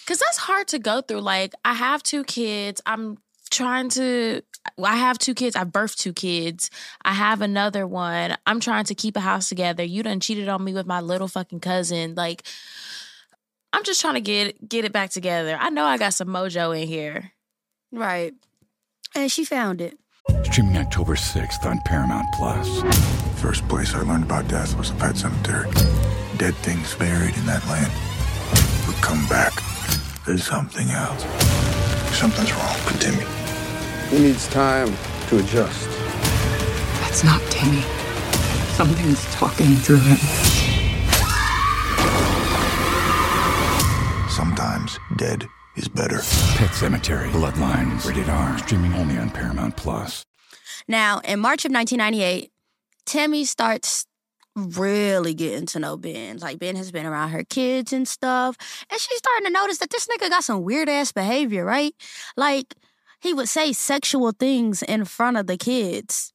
Cause 0.08 0.19
that's 0.19 0.38
hard 0.38 0.67
to 0.69 0.80
go 0.80 1.02
through. 1.02 1.21
Like, 1.21 1.54
I 1.63 1.73
have 1.73 2.04
two 2.04 2.23
kids. 2.23 2.82
I'm 2.86 3.17
trying 3.49 3.89
to 3.89 4.41
I 4.81 4.95
have 4.97 5.17
two 5.17 5.34
kids. 5.34 5.55
I've 5.55 5.67
birthed 5.69 5.97
two 5.97 6.13
kids. 6.13 6.69
I 7.03 7.13
have 7.13 7.41
another 7.41 7.86
one. 7.88 8.38
I'm 8.45 8.60
trying 8.60 8.86
to 8.86 8.95
keep 8.95 9.15
a 9.17 9.21
house 9.21 9.49
together. 9.49 9.84
You 9.84 10.03
done 10.03 10.19
cheated 10.19 10.49
on 10.49 10.63
me 10.63 10.73
with 10.73 10.86
my 10.86 11.01
little 11.01 11.27
fucking 11.27 11.60
cousin. 11.60 12.15
Like, 12.15 12.43
I'm 13.73 13.84
just 13.84 14.01
trying 14.01 14.15
to 14.15 14.21
get 14.21 14.67
get 14.67 14.86
it 14.86 14.91
back 14.91 15.12
together. 15.12 15.57
I 15.60 15.69
know 15.69 15.86
I 15.86 15.97
got 15.97 16.13
some 16.13 16.27
mojo 16.27 16.79
in 16.79 16.88
here. 16.88 17.31
Right. 17.91 18.34
And 19.15 19.31
she 19.31 19.45
found 19.45 19.81
it. 19.81 19.97
Streaming 20.43 20.77
October 20.77 21.15
6th 21.15 21.65
on 21.65 21.79
Paramount 21.86 22.25
Plus. 22.36 22.81
First 23.41 23.67
place 23.67 23.93
I 23.93 24.01
learned 24.01 24.23
about 24.25 24.47
death 24.47 24.77
was 24.77 24.91
a 24.91 24.93
pet 24.95 25.17
cemetery. 25.17 25.69
Dead 26.38 26.55
things 26.55 26.93
buried 26.95 27.36
in 27.36 27.45
that 27.45 27.65
land 27.67 27.91
would 28.88 28.95
come 29.01 29.25
back 29.27 29.53
There's 30.25 30.43
something 30.45 30.89
else. 30.89 31.23
Something's 32.17 32.53
wrong 32.53 32.75
with 32.86 32.99
Timmy. 32.99 33.40
He 34.12 34.19
needs 34.19 34.45
time 34.50 34.93
to 35.30 35.39
adjust. 35.39 35.89
That's 37.00 37.24
not 37.24 37.41
Timmy. 37.50 37.82
Something's 38.74 39.24
talking 39.34 39.74
through 39.76 40.00
him. 40.00 40.17
Sometimes 44.30 45.00
dead 45.15 45.47
is 45.78 45.88
better. 45.88 46.17
Pet 46.58 46.71
Sematary. 46.71 47.32
Bloodlines. 47.32 48.06
Rated 48.06 48.28
R. 48.28 48.58
Streaming 48.58 48.93
only 48.95 49.17
on 49.17 49.30
Paramount 49.30 49.78
Plus. 49.78 50.26
Now, 50.89 51.19
in 51.19 51.39
March 51.39 51.63
of 51.63 51.71
1998, 51.71 52.52
Tammy 53.06 53.45
starts 53.45 54.06
really 54.58 55.34
getting 55.34 55.65
to 55.67 55.80
know 55.80 55.95
Ben. 55.95 56.38
Like, 56.39 56.60
Ben 56.60 56.76
has 56.76 56.91
been 56.91 57.06
around 57.06 57.30
her 57.30 57.45
kids 57.45 57.93
and 57.93 58.06
stuff. 58.06 58.58
And 58.89 59.00
she's 59.00 59.19
starting 59.19 59.45
to 59.45 59.54
notice 59.54 59.78
that 59.78 59.89
this 59.89 60.08
nigga 60.08 60.30
got 60.30 60.43
some 60.43 60.63
weird 60.63 60.89
ass 60.89 61.13
behavior, 61.13 61.63
right? 61.63 61.93
Like, 62.36 62.76
he 63.21 63.34
would 63.34 63.47
say 63.47 63.71
sexual 63.71 64.31
things 64.31 64.81
in 64.81 65.05
front 65.05 65.38
of 65.38 65.47
the 65.47 65.57
kids. 65.57 66.34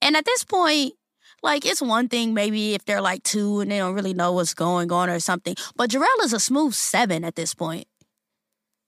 And 0.00 0.16
at 0.16 0.24
this 0.24 0.44
point, 0.44 0.94
like, 1.42 1.66
it's 1.66 1.82
one 1.82 2.08
thing 2.08 2.34
maybe 2.34 2.74
if 2.74 2.84
they're 2.84 3.00
like 3.00 3.22
two 3.22 3.60
and 3.60 3.70
they 3.70 3.78
don't 3.78 3.94
really 3.94 4.14
know 4.14 4.32
what's 4.32 4.54
going 4.54 4.90
on 4.92 5.10
or 5.10 5.20
something. 5.20 5.54
But 5.76 5.90
Jarrell 5.90 6.06
is 6.22 6.32
a 6.32 6.40
smooth 6.40 6.74
seven 6.74 7.24
at 7.24 7.36
this 7.36 7.54
point. 7.54 7.86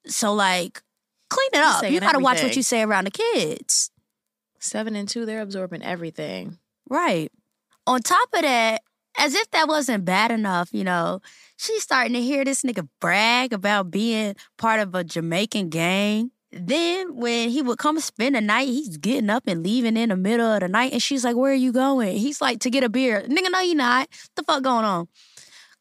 So, 0.07 0.33
like, 0.33 0.83
clean 1.29 1.51
it 1.53 1.61
up. 1.61 1.89
You 1.89 2.01
gotta 2.01 2.19
watch 2.21 2.43
what 2.43 2.57
you 2.57 2.63
say 2.63 2.83
around 2.83 3.05
the 3.07 3.11
kids. 3.11 3.91
Seven 4.59 4.95
and 4.95 5.09
two, 5.09 5.27
they're 5.27 5.41
absorbing 5.41 5.83
everything. 5.83 6.59
Right. 6.89 7.31
On 7.87 8.01
top 8.01 8.29
of 8.35 8.43
that, 8.43 8.83
as 9.19 9.35
if 9.35 9.51
that 9.51 9.69
wasn't 9.69 10.05
bad 10.05 10.31
enough, 10.31 10.71
you 10.73 10.85
know, 10.85 11.21
she's 11.57 11.83
starting 11.83 12.13
to 12.13 12.23
hear 12.23 12.45
this 12.45 12.63
nigga 12.63 12.89
brag 13.01 13.53
about 13.53 13.91
being 13.91 14.37
part 14.59 14.81
of 14.81 14.95
a 14.95 15.03
Jamaican 15.03 15.71
gang. 15.71 16.31
Then 16.53 17.15
when 17.17 17.51
he 17.51 17.63
would 17.63 17.79
come 17.79 17.99
spend 18.01 18.35
the 18.35 18.41
night, 18.41 18.69
he's 18.69 18.97
getting 18.97 19.31
up 19.31 19.45
and 19.47 19.63
leaving 19.63 19.97
in 19.97 20.09
the 20.09 20.17
middle 20.17 20.47
of 20.47 20.61
the 20.61 20.69
night. 20.69 20.93
And 20.93 21.03
she's 21.03 21.25
like, 21.25 21.37
Where 21.37 21.53
are 21.53 21.55
you 21.55 21.73
going? 21.73 22.17
He's 22.17 22.41
like, 22.41 22.61
To 22.61 22.71
get 22.71 22.83
a 22.85 22.89
beer. 22.89 23.23
Nigga, 23.23 23.51
no, 23.51 23.61
you 23.61 23.75
not. 23.75 24.09
the 24.37 24.43
fuck 24.43 24.63
going 24.63 24.85
on? 24.85 25.09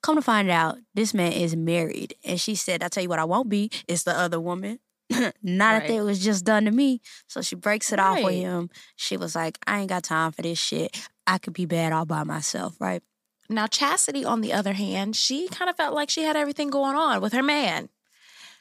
Come 0.02 0.16
to 0.16 0.22
find 0.22 0.50
out, 0.50 0.78
this 0.94 1.14
man 1.14 1.34
is 1.34 1.56
married. 1.56 2.14
And 2.24 2.40
she 2.40 2.56
said, 2.56 2.82
I'll 2.84 2.90
tell 2.90 3.04
you 3.04 3.10
what 3.10 3.20
I 3.20 3.26
won't 3.26 3.50
be. 3.50 3.70
It's 3.88 4.04
the 4.04 4.18
other 4.18 4.40
woman. 4.40 4.80
Not 5.44 5.82
Right. 5.82 5.90
it 5.90 6.02
was 6.04 6.24
just 6.24 6.46
done 6.46 6.66
to 6.66 6.72
me. 6.72 7.02
So 7.28 7.42
she 7.42 7.56
breaks 7.56 7.92
it 7.92 8.00
off 8.00 8.24
with 8.24 8.36
him. 8.36 8.70
She 8.96 9.18
was 9.18 9.36
like, 9.36 9.58
I 9.68 9.80
ain't 9.80 9.90
got 9.90 10.04
time 10.04 10.32
for 10.32 10.42
this 10.44 10.60
shit. 10.60 11.10
I 11.28 11.38
could 11.40 11.54
be 11.54 11.66
bad 11.66 11.92
all 11.92 12.06
by 12.06 12.24
myself, 12.24 12.76
right? 12.80 13.02
Now, 13.50 13.66
Chastity, 13.68 14.24
on 14.24 14.42
the 14.42 14.54
other 14.54 14.74
hand, 14.74 15.16
she 15.16 15.48
kind 15.48 15.70
of 15.70 15.76
felt 15.76 15.96
like 15.96 16.10
she 16.12 16.22
had 16.24 16.38
everything 16.38 16.70
going 16.70 16.96
on 16.96 17.20
with 17.22 17.34
her 17.34 17.42
man. 17.44 17.90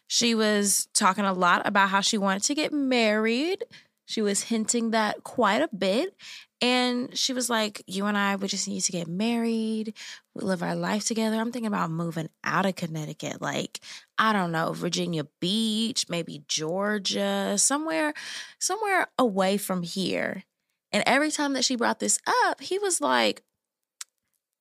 She 0.09 0.35
was 0.35 0.89
talking 0.95 1.25
a 1.25 1.33
lot 1.33 1.63
about 1.67 1.91
how 1.91 2.01
she 2.01 2.19
wanted 2.19 2.43
to 2.45 2.55
get 2.55 2.73
married. 2.73 3.65
She 4.07 4.23
was 4.23 4.43
hinting 4.43 4.91
that 4.91 5.23
quite 5.23 5.61
a 5.61 5.69
bit. 5.77 6.15
And 6.61 7.17
she 7.17 7.33
was 7.33 7.49
like, 7.49 7.85
You 7.87 8.07
and 8.07 8.17
I, 8.17 8.37
we 8.37 8.49
just 8.49 8.67
need 8.67 8.81
to 8.81 8.93
get 8.93 9.07
married. 9.07 9.95
We 10.35 10.43
live 10.43 10.63
our 10.63 10.75
life 10.75 11.05
together. 11.05 11.37
I'm 11.37 11.53
thinking 11.53 11.69
about 11.69 11.91
moving 11.91 12.31
out 12.43 12.67
of 12.67 12.75
Connecticut. 12.75 13.41
Like, 13.41 13.81
I 14.17 14.33
don't 14.33 14.51
know, 14.51 14.73
Virginia 14.73 15.27
Beach, 15.41 16.07
maybe 16.09 16.43
Georgia, 16.49 17.57
somewhere, 17.59 18.15
somewhere 18.59 19.09
away 19.19 19.57
from 19.59 19.83
here. 19.83 20.43
And 20.91 21.05
every 21.07 21.31
time 21.31 21.53
that 21.53 21.65
she 21.65 21.77
brought 21.77 22.01
this 22.01 22.19
up, 22.47 22.61
he 22.61 22.79
was 22.79 23.01
like, 23.01 23.43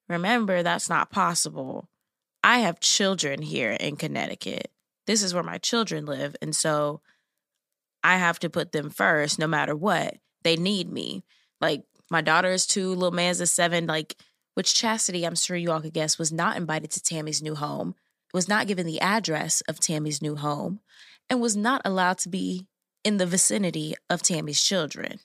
Remember, 0.10 0.62
that's 0.62 0.90
not 0.90 1.10
possible. 1.10 1.90
I 2.44 2.60
have 2.60 2.80
children 2.80 3.42
here 3.42 3.72
in 3.72 3.96
Connecticut. 3.96 4.72
This 5.08 5.24
is 5.24 5.34
where 5.34 5.44
my 5.44 5.58
children 5.58 6.06
live. 6.06 6.36
And 6.42 6.56
so 6.56 7.02
I 8.04 8.18
have 8.18 8.40
to 8.40 8.50
put 8.50 8.72
them 8.72 8.90
first 8.90 9.40
no 9.40 9.48
matter 9.48 9.76
what. 9.76 10.18
They 10.44 10.56
need 10.56 10.92
me. 10.92 11.24
Like 11.60 11.84
my 12.12 12.22
daughter 12.22 12.52
is 12.52 12.68
two, 12.68 12.90
little 12.90 13.12
man's 13.12 13.42
is 13.42 13.52
seven, 13.52 13.88
like 13.88 14.16
which 14.54 14.76
Chastity, 14.76 15.26
I'm 15.26 15.36
sure 15.36 15.58
you 15.58 15.72
all 15.72 15.82
could 15.82 15.94
guess, 15.94 16.18
was 16.18 16.32
not 16.32 16.58
invited 16.58 16.92
to 16.92 17.04
Tammy's 17.04 17.42
new 17.42 17.56
home, 17.56 17.96
was 18.34 18.48
not 18.48 18.68
given 18.68 18.86
the 18.86 19.00
address 19.02 19.62
of 19.62 19.80
Tammy's 19.80 20.22
new 20.22 20.36
home, 20.36 20.80
and 21.30 21.42
was 21.42 21.56
not 21.56 21.82
allowed 21.86 22.18
to 22.20 22.30
be 22.30 22.66
in 23.04 23.18
the 23.18 23.26
vicinity 23.26 23.96
of 24.10 24.22
Tammy's 24.22 24.62
children. 24.62 25.20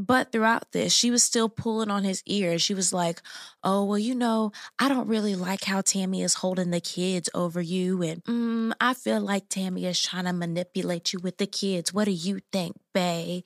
But 0.00 0.30
throughout 0.30 0.70
this, 0.70 0.92
she 0.92 1.10
was 1.10 1.24
still 1.24 1.48
pulling 1.48 1.90
on 1.90 2.04
his 2.04 2.22
ear. 2.24 2.56
She 2.60 2.72
was 2.72 2.92
like, 2.92 3.20
Oh, 3.64 3.84
well, 3.84 3.98
you 3.98 4.14
know, 4.14 4.52
I 4.78 4.88
don't 4.88 5.08
really 5.08 5.34
like 5.34 5.64
how 5.64 5.80
Tammy 5.80 6.22
is 6.22 6.34
holding 6.34 6.70
the 6.70 6.80
kids 6.80 7.28
over 7.34 7.60
you. 7.60 8.00
And 8.02 8.22
mm, 8.24 8.72
I 8.80 8.94
feel 8.94 9.20
like 9.20 9.48
Tammy 9.48 9.84
is 9.86 10.00
trying 10.00 10.26
to 10.26 10.32
manipulate 10.32 11.12
you 11.12 11.18
with 11.18 11.38
the 11.38 11.48
kids. 11.48 11.92
What 11.92 12.04
do 12.04 12.12
you 12.12 12.38
think, 12.52 12.76
Bay? 12.94 13.42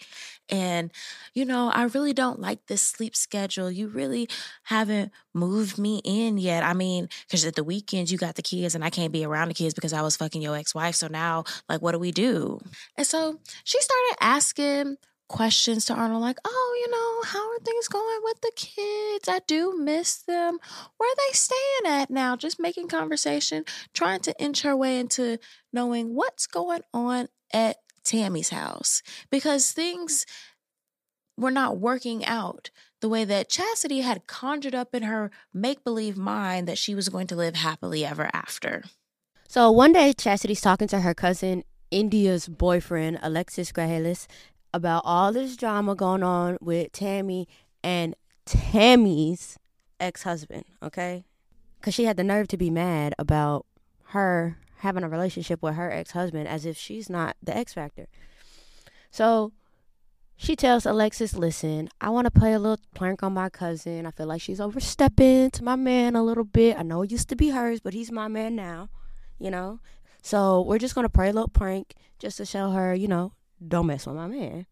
And, 0.51 0.93
you 1.33 1.47
know, 1.47 1.71
I 1.75 1.85
really 1.85 2.13
don't 2.13 2.39
like 2.39 2.67
this 2.67 2.83
sleep 2.83 3.17
schedule. 3.17 3.71
You 3.71 3.89
really 3.89 4.29
haven't 4.65 5.11
moved 5.33 5.79
me 5.79 6.03
in 6.05 6.37
yet. 6.37 6.63
I 6.63 6.75
mean, 6.75 7.09
because 7.27 7.47
at 7.47 7.55
the 7.55 7.65
weekends, 7.65 8.13
you 8.13 8.19
got 8.19 8.35
the 8.35 8.43
kids 8.43 8.75
and 8.75 8.85
I 8.85 8.91
can't 8.91 9.13
be 9.13 9.25
around 9.25 9.49
the 9.49 9.55
kids 9.55 9.73
because 9.73 9.95
I 9.95 10.03
was 10.03 10.19
fucking 10.19 10.43
your 10.43 10.55
ex 10.55 10.75
wife. 10.75 10.97
So 10.97 11.09
now, 11.09 11.45
like, 11.71 11.81
what 11.81 11.93
do 11.93 11.99
we 11.99 12.13
do? 12.13 12.61
And 12.99 13.07
so 13.07 13.39
she 13.65 13.81
started 13.81 14.17
asking 14.21 14.99
questions 15.33 15.87
to 15.87 15.95
Arnold, 15.95 16.21
like, 16.21 16.39
oh, 16.45 16.77
you 16.81 16.91
know, 16.91 17.23
how 17.25 17.51
are 17.51 17.59
things 17.65 17.89
going 17.89 18.21
with 18.23 18.41
the 18.43 18.53
kids? 18.55 19.29
I 19.29 19.41
do 19.49 19.77
miss 19.77 20.19
them. 20.19 20.59
Where 20.99 21.11
are 21.11 21.17
they 21.17 21.33
staying 21.33 22.01
at 22.01 22.11
now? 22.11 22.37
Just 22.37 22.61
making 22.61 22.89
conversation, 22.89 23.65
trying 23.95 24.21
to 24.21 24.41
inch 24.41 24.63
her 24.63 24.77
way 24.77 25.01
into 25.01 25.39
knowing 25.73 26.15
what's 26.15 26.47
going 26.47 26.83
on 26.95 27.29
at 27.53 27.79
Tammy's 28.05 28.51
house 28.51 29.03
because 29.31 29.73
things 29.73 30.27
were 31.37 31.51
not 31.51 31.79
working 31.79 32.25
out 32.25 32.71
the 33.01 33.09
way 33.09 33.25
that 33.25 33.49
Chastity 33.49 34.03
had 34.03 34.27
conjured 34.27 34.75
up 34.75 34.95
in 34.95 35.03
her 35.03 35.31
make 35.53 35.83
believe 35.83 36.17
mind 36.17 36.69
that 36.69 36.79
she 36.79 36.95
was 36.95 37.09
going 37.09 37.27
to 37.27 37.37
live 37.37 37.57
happily 37.57 38.05
ever 38.05 38.31
after. 38.33 38.85
So 39.49 39.71
one 39.71 39.93
day, 39.93 40.13
Chastity's 40.13 40.61
talking 40.61 40.89
to 40.89 41.01
her 41.01 41.15
cousin, 41.15 41.65
India's 41.91 42.49
boyfriend, 42.49 43.19
Alexis 43.23 43.71
Grajales, 43.71 44.27
about 44.75 45.03
all 45.05 45.33
this 45.33 45.57
drama 45.57 45.95
going 45.95 46.23
on 46.23 46.59
with 46.61 46.93
Tammy 46.93 47.49
and 47.83 48.15
Tammy's 48.47 49.59
ex 50.01 50.23
husband, 50.23 50.65
okay? 50.83 51.25
Because 51.81 51.95
she 51.95 52.05
had 52.05 52.17
the 52.17 52.25
nerve 52.25 52.49
to 52.49 52.57
be 52.57 52.71
mad 52.71 53.15
about 53.19 53.67
her 54.07 54.59
having 54.79 55.05
a 55.05 55.09
relationship 55.09 55.63
with 55.63 55.75
her 55.75 55.91
ex 55.91 56.11
husband 56.13 56.49
as 56.49 56.67
if 56.67 56.77
she's 56.77 57.09
not 57.09 57.37
the 57.43 57.57
X 57.57 57.75
Factor. 57.75 58.09
So 59.11 59.53
she 60.37 60.57
tells 60.57 60.87
Alexis, 60.87 61.35
listen, 61.35 61.89
I 62.01 62.11
want 62.11 62.25
to 62.25 62.31
play 62.31 62.53
a 62.53 62.59
little 62.59 62.85
prank 62.95 63.23
on 63.23 63.35
my 63.35 63.49
cousin. 63.49 64.07
I 64.07 64.11
feel 64.11 64.27
like 64.27 64.41
she's 64.41 64.61
overstepping 64.61 65.51
to 65.53 65.63
my 65.63 65.77
man 65.77 66.17
a 66.17 66.23
little 66.25 66.45
bit. 66.45 66.77
I 66.77 66.83
know 66.83 67.03
it 67.03 67.13
used 67.13 67.29
to 67.29 67.37
be 67.37 67.51
hers, 67.51 67.81
but 67.81 67.95
he's 67.95 68.11
my 68.11 68.27
man 68.27 68.57
now, 68.57 68.89
you 69.39 69.51
know? 69.51 69.79
So 70.23 70.63
we're 70.63 70.79
just 70.79 70.95
going 70.95 71.05
to 71.05 71.09
play 71.13 71.29
a 71.29 71.33
little 71.33 71.49
prank 71.49 71.95
just 72.19 72.39
to 72.39 72.45
show 72.45 72.71
her, 72.71 72.95
you 72.95 73.07
know, 73.07 73.35
don't 73.69 73.87
mess 73.87 74.07
with 74.07 74.17
my 74.17 74.27
man. 74.27 74.67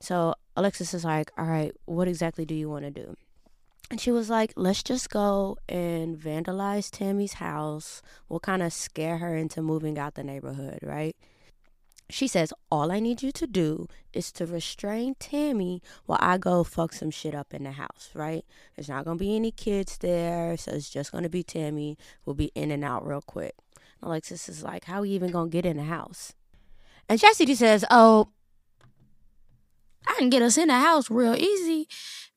So 0.00 0.34
Alexis 0.56 0.94
is 0.94 1.04
like, 1.04 1.30
all 1.36 1.46
right, 1.46 1.72
what 1.84 2.08
exactly 2.08 2.44
do 2.44 2.54
you 2.54 2.70
want 2.70 2.84
to 2.84 2.90
do? 2.90 3.16
And 3.90 4.00
she 4.00 4.10
was 4.12 4.30
like, 4.30 4.52
let's 4.56 4.82
just 4.82 5.10
go 5.10 5.58
and 5.68 6.16
vandalize 6.16 6.90
Tammy's 6.90 7.34
house. 7.34 8.02
We'll 8.28 8.40
kind 8.40 8.62
of 8.62 8.72
scare 8.72 9.18
her 9.18 9.36
into 9.36 9.62
moving 9.62 9.98
out 9.98 10.14
the 10.14 10.22
neighborhood, 10.22 10.78
right? 10.82 11.16
She 12.08 12.26
says, 12.26 12.52
all 12.70 12.90
I 12.90 13.00
need 13.00 13.22
you 13.22 13.30
to 13.32 13.46
do 13.46 13.86
is 14.12 14.32
to 14.32 14.46
restrain 14.46 15.14
Tammy 15.18 15.82
while 16.06 16.18
I 16.20 16.38
go 16.38 16.64
fuck 16.64 16.92
some 16.92 17.10
shit 17.10 17.34
up 17.34 17.52
in 17.52 17.64
the 17.64 17.72
house, 17.72 18.10
right? 18.14 18.44
There's 18.74 18.88
not 18.88 19.04
going 19.04 19.18
to 19.18 19.24
be 19.24 19.36
any 19.36 19.50
kids 19.50 19.98
there, 19.98 20.56
so 20.56 20.72
it's 20.72 20.90
just 20.90 21.12
going 21.12 21.24
to 21.24 21.30
be 21.30 21.42
Tammy. 21.42 21.96
We'll 22.24 22.34
be 22.34 22.52
in 22.54 22.70
and 22.70 22.84
out 22.84 23.06
real 23.06 23.22
quick. 23.22 23.54
Alexis 24.02 24.48
is 24.48 24.62
like, 24.62 24.84
how 24.84 24.98
are 24.98 25.02
we 25.02 25.10
even 25.10 25.30
going 25.30 25.50
to 25.50 25.52
get 25.52 25.66
in 25.66 25.76
the 25.76 25.84
house? 25.84 26.32
And 27.10 27.18
Chastity 27.18 27.56
says, 27.56 27.84
Oh, 27.90 28.28
I 30.06 30.14
can 30.16 30.30
get 30.30 30.42
us 30.42 30.56
in 30.56 30.68
the 30.68 30.78
house 30.78 31.10
real 31.10 31.34
easy 31.34 31.88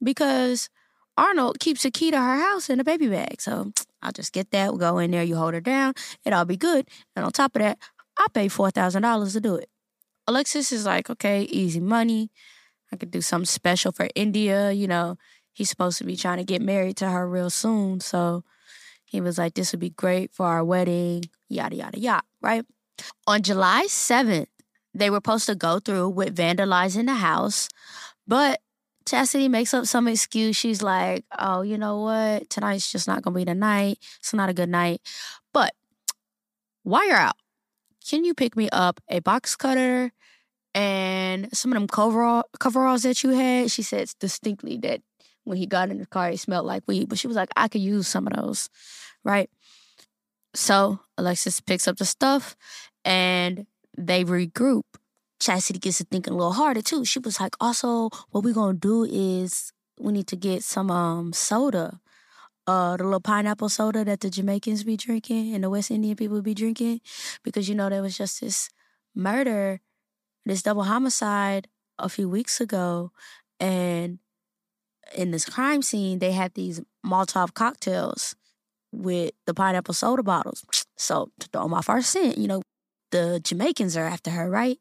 because 0.01 0.67
Arnold 1.15 1.59
keeps 1.59 1.85
a 1.85 1.91
key 1.91 2.09
to 2.09 2.17
her 2.17 2.39
house 2.39 2.71
in 2.71 2.79
a 2.79 2.83
baby 2.83 3.07
bag. 3.07 3.39
So 3.39 3.71
I'll 4.01 4.11
just 4.11 4.33
get 4.33 4.49
that, 4.49 4.71
we'll 4.71 4.79
go 4.79 4.97
in 4.97 5.11
there, 5.11 5.21
you 5.21 5.35
hold 5.35 5.53
her 5.53 5.61
down, 5.61 5.93
it'll 6.25 6.43
be 6.45 6.57
good. 6.57 6.87
And 7.15 7.23
on 7.23 7.31
top 7.31 7.55
of 7.55 7.61
that, 7.61 7.77
I'll 8.17 8.29
pay 8.29 8.47
$4,000 8.47 9.33
to 9.33 9.39
do 9.39 9.55
it. 9.55 9.69
Alexis 10.27 10.71
is 10.71 10.87
like, 10.87 11.07
okay, 11.07 11.43
easy 11.43 11.79
money. 11.79 12.31
I 12.91 12.95
could 12.95 13.11
do 13.11 13.21
something 13.21 13.45
special 13.45 13.91
for 13.91 14.07
India. 14.15 14.71
You 14.71 14.87
know, 14.87 15.17
he's 15.51 15.69
supposed 15.69 15.99
to 15.99 16.03
be 16.03 16.15
trying 16.15 16.39
to 16.39 16.43
get 16.43 16.63
married 16.63 16.97
to 16.97 17.09
her 17.11 17.29
real 17.29 17.51
soon. 17.51 17.99
So 17.99 18.43
he 19.05 19.21
was 19.21 19.37
like, 19.37 19.53
this 19.53 19.71
would 19.71 19.79
be 19.79 19.91
great 19.91 20.33
for 20.33 20.47
our 20.47 20.63
wedding, 20.63 21.25
yada, 21.47 21.75
yada, 21.75 21.99
yada, 21.99 22.23
right? 22.41 22.65
On 23.27 23.41
July 23.41 23.85
7th, 23.87 24.47
they 24.93 25.09
were 25.09 25.17
supposed 25.17 25.47
to 25.47 25.55
go 25.55 25.79
through 25.79 26.09
with 26.09 26.35
vandalizing 26.35 27.07
the 27.07 27.15
house, 27.15 27.69
but 28.27 28.61
Chastity 29.05 29.49
makes 29.49 29.73
up 29.73 29.85
some 29.85 30.07
excuse. 30.07 30.55
She's 30.55 30.81
like, 30.81 31.25
oh, 31.37 31.61
you 31.61 31.77
know 31.77 32.01
what? 32.01 32.49
Tonight's 32.49 32.91
just 32.91 33.07
not 33.07 33.21
going 33.21 33.33
to 33.33 33.37
be 33.39 33.43
the 33.43 33.55
night. 33.55 33.99
It's 34.19 34.33
not 34.33 34.49
a 34.49 34.53
good 34.53 34.69
night. 34.69 35.01
But 35.53 35.73
while 36.83 37.05
you're 37.05 37.17
out, 37.17 37.35
can 38.07 38.23
you 38.23 38.33
pick 38.33 38.55
me 38.55 38.69
up 38.71 39.01
a 39.09 39.19
box 39.19 39.55
cutter 39.55 40.11
and 40.73 41.55
some 41.55 41.71
of 41.71 41.75
them 41.75 41.87
coverall, 41.87 42.43
coveralls 42.59 43.03
that 43.03 43.23
you 43.23 43.31
had? 43.31 43.71
She 43.71 43.81
says 43.81 44.13
distinctly 44.13 44.77
that 44.77 45.01
when 45.43 45.57
he 45.57 45.65
got 45.65 45.89
in 45.89 45.97
the 45.97 46.05
car, 46.05 46.29
it 46.29 46.39
smelled 46.39 46.65
like 46.65 46.83
weed. 46.87 47.09
But 47.09 47.19
she 47.19 47.27
was 47.27 47.35
like, 47.35 47.49
I 47.57 47.67
could 47.67 47.81
use 47.81 48.07
some 48.07 48.27
of 48.27 48.33
those, 48.33 48.69
right? 49.25 49.49
So 50.53 50.99
Alexis 51.17 51.59
picks 51.59 51.87
up 51.87 51.97
the 51.97 52.05
stuff 52.05 52.55
and 53.03 53.65
they 53.97 54.23
regroup. 54.23 54.83
Chastity 55.39 55.79
gets 55.79 55.97
to 55.97 56.05
thinking 56.05 56.33
a 56.33 56.37
little 56.37 56.53
harder 56.53 56.81
too. 56.81 57.03
She 57.05 57.19
was 57.19 57.39
like, 57.39 57.55
also, 57.59 58.09
what 58.31 58.43
we're 58.43 58.53
gonna 58.53 58.73
do 58.77 59.03
is 59.03 59.71
we 59.99 60.13
need 60.13 60.27
to 60.27 60.35
get 60.35 60.63
some 60.63 60.89
um 60.89 61.33
soda. 61.33 61.99
Uh 62.65 62.97
the 62.97 63.03
little 63.03 63.19
pineapple 63.19 63.69
soda 63.69 64.05
that 64.05 64.21
the 64.21 64.29
Jamaicans 64.29 64.83
be 64.83 64.95
drinking 64.97 65.53
and 65.53 65.63
the 65.63 65.69
West 65.69 65.91
Indian 65.91 66.15
people 66.15 66.41
be 66.41 66.53
drinking. 66.53 67.01
Because 67.43 67.67
you 67.67 67.75
know 67.75 67.89
there 67.89 68.01
was 68.01 68.17
just 68.17 68.41
this 68.41 68.69
murder, 69.15 69.81
this 70.45 70.63
double 70.63 70.83
homicide 70.83 71.67
a 71.99 72.09
few 72.09 72.29
weeks 72.29 72.61
ago. 72.61 73.11
And 73.59 74.19
in 75.15 75.31
this 75.31 75.45
crime 75.45 75.81
scene, 75.81 76.19
they 76.19 76.31
had 76.31 76.53
these 76.53 76.81
Molotov 77.05 77.53
cocktails 77.53 78.35
with 78.91 79.31
the 79.45 79.53
pineapple 79.53 79.93
soda 79.93 80.23
bottles. 80.23 80.65
So 80.97 81.29
to 81.39 81.47
throw 81.49 81.67
my 81.67 81.81
first 81.81 81.89
our 81.89 82.01
scent, 82.23 82.37
you 82.37 82.47
know, 82.47 82.61
the 83.13 83.39
Jamaicans 83.39 83.95
are 83.95 84.05
after 84.05 84.31
her, 84.31 84.49
right? 84.49 84.79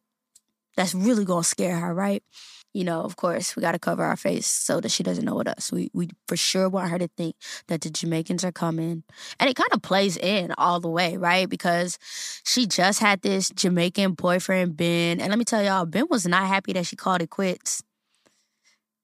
That's 0.77 0.95
really 0.95 1.25
gonna 1.27 1.45
scare 1.45 1.77
her, 1.77 1.93
right? 1.95 2.23
You 2.73 2.85
know, 2.85 3.03
of 3.03 3.17
course, 3.17 3.55
we 3.55 3.61
gotta 3.61 3.79
cover 3.79 4.03
our 4.03 4.17
face 4.17 4.47
so 4.47 4.81
that 4.81 4.91
she 4.91 5.03
doesn't 5.03 5.27
know 5.27 5.35
what 5.35 5.47
us. 5.47 5.71
We 5.71 5.91
we 5.93 6.09
for 6.27 6.37
sure 6.37 6.71
want 6.71 6.91
her 6.91 6.99
to 6.99 7.09
think 7.09 7.37
that 7.69 7.83
the 7.83 7.91
Jamaicans 7.91 8.43
are 8.43 8.51
coming. 8.53 9.05
And 9.39 9.51
it 9.51 9.55
kind 9.57 9.69
of 9.73 9.83
plays 9.83 10.17
in 10.17 10.55
all 10.57 10.81
the 10.81 10.89
way, 10.89 11.19
right? 11.19 11.47
Because 11.47 11.99
she 12.45 12.67
just 12.67 13.01
had 13.01 13.21
this 13.21 13.51
Jamaican 13.51 14.15
boyfriend, 14.15 14.79
Ben. 14.79 15.21
And 15.21 15.29
let 15.29 15.39
me 15.39 15.45
tell 15.45 15.63
y'all, 15.63 15.85
Ben 15.85 16.07
was 16.09 16.27
not 16.27 16.47
happy 16.49 16.73
that 16.73 16.87
she 16.87 16.97
called 16.97 17.21
it 17.21 17.29
quits. 17.29 17.83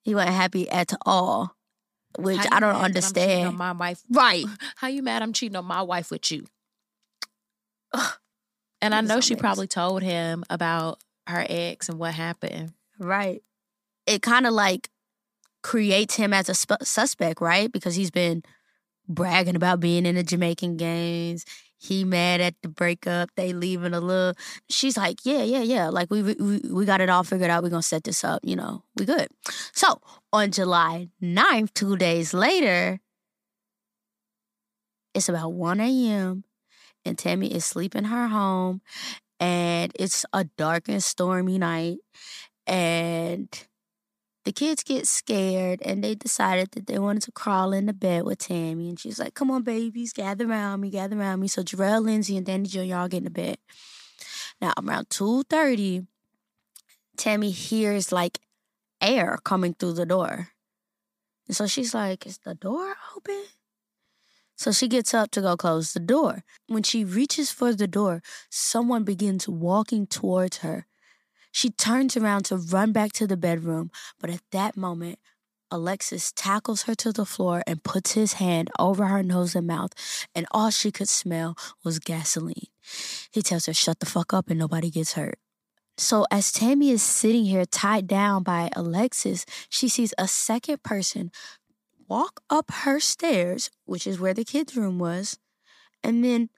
He 0.02 0.14
wasn't 0.14 0.36
happy 0.36 0.70
at 0.70 0.94
all. 1.04 1.54
Which 2.18 2.40
I 2.50 2.60
don't 2.60 2.74
understand. 2.74 3.58
my 3.58 3.72
wife, 3.72 4.00
right? 4.10 4.46
How 4.76 4.88
you 4.88 5.02
mad? 5.02 5.22
I'm 5.22 5.34
cheating 5.34 5.56
on 5.56 5.66
my 5.66 5.82
wife 5.82 6.10
with 6.10 6.32
you. 6.32 6.46
And 8.80 8.94
I 8.94 9.00
know 9.00 9.20
she 9.20 9.34
probably 9.34 9.66
told 9.66 10.02
him 10.02 10.44
about 10.50 11.00
her 11.26 11.44
ex 11.48 11.88
and 11.88 11.98
what 11.98 12.14
happened. 12.14 12.72
Right. 12.98 13.42
It 14.06 14.22
kind 14.22 14.46
of 14.46 14.52
like 14.52 14.88
creates 15.62 16.14
him 16.14 16.32
as 16.32 16.48
a 16.48 16.54
sp- 16.54 16.82
suspect, 16.82 17.40
right? 17.40 17.70
Because 17.70 17.94
he's 17.96 18.10
been 18.10 18.42
bragging 19.08 19.56
about 19.56 19.80
being 19.80 20.06
in 20.06 20.14
the 20.14 20.22
Jamaican 20.22 20.76
games. 20.76 21.44
He 21.80 22.04
mad 22.04 22.40
at 22.40 22.54
the 22.62 22.68
breakup. 22.68 23.30
They 23.36 23.52
leaving 23.52 23.94
a 23.94 24.00
little. 24.00 24.34
She's 24.68 24.96
like, 24.96 25.18
yeah, 25.24 25.42
yeah, 25.44 25.62
yeah. 25.62 25.88
Like 25.88 26.10
we 26.10 26.22
we 26.22 26.60
we 26.70 26.84
got 26.84 27.00
it 27.00 27.08
all 27.08 27.22
figured 27.22 27.50
out. 27.50 27.62
We're 27.62 27.68
gonna 27.70 27.82
set 27.82 28.04
this 28.04 28.24
up. 28.24 28.40
You 28.42 28.56
know, 28.56 28.82
we 28.96 29.04
good. 29.04 29.28
So 29.72 30.00
on 30.32 30.50
July 30.50 31.08
9th, 31.22 31.74
two 31.74 31.96
days 31.96 32.34
later, 32.34 32.98
it's 35.14 35.28
about 35.28 35.52
1 35.52 35.80
a.m 35.80 36.44
and 37.04 37.18
Tammy 37.18 37.52
is 37.52 37.64
sleeping 37.64 38.04
her 38.04 38.28
home 38.28 38.80
and 39.40 39.92
it's 39.98 40.24
a 40.32 40.44
dark 40.44 40.88
and 40.88 41.02
stormy 41.02 41.58
night 41.58 41.98
and 42.66 43.48
the 44.44 44.52
kids 44.52 44.82
get 44.82 45.06
scared 45.06 45.82
and 45.84 46.02
they 46.02 46.14
decided 46.14 46.70
that 46.72 46.86
they 46.86 46.98
wanted 46.98 47.22
to 47.22 47.32
crawl 47.32 47.72
into 47.72 47.92
bed 47.92 48.24
with 48.24 48.38
Tammy 48.38 48.88
and 48.88 48.98
she's 48.98 49.18
like, 49.18 49.34
Come 49.34 49.50
on, 49.50 49.62
babies, 49.62 50.12
gather 50.12 50.48
around 50.48 50.80
me, 50.80 50.90
gather 50.90 51.18
around 51.18 51.40
me. 51.40 51.48
So 51.48 51.62
Jarrell, 51.62 52.02
Lindsay, 52.02 52.36
and 52.36 52.46
Danny 52.46 52.66
Jr. 52.66 52.96
all 52.96 53.08
get 53.08 53.18
into 53.18 53.30
bed. 53.30 53.58
Now 54.60 54.72
around 54.82 55.10
2.30, 55.10 56.06
Tammy 57.18 57.50
hears 57.50 58.10
like 58.10 58.38
air 59.00 59.38
coming 59.44 59.74
through 59.74 59.92
the 59.94 60.06
door. 60.06 60.48
And 61.46 61.56
so 61.56 61.66
she's 61.66 61.94
like, 61.94 62.26
Is 62.26 62.38
the 62.38 62.54
door 62.54 62.94
open? 63.16 63.44
So 64.58 64.72
she 64.72 64.88
gets 64.88 65.14
up 65.14 65.30
to 65.30 65.40
go 65.40 65.56
close 65.56 65.92
the 65.92 66.00
door. 66.00 66.42
When 66.66 66.82
she 66.82 67.04
reaches 67.04 67.52
for 67.52 67.72
the 67.72 67.86
door, 67.86 68.22
someone 68.50 69.04
begins 69.04 69.48
walking 69.48 70.08
towards 70.08 70.58
her. 70.58 70.86
She 71.52 71.70
turns 71.70 72.16
around 72.16 72.44
to 72.46 72.56
run 72.56 72.90
back 72.90 73.12
to 73.14 73.26
the 73.28 73.36
bedroom, 73.36 73.92
but 74.20 74.30
at 74.30 74.42
that 74.50 74.76
moment, 74.76 75.20
Alexis 75.70 76.32
tackles 76.32 76.82
her 76.82 76.94
to 76.96 77.12
the 77.12 77.24
floor 77.24 77.62
and 77.68 77.84
puts 77.84 78.12
his 78.12 78.34
hand 78.34 78.68
over 78.80 79.06
her 79.06 79.22
nose 79.22 79.54
and 79.54 79.66
mouth, 79.66 79.92
and 80.34 80.46
all 80.50 80.70
she 80.70 80.90
could 80.90 81.08
smell 81.08 81.56
was 81.84 82.00
gasoline. 82.00 82.68
He 83.30 83.42
tells 83.42 83.66
her, 83.66 83.74
Shut 83.74 84.00
the 84.00 84.06
fuck 84.06 84.34
up 84.34 84.50
and 84.50 84.58
nobody 84.58 84.90
gets 84.90 85.12
hurt. 85.12 85.38
So, 85.96 86.26
as 86.30 86.52
Tammy 86.52 86.90
is 86.90 87.02
sitting 87.02 87.44
here 87.44 87.64
tied 87.64 88.06
down 88.06 88.44
by 88.44 88.70
Alexis, 88.76 89.44
she 89.68 89.88
sees 89.88 90.14
a 90.16 90.28
second 90.28 90.84
person 90.84 91.32
walk 92.08 92.40
up 92.50 92.70
her 92.70 92.98
stairs, 92.98 93.70
which 93.84 94.06
is 94.06 94.18
where 94.18 94.34
the 94.34 94.44
kids' 94.44 94.76
room 94.76 94.98
was, 94.98 95.38
and 96.02 96.24
then 96.24 96.48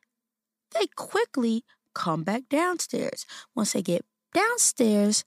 they 0.72 0.86
quickly 0.96 1.64
come 1.94 2.22
back 2.22 2.48
downstairs. 2.48 3.26
Once 3.54 3.72
they 3.72 3.82
get 3.82 4.04
downstairs, 4.32 5.24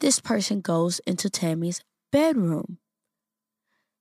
this 0.00 0.18
person 0.20 0.60
goes 0.60 1.00
into 1.06 1.28
Tammy's 1.28 1.82
bedroom. 2.10 2.78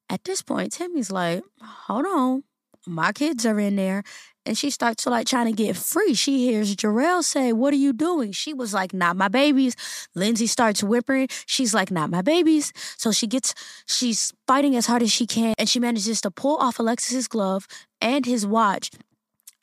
At 0.10 0.24
this 0.24 0.42
point, 0.42 0.72
Tammy's 0.72 1.12
like, 1.12 1.44
hold 1.62 2.06
on, 2.06 2.44
my 2.88 3.12
kids 3.12 3.46
are 3.46 3.60
in 3.60 3.76
there. 3.76 4.04
And 4.46 4.58
she 4.58 4.70
starts 4.70 5.04
to 5.04 5.10
like 5.10 5.26
trying 5.26 5.46
to 5.46 5.54
get 5.54 5.78
free. 5.78 6.14
She 6.14 6.46
hears 6.46 6.76
Jarrell 6.76 7.24
say, 7.24 7.54
What 7.54 7.74
are 7.74 7.78
you 7.78 7.94
doing? 7.94 8.34
She 8.34 8.54
was 8.54 8.74
like, 8.74 8.94
Not 8.94 9.16
my 9.16 9.30
babies. 9.30 9.76
Lindsay 10.16 10.48
starts 10.48 10.84
whimpering. 10.84 11.30
She's 11.46 11.74
like, 11.74 11.92
Not 11.92 12.10
my 12.10 12.22
babies. 12.22 12.74
So 12.98 13.14
she 13.14 13.26
gets, 13.26 13.54
she's 13.86 14.34
fighting 14.46 14.76
as 14.76 14.86
hard 14.86 15.02
as 15.02 15.12
she 15.12 15.26
can. 15.26 15.54
And 15.58 15.70
she 15.70 15.80
manages 15.80 16.20
to 16.22 16.32
pull 16.32 16.58
off 16.58 16.78
Alexis's 16.78 17.30
glove 17.30 17.68
and 18.02 18.26
his 18.26 18.46
watch 18.46 18.92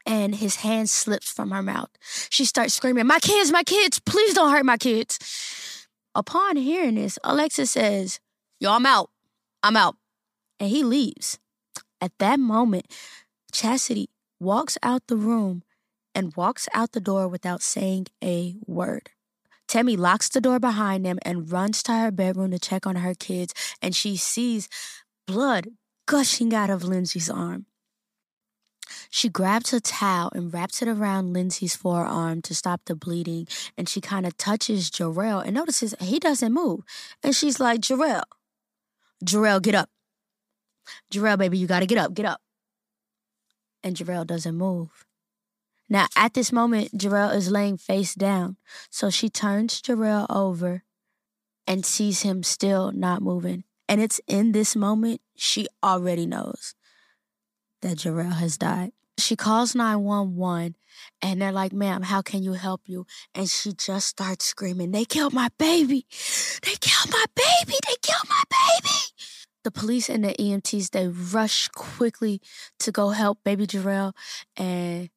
and 0.06 0.34
his 0.34 0.56
hand 0.56 0.88
slips 0.88 1.30
from 1.30 1.50
her 1.50 1.62
mouth. 1.62 1.90
She 2.30 2.44
starts 2.44 2.74
screaming, 2.74 3.06
My 3.06 3.18
kids, 3.18 3.52
my 3.52 3.62
kids, 3.62 3.98
please 4.00 4.34
don't 4.34 4.50
hurt 4.50 4.64
my 4.64 4.78
kids. 4.78 5.86
Upon 6.14 6.56
hearing 6.56 6.96
this, 6.96 7.18
Alexis 7.22 7.70
says, 7.70 8.18
Yo, 8.58 8.72
I'm 8.72 8.86
out. 8.86 9.10
I'm 9.62 9.76
out. 9.76 9.96
And 10.58 10.70
he 10.70 10.82
leaves. 10.82 11.38
At 12.00 12.12
that 12.18 12.40
moment, 12.40 12.86
Chastity 13.52 14.08
walks 14.38 14.78
out 14.82 15.06
the 15.06 15.16
room 15.16 15.62
and 16.14 16.34
walks 16.36 16.68
out 16.74 16.92
the 16.92 17.00
door 17.00 17.28
without 17.28 17.62
saying 17.62 18.06
a 18.22 18.56
word. 18.66 19.10
Tammy 19.68 19.96
locks 19.96 20.28
the 20.28 20.40
door 20.40 20.58
behind 20.58 21.04
them 21.06 21.18
and 21.22 21.50
runs 21.52 21.82
to 21.84 21.92
her 21.92 22.10
bedroom 22.10 22.50
to 22.50 22.58
check 22.58 22.86
on 22.86 22.96
her 22.96 23.14
kids, 23.14 23.54
and 23.80 23.94
she 23.94 24.16
sees 24.16 24.68
blood 25.26 25.68
gushing 26.06 26.52
out 26.52 26.70
of 26.70 26.82
Lindsay's 26.82 27.30
arm. 27.30 27.66
She 29.10 29.28
grabs 29.28 29.72
a 29.72 29.80
towel 29.80 30.32
and 30.34 30.52
wraps 30.52 30.82
it 30.82 30.88
around 30.88 31.32
Lindsay's 31.32 31.76
forearm 31.76 32.42
to 32.42 32.54
stop 32.54 32.80
the 32.86 32.96
bleeding, 32.96 33.46
and 33.78 33.88
she 33.88 34.00
kind 34.00 34.26
of 34.26 34.36
touches 34.36 34.90
Jarrell 34.90 35.44
and 35.44 35.54
notices 35.54 35.94
he 36.00 36.18
doesn't 36.18 36.52
move. 36.52 36.80
And 37.22 37.34
she's 37.34 37.60
like, 37.60 37.80
Jarrell, 37.80 38.24
Jarrell, 39.24 39.62
get 39.62 39.76
up. 39.76 39.90
Jarrell, 41.12 41.38
baby, 41.38 41.58
you 41.58 41.66
gotta 41.66 41.86
get 41.86 41.98
up, 41.98 42.14
get 42.14 42.26
up 42.26 42.40
and 43.82 43.96
Jarrell 43.96 44.26
doesn't 44.26 44.56
move. 44.56 45.06
Now, 45.88 46.06
at 46.16 46.34
this 46.34 46.52
moment, 46.52 46.96
Jarrell 46.96 47.34
is 47.34 47.50
laying 47.50 47.76
face 47.76 48.14
down. 48.14 48.56
So 48.90 49.10
she 49.10 49.28
turns 49.28 49.82
Jarrell 49.82 50.26
over 50.30 50.84
and 51.66 51.84
sees 51.84 52.22
him 52.22 52.42
still 52.42 52.92
not 52.92 53.22
moving. 53.22 53.64
And 53.88 54.00
it's 54.00 54.20
in 54.28 54.52
this 54.52 54.76
moment 54.76 55.20
she 55.34 55.66
already 55.82 56.26
knows 56.26 56.74
that 57.82 57.98
Jarrell 57.98 58.34
has 58.34 58.56
died. 58.56 58.92
She 59.18 59.36
calls 59.36 59.74
911 59.74 60.76
and 61.20 61.42
they're 61.42 61.52
like, 61.52 61.72
ma'am, 61.72 62.02
how 62.02 62.22
can 62.22 62.42
you 62.42 62.52
help 62.52 62.82
you? 62.86 63.06
And 63.34 63.50
she 63.50 63.72
just 63.72 64.06
starts 64.06 64.44
screaming, 64.44 64.92
they 64.92 65.04
killed 65.04 65.34
my 65.34 65.48
baby. 65.58 66.06
They 66.62 66.74
killed 66.80 67.10
my 67.10 67.24
baby. 67.34 67.76
They 67.86 67.96
killed 68.00 68.28
my 68.28 68.42
baby 68.48 69.29
the 69.64 69.70
police 69.70 70.08
and 70.08 70.24
the 70.24 70.34
EMTs 70.34 70.90
they 70.90 71.08
rush 71.08 71.68
quickly 71.68 72.40
to 72.78 72.90
go 72.90 73.10
help 73.10 73.42
baby 73.44 73.66
Jarrell 73.66 74.12
and 74.56 75.10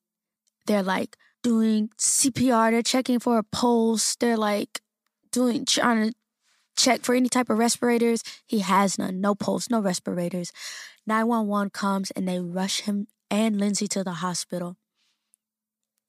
they're 0.65 0.83
like 0.83 1.17
doing 1.41 1.89
CPR, 1.97 2.71
they're 2.71 2.81
checking 2.81 3.19
for 3.19 3.37
a 3.37 3.43
pulse, 3.43 4.15
they're 4.15 4.37
like 4.37 4.81
doing 5.31 5.65
trying 5.65 6.09
to 6.09 6.15
check 6.75 7.01
for 7.01 7.15
any 7.15 7.29
type 7.29 7.49
of 7.49 7.57
respirators. 7.57 8.23
He 8.45 8.59
has 8.59 8.97
none, 8.97 9.21
no 9.21 9.35
pulse, 9.35 9.69
no 9.69 9.79
respirators. 9.79 10.51
911 11.05 11.69
comes 11.71 12.11
and 12.11 12.27
they 12.27 12.39
rush 12.39 12.81
him 12.81 13.07
and 13.29 13.59
Lindsay 13.59 13.87
to 13.87 14.03
the 14.03 14.13
hospital. 14.13 14.77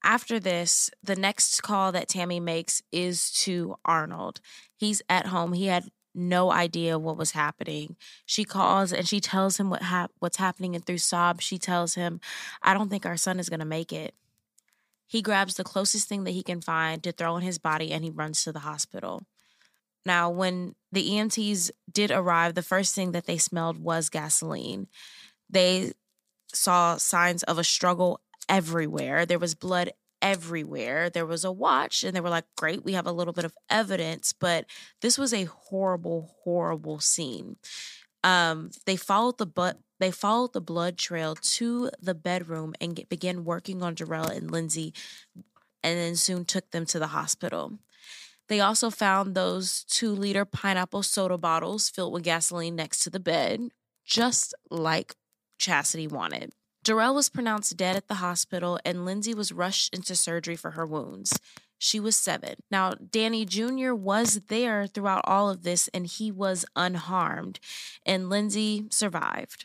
After 0.02 0.38
this, 0.38 0.90
the 1.02 1.16
next 1.16 1.62
call 1.62 1.90
that 1.92 2.08
Tammy 2.08 2.38
makes 2.38 2.82
is 2.92 3.30
to 3.32 3.76
Arnold. 3.86 4.40
He's 4.76 5.00
at 5.08 5.28
home. 5.28 5.54
He 5.54 5.66
had 5.66 5.88
no 6.14 6.52
idea 6.52 6.98
what 6.98 7.16
was 7.16 7.32
happening. 7.32 7.96
She 8.26 8.44
calls 8.44 8.92
and 8.92 9.08
she 9.08 9.20
tells 9.20 9.58
him 9.58 9.70
what 9.70 9.82
hap- 9.82 10.12
what's 10.18 10.36
happening, 10.36 10.74
and 10.74 10.84
through 10.84 10.98
sobs, 10.98 11.44
she 11.44 11.58
tells 11.58 11.94
him, 11.94 12.20
"I 12.62 12.74
don't 12.74 12.88
think 12.88 13.06
our 13.06 13.16
son 13.16 13.40
is 13.40 13.48
going 13.48 13.60
to 13.60 13.66
make 13.66 13.92
it." 13.92 14.14
He 15.06 15.22
grabs 15.22 15.54
the 15.54 15.64
closest 15.64 16.08
thing 16.08 16.24
that 16.24 16.32
he 16.32 16.42
can 16.42 16.60
find 16.60 17.02
to 17.02 17.12
throw 17.12 17.36
in 17.36 17.42
his 17.42 17.58
body, 17.58 17.92
and 17.92 18.04
he 18.04 18.10
runs 18.10 18.42
to 18.44 18.52
the 18.52 18.60
hospital. 18.60 19.26
Now, 20.06 20.30
when 20.30 20.74
the 20.92 21.08
EMTs 21.08 21.70
did 21.90 22.10
arrive, 22.10 22.54
the 22.54 22.62
first 22.62 22.94
thing 22.94 23.12
that 23.12 23.26
they 23.26 23.38
smelled 23.38 23.78
was 23.78 24.10
gasoline. 24.10 24.88
They 25.48 25.92
saw 26.52 26.96
signs 26.96 27.42
of 27.44 27.58
a 27.58 27.64
struggle 27.64 28.20
everywhere. 28.48 29.24
There 29.26 29.38
was 29.38 29.54
blood 29.54 29.92
everywhere. 30.24 31.10
There 31.10 31.26
was 31.26 31.44
a 31.44 31.52
watch, 31.52 32.02
and 32.02 32.16
they 32.16 32.20
were 32.20 32.30
like, 32.30 32.46
Great, 32.56 32.82
we 32.82 32.94
have 32.94 33.06
a 33.06 33.12
little 33.12 33.34
bit 33.34 33.44
of 33.44 33.54
evidence, 33.70 34.32
but 34.32 34.64
this 35.02 35.18
was 35.18 35.32
a 35.32 35.44
horrible, 35.44 36.34
horrible 36.42 36.98
scene. 36.98 37.56
Um, 38.24 38.70
they 38.86 38.96
followed 38.96 39.36
the 39.36 39.46
but 39.46 39.78
they 40.00 40.10
followed 40.10 40.54
the 40.54 40.60
blood 40.62 40.96
trail 40.96 41.34
to 41.34 41.90
the 42.00 42.14
bedroom 42.14 42.74
and 42.80 42.96
get, 42.96 43.08
began 43.10 43.44
working 43.44 43.82
on 43.82 43.94
Jarrell 43.94 44.34
and 44.34 44.50
Lindsay, 44.50 44.94
and 45.82 45.98
then 45.98 46.16
soon 46.16 46.46
took 46.46 46.70
them 46.70 46.86
to 46.86 46.98
the 46.98 47.08
hospital. 47.08 47.78
They 48.48 48.60
also 48.60 48.90
found 48.90 49.34
those 49.34 49.84
two 49.84 50.10
liter 50.10 50.44
pineapple 50.46 51.02
soda 51.02 51.38
bottles 51.38 51.90
filled 51.90 52.14
with 52.14 52.24
gasoline 52.24 52.76
next 52.76 53.02
to 53.04 53.10
the 53.10 53.20
bed, 53.20 53.68
just 54.04 54.54
like 54.70 55.14
Chastity 55.58 56.06
wanted. 56.06 56.52
Jarrell 56.84 57.14
was 57.14 57.30
pronounced 57.30 57.76
dead 57.78 57.96
at 57.96 58.08
the 58.08 58.16
hospital, 58.16 58.78
and 58.84 59.06
Lindsay 59.06 59.34
was 59.34 59.52
rushed 59.52 59.94
into 59.94 60.14
surgery 60.14 60.54
for 60.54 60.72
her 60.72 60.84
wounds. 60.84 61.40
She 61.78 61.98
was 61.98 62.14
seven. 62.14 62.56
Now, 62.70 62.92
Danny 62.92 63.46
Jr. 63.46 63.94
was 63.94 64.42
there 64.48 64.86
throughout 64.86 65.24
all 65.26 65.48
of 65.48 65.62
this, 65.62 65.88
and 65.94 66.06
he 66.06 66.30
was 66.30 66.66
unharmed, 66.76 67.58
and 68.04 68.28
Lindsay 68.28 68.86
survived. 68.90 69.64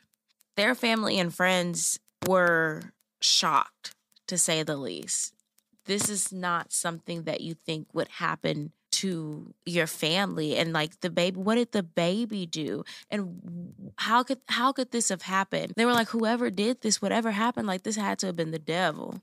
Their 0.55 0.73
family 0.75 1.19
and 1.19 1.33
friends 1.33 1.99
were 2.25 2.93
shocked, 3.21 3.95
to 4.27 4.37
say 4.37 4.63
the 4.63 4.77
least. 4.77 5.33
This 5.85 6.07
is 6.07 6.31
not 6.31 6.71
something 6.71 7.23
that 7.23 7.41
you 7.41 7.53
think 7.53 7.87
would 7.93 8.07
happen 8.07 8.71
to 8.99 9.53
your 9.65 9.87
family 9.87 10.57
and 10.57 10.73
like 10.73 10.99
the 10.99 11.09
baby 11.09 11.39
what 11.39 11.55
did 11.55 11.71
the 11.71 11.83
baby 11.83 12.45
do 12.45 12.83
and 13.09 13.73
how 13.97 14.23
could 14.23 14.39
how 14.47 14.71
could 14.73 14.91
this 14.91 15.07
have 15.07 15.21
happened 15.21 15.71
they 15.77 15.85
were 15.85 15.93
like 15.93 16.09
whoever 16.09 16.49
did 16.49 16.81
this 16.81 17.01
whatever 17.01 17.31
happened 17.31 17.65
like 17.65 17.83
this 17.83 17.95
had 17.95 18.19
to 18.19 18.25
have 18.25 18.35
been 18.35 18.51
the 18.51 18.59
devil 18.59 19.15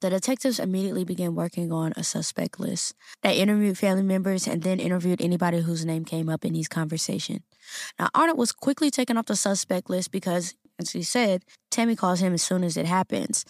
The 0.00 0.08
detectives 0.08 0.58
immediately 0.58 1.04
began 1.04 1.34
working 1.34 1.70
on 1.72 1.92
a 1.94 2.02
suspect 2.02 2.58
list. 2.58 2.94
They 3.22 3.36
interviewed 3.36 3.76
family 3.76 4.02
members 4.02 4.48
and 4.48 4.62
then 4.62 4.80
interviewed 4.80 5.20
anybody 5.20 5.60
whose 5.60 5.84
name 5.84 6.06
came 6.06 6.30
up 6.30 6.42
in 6.42 6.54
these 6.54 6.68
conversations. 6.68 7.42
Now, 7.98 8.08
Arnold 8.14 8.38
was 8.38 8.50
quickly 8.50 8.90
taken 8.90 9.18
off 9.18 9.26
the 9.26 9.36
suspect 9.36 9.90
list 9.90 10.10
because, 10.10 10.54
as 10.78 10.92
he 10.92 11.02
said, 11.02 11.44
Tammy 11.70 11.96
calls 11.96 12.20
him 12.20 12.32
as 12.32 12.40
soon 12.40 12.64
as 12.64 12.78
it 12.78 12.86
happens. 12.86 13.44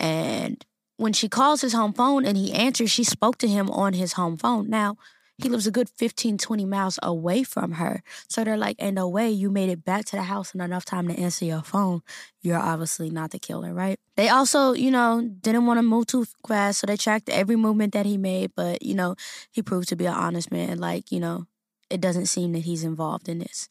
And 0.00 0.66
when 1.02 1.12
she 1.12 1.28
calls 1.28 1.62
his 1.62 1.72
home 1.72 1.92
phone 1.92 2.24
and 2.24 2.36
he 2.36 2.52
answers, 2.52 2.90
she 2.90 3.02
spoke 3.02 3.36
to 3.38 3.48
him 3.48 3.68
on 3.70 3.92
his 3.92 4.12
home 4.12 4.36
phone. 4.36 4.70
Now, 4.70 4.96
he 5.36 5.48
lives 5.48 5.66
a 5.66 5.72
good 5.72 5.88
15, 5.88 6.38
20 6.38 6.64
miles 6.64 7.00
away 7.02 7.42
from 7.42 7.72
her. 7.72 8.04
So 8.28 8.44
they're 8.44 8.56
like, 8.56 8.76
ain't 8.78 8.94
no 8.94 9.08
way 9.08 9.28
you 9.28 9.50
made 9.50 9.68
it 9.68 9.84
back 9.84 10.04
to 10.06 10.16
the 10.16 10.22
house 10.22 10.54
in 10.54 10.60
enough 10.60 10.84
time 10.84 11.08
to 11.08 11.18
answer 11.18 11.44
your 11.44 11.62
phone. 11.62 12.02
You're 12.40 12.60
obviously 12.60 13.10
not 13.10 13.32
the 13.32 13.40
killer, 13.40 13.74
right? 13.74 13.98
They 14.16 14.28
also, 14.28 14.74
you 14.74 14.92
know, 14.92 15.28
didn't 15.40 15.66
want 15.66 15.78
to 15.78 15.82
move 15.82 16.06
too 16.06 16.26
fast. 16.46 16.78
So 16.80 16.86
they 16.86 16.96
tracked 16.96 17.28
every 17.28 17.56
movement 17.56 17.94
that 17.94 18.06
he 18.06 18.16
made. 18.16 18.52
But, 18.54 18.82
you 18.82 18.94
know, 18.94 19.16
he 19.50 19.60
proved 19.60 19.88
to 19.88 19.96
be 19.96 20.06
an 20.06 20.14
honest 20.14 20.52
man. 20.52 20.78
Like, 20.78 21.10
you 21.10 21.18
know, 21.18 21.46
it 21.90 22.00
doesn't 22.00 22.26
seem 22.26 22.52
that 22.52 22.60
he's 22.60 22.84
involved 22.84 23.28
in 23.28 23.40
this. 23.40 23.68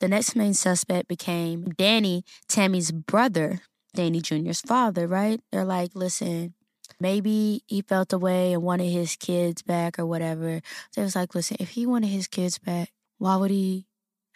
The 0.00 0.08
next 0.08 0.34
main 0.34 0.54
suspect 0.54 1.06
became 1.06 1.70
Danny, 1.76 2.24
Tammy's 2.48 2.90
brother, 2.90 3.60
Danny 3.94 4.20
Jr.'s 4.20 4.62
father, 4.62 5.06
right? 5.06 5.40
They're 5.52 5.64
like, 5.64 5.92
listen, 5.94 6.54
maybe 7.02 7.62
he 7.66 7.82
felt 7.82 8.12
away 8.12 8.52
and 8.54 8.62
wanted 8.62 8.88
his 8.88 9.16
kids 9.16 9.62
back 9.62 9.98
or 9.98 10.06
whatever. 10.06 10.60
So 10.92 11.02
it 11.02 11.04
was 11.04 11.16
like, 11.16 11.34
listen, 11.34 11.58
if 11.60 11.70
he 11.70 11.84
wanted 11.84 12.08
his 12.08 12.28
kids 12.28 12.58
back, 12.58 12.90
why 13.18 13.36
would 13.36 13.50
he 13.50 13.86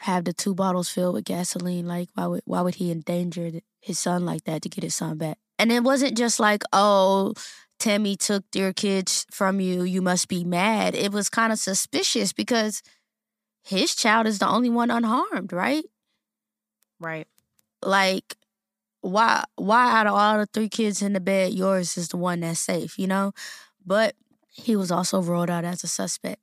have 0.00 0.24
the 0.24 0.33
two 0.33 0.55
bottles 0.55 0.90
filled 0.90 1.14
with 1.14 1.24
gasoline? 1.24 1.87
Like, 1.87 2.09
why 2.14 2.26
would 2.26 2.42
why 2.44 2.61
would 2.61 2.74
he 2.74 2.90
endanger 2.90 3.61
his 3.81 3.98
son 3.98 4.26
like 4.26 4.44
that 4.44 4.62
to 4.62 4.68
get 4.68 4.85
his 4.85 4.94
son 4.94 5.16
back? 5.16 5.38
And 5.59 5.72
it 5.72 5.83
wasn't 5.83 6.18
just 6.18 6.38
like, 6.38 6.62
oh, 6.72 7.33
Tammy 7.79 8.16
took 8.16 8.44
your 8.55 8.72
kids 8.72 9.26
from 9.31 9.61
you, 9.61 9.83
you 9.83 10.02
must 10.02 10.29
be 10.29 10.44
mad. 10.44 10.94
It 10.94 11.12
was 11.12 11.29
kind 11.29 11.52
of 11.52 11.59
suspicious 11.59 12.33
because 12.33 12.83
his 13.64 13.94
child 13.94 14.26
is 14.26 14.38
the 14.38 14.48
only 14.48 14.70
one 14.70 14.90
unharmed, 14.90 15.52
right? 15.52 15.85
Right. 17.00 17.26
Like, 17.83 18.37
why 19.06 19.44
why 19.56 19.98
out 19.98 20.06
of 20.06 20.14
all 20.14 20.38
the 20.38 20.46
three 20.46 20.68
kids 20.68 21.02
in 21.02 21.12
the 21.12 21.20
bed, 21.20 21.52
yours 21.52 21.96
is 21.96 22.08
the 22.08 22.16
one 22.16 22.40
that's 22.40 22.60
safe, 22.60 22.98
you 22.98 23.06
know? 23.06 23.32
But 23.84 24.14
he 24.50 24.76
was 24.76 24.90
also 24.90 25.22
ruled 25.22 25.50
out 25.50 25.64
as 25.64 25.84
a 25.84 25.86
suspect. 25.86 26.40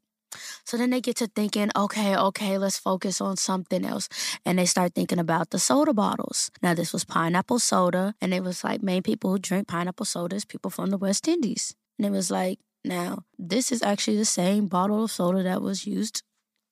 So 0.66 0.78
then 0.78 0.90
they 0.90 1.02
get 1.02 1.18
to 1.18 1.28
thinking, 1.28 1.70
okay, 1.76 2.16
okay, 2.16 2.58
let's 2.58 2.78
focus 2.78 3.22
on 3.22 3.38
something 3.38 3.86
else. 3.86 4.10
And 4.46 4.58
they 4.58 4.66
start 4.66 4.96
thinking 4.96 5.20
about 5.20 5.52
the 5.52 5.60
soda 5.60 5.94
bottles. 5.94 6.50
Now, 6.62 6.74
this 6.74 6.92
was 6.92 7.04
pineapple 7.04 7.60
soda, 7.60 8.16
and 8.20 8.34
it 8.34 8.44
was 8.44 8.64
like 8.64 8.82
main 8.82 9.04
people 9.04 9.30
who 9.30 9.38
drink 9.38 9.68
pineapple 9.68 10.06
sodas, 10.06 10.46
people 10.46 10.72
from 10.72 10.90
the 10.90 10.98
West 10.98 11.28
Indies. 11.28 11.76
And 12.00 12.08
it 12.08 12.12
was 12.12 12.32
like, 12.32 12.60
now, 12.84 13.26
this 13.38 13.72
is 13.72 13.84
actually 13.84 14.18
the 14.18 14.26
same 14.26 14.68
bottle 14.68 15.04
of 15.04 15.12
soda 15.12 15.44
that 15.44 15.62
was 15.62 15.86
used 15.86 16.24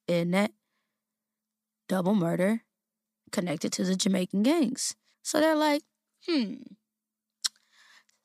in 0.08 0.32
that 0.32 0.51
double 1.88 2.15
murder 2.15 2.63
connected 3.32 3.71
to 3.73 3.84
the 3.84 3.95
Jamaican 3.95 4.43
gangs. 4.43 4.95
So 5.24 5.40
they're 5.40 5.56
like, 5.56 5.84
hmm. 6.28 6.56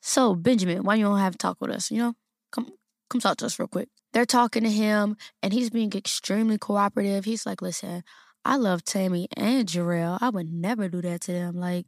So, 0.01 0.35
Benjamin, 0.35 0.83
why 0.83 0.95
you 0.95 1.03
don't 1.03 1.17
you 1.17 1.23
have 1.23 1.35
a 1.35 1.37
talk 1.37 1.57
with 1.59 1.71
us? 1.71 1.91
You 1.91 1.97
know, 1.99 2.13
come 2.51 2.71
come 3.09 3.21
talk 3.21 3.37
to 3.37 3.45
us 3.45 3.59
real 3.59 3.67
quick. 3.67 3.89
They're 4.13 4.25
talking 4.25 4.63
to 4.63 4.69
him 4.69 5.17
and 5.43 5.53
he's 5.53 5.69
being 5.69 5.91
extremely 5.93 6.57
cooperative. 6.57 7.25
He's 7.25 7.45
like, 7.45 7.61
listen, 7.61 8.03
I 8.45 8.55
love 8.55 8.83
Tammy 8.83 9.27
and 9.35 9.67
Jarrell. 9.67 10.17
I 10.21 10.29
would 10.29 10.51
never 10.51 10.87
do 10.87 11.01
that 11.01 11.21
to 11.21 11.31
them. 11.33 11.55
Like, 11.57 11.85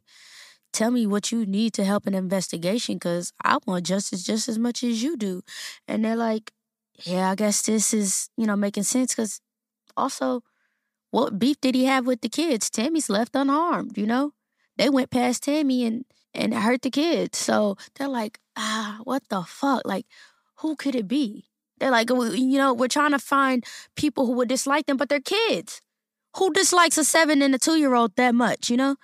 tell 0.72 0.90
me 0.90 1.06
what 1.06 1.32
you 1.32 1.46
need 1.46 1.74
to 1.74 1.84
help 1.84 2.06
an 2.06 2.14
investigation 2.14 2.96
because 2.96 3.32
I 3.44 3.58
want 3.66 3.86
justice 3.86 4.24
just 4.24 4.48
as 4.48 4.58
much 4.58 4.84
as 4.84 5.02
you 5.02 5.16
do. 5.16 5.42
And 5.88 6.04
they're 6.04 6.16
like, 6.16 6.52
yeah, 7.04 7.30
I 7.30 7.34
guess 7.34 7.62
this 7.62 7.94
is, 7.94 8.30
you 8.36 8.46
know, 8.46 8.56
making 8.56 8.84
sense 8.84 9.14
because 9.14 9.40
also, 9.96 10.42
what 11.10 11.38
beef 11.38 11.60
did 11.60 11.74
he 11.74 11.86
have 11.86 12.06
with 12.06 12.22
the 12.22 12.28
kids? 12.30 12.70
Tammy's 12.70 13.10
left 13.10 13.36
unharmed, 13.36 13.98
you 13.98 14.06
know? 14.06 14.32
They 14.80 14.88
went 14.88 15.10
past 15.10 15.42
Tammy 15.42 15.84
and 15.84 16.06
and 16.32 16.54
hurt 16.54 16.80
the 16.80 16.90
kids. 16.90 17.36
So 17.36 17.76
they're 17.94 18.08
like, 18.08 18.40
ah, 18.56 19.00
what 19.04 19.22
the 19.28 19.42
fuck? 19.42 19.82
Like, 19.84 20.06
who 20.60 20.74
could 20.74 20.94
it 20.94 21.06
be? 21.06 21.50
They're 21.78 21.90
like, 21.90 22.08
you 22.08 22.56
know, 22.56 22.72
we're 22.72 22.88
trying 22.88 23.10
to 23.10 23.18
find 23.18 23.62
people 23.94 24.24
who 24.24 24.32
would 24.32 24.48
dislike 24.48 24.86
them, 24.86 24.96
but 24.96 25.10
they're 25.10 25.20
kids. 25.20 25.82
Who 26.38 26.50
dislikes 26.54 26.96
a 26.96 27.04
seven 27.04 27.42
and 27.42 27.54
a 27.54 27.58
two 27.58 27.76
year 27.76 27.94
old 27.94 28.16
that 28.16 28.34
much, 28.34 28.70
you 28.70 28.78
know? 28.78 28.96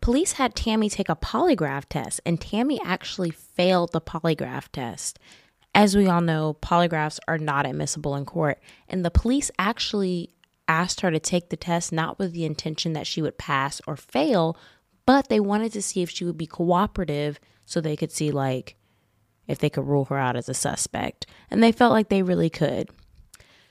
Police 0.00 0.34
had 0.34 0.54
Tammy 0.54 0.88
take 0.88 1.08
a 1.08 1.16
polygraph 1.16 1.86
test, 1.88 2.20
and 2.24 2.40
Tammy 2.40 2.80
actually 2.84 3.30
failed 3.30 3.90
the 3.90 4.00
polygraph 4.00 4.68
test. 4.68 5.18
As 5.74 5.96
we 5.96 6.06
all 6.06 6.20
know, 6.20 6.56
polygraphs 6.62 7.18
are 7.26 7.38
not 7.38 7.66
admissible 7.66 8.14
in 8.14 8.26
court, 8.26 8.60
and 8.88 9.04
the 9.04 9.10
police 9.10 9.50
actually 9.58 10.36
asked 10.72 11.02
her 11.02 11.10
to 11.10 11.20
take 11.20 11.50
the 11.50 11.56
test 11.56 11.92
not 11.92 12.18
with 12.18 12.32
the 12.32 12.46
intention 12.46 12.94
that 12.94 13.06
she 13.06 13.20
would 13.20 13.36
pass 13.36 13.80
or 13.86 13.96
fail, 13.96 14.56
but 15.04 15.28
they 15.28 15.38
wanted 15.38 15.72
to 15.72 15.82
see 15.82 16.00
if 16.02 16.10
she 16.10 16.24
would 16.24 16.38
be 16.38 16.46
cooperative 16.46 17.38
so 17.66 17.80
they 17.80 17.96
could 17.96 18.10
see, 18.10 18.30
like, 18.30 18.76
if 19.46 19.58
they 19.58 19.68
could 19.68 19.86
rule 19.86 20.06
her 20.06 20.16
out 20.16 20.36
as 20.36 20.48
a 20.48 20.54
suspect. 20.54 21.26
And 21.50 21.62
they 21.62 21.72
felt 21.72 21.92
like 21.92 22.08
they 22.08 22.22
really 22.22 22.48
could. 22.48 22.88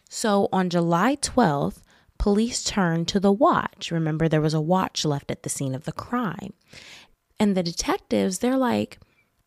So 0.10 0.48
on 0.54 0.70
July 0.70 1.16
12th, 1.16 1.82
police 2.20 2.64
turned 2.64 3.08
to 3.08 3.20
the 3.20 3.32
watch. 3.32 3.90
Remember, 3.92 4.28
there 4.28 4.42
was 4.42 4.54
a 4.54 4.62
watch 4.62 5.04
left 5.04 5.32
at 5.32 5.44
the 5.44 5.50
scene 5.50 5.74
of 5.74 5.86
the 5.86 5.92
crime. 5.92 6.54
And 7.40 7.58
the 7.58 7.64
detectives, 7.64 8.40
they're 8.40 8.58
like, 8.58 9.00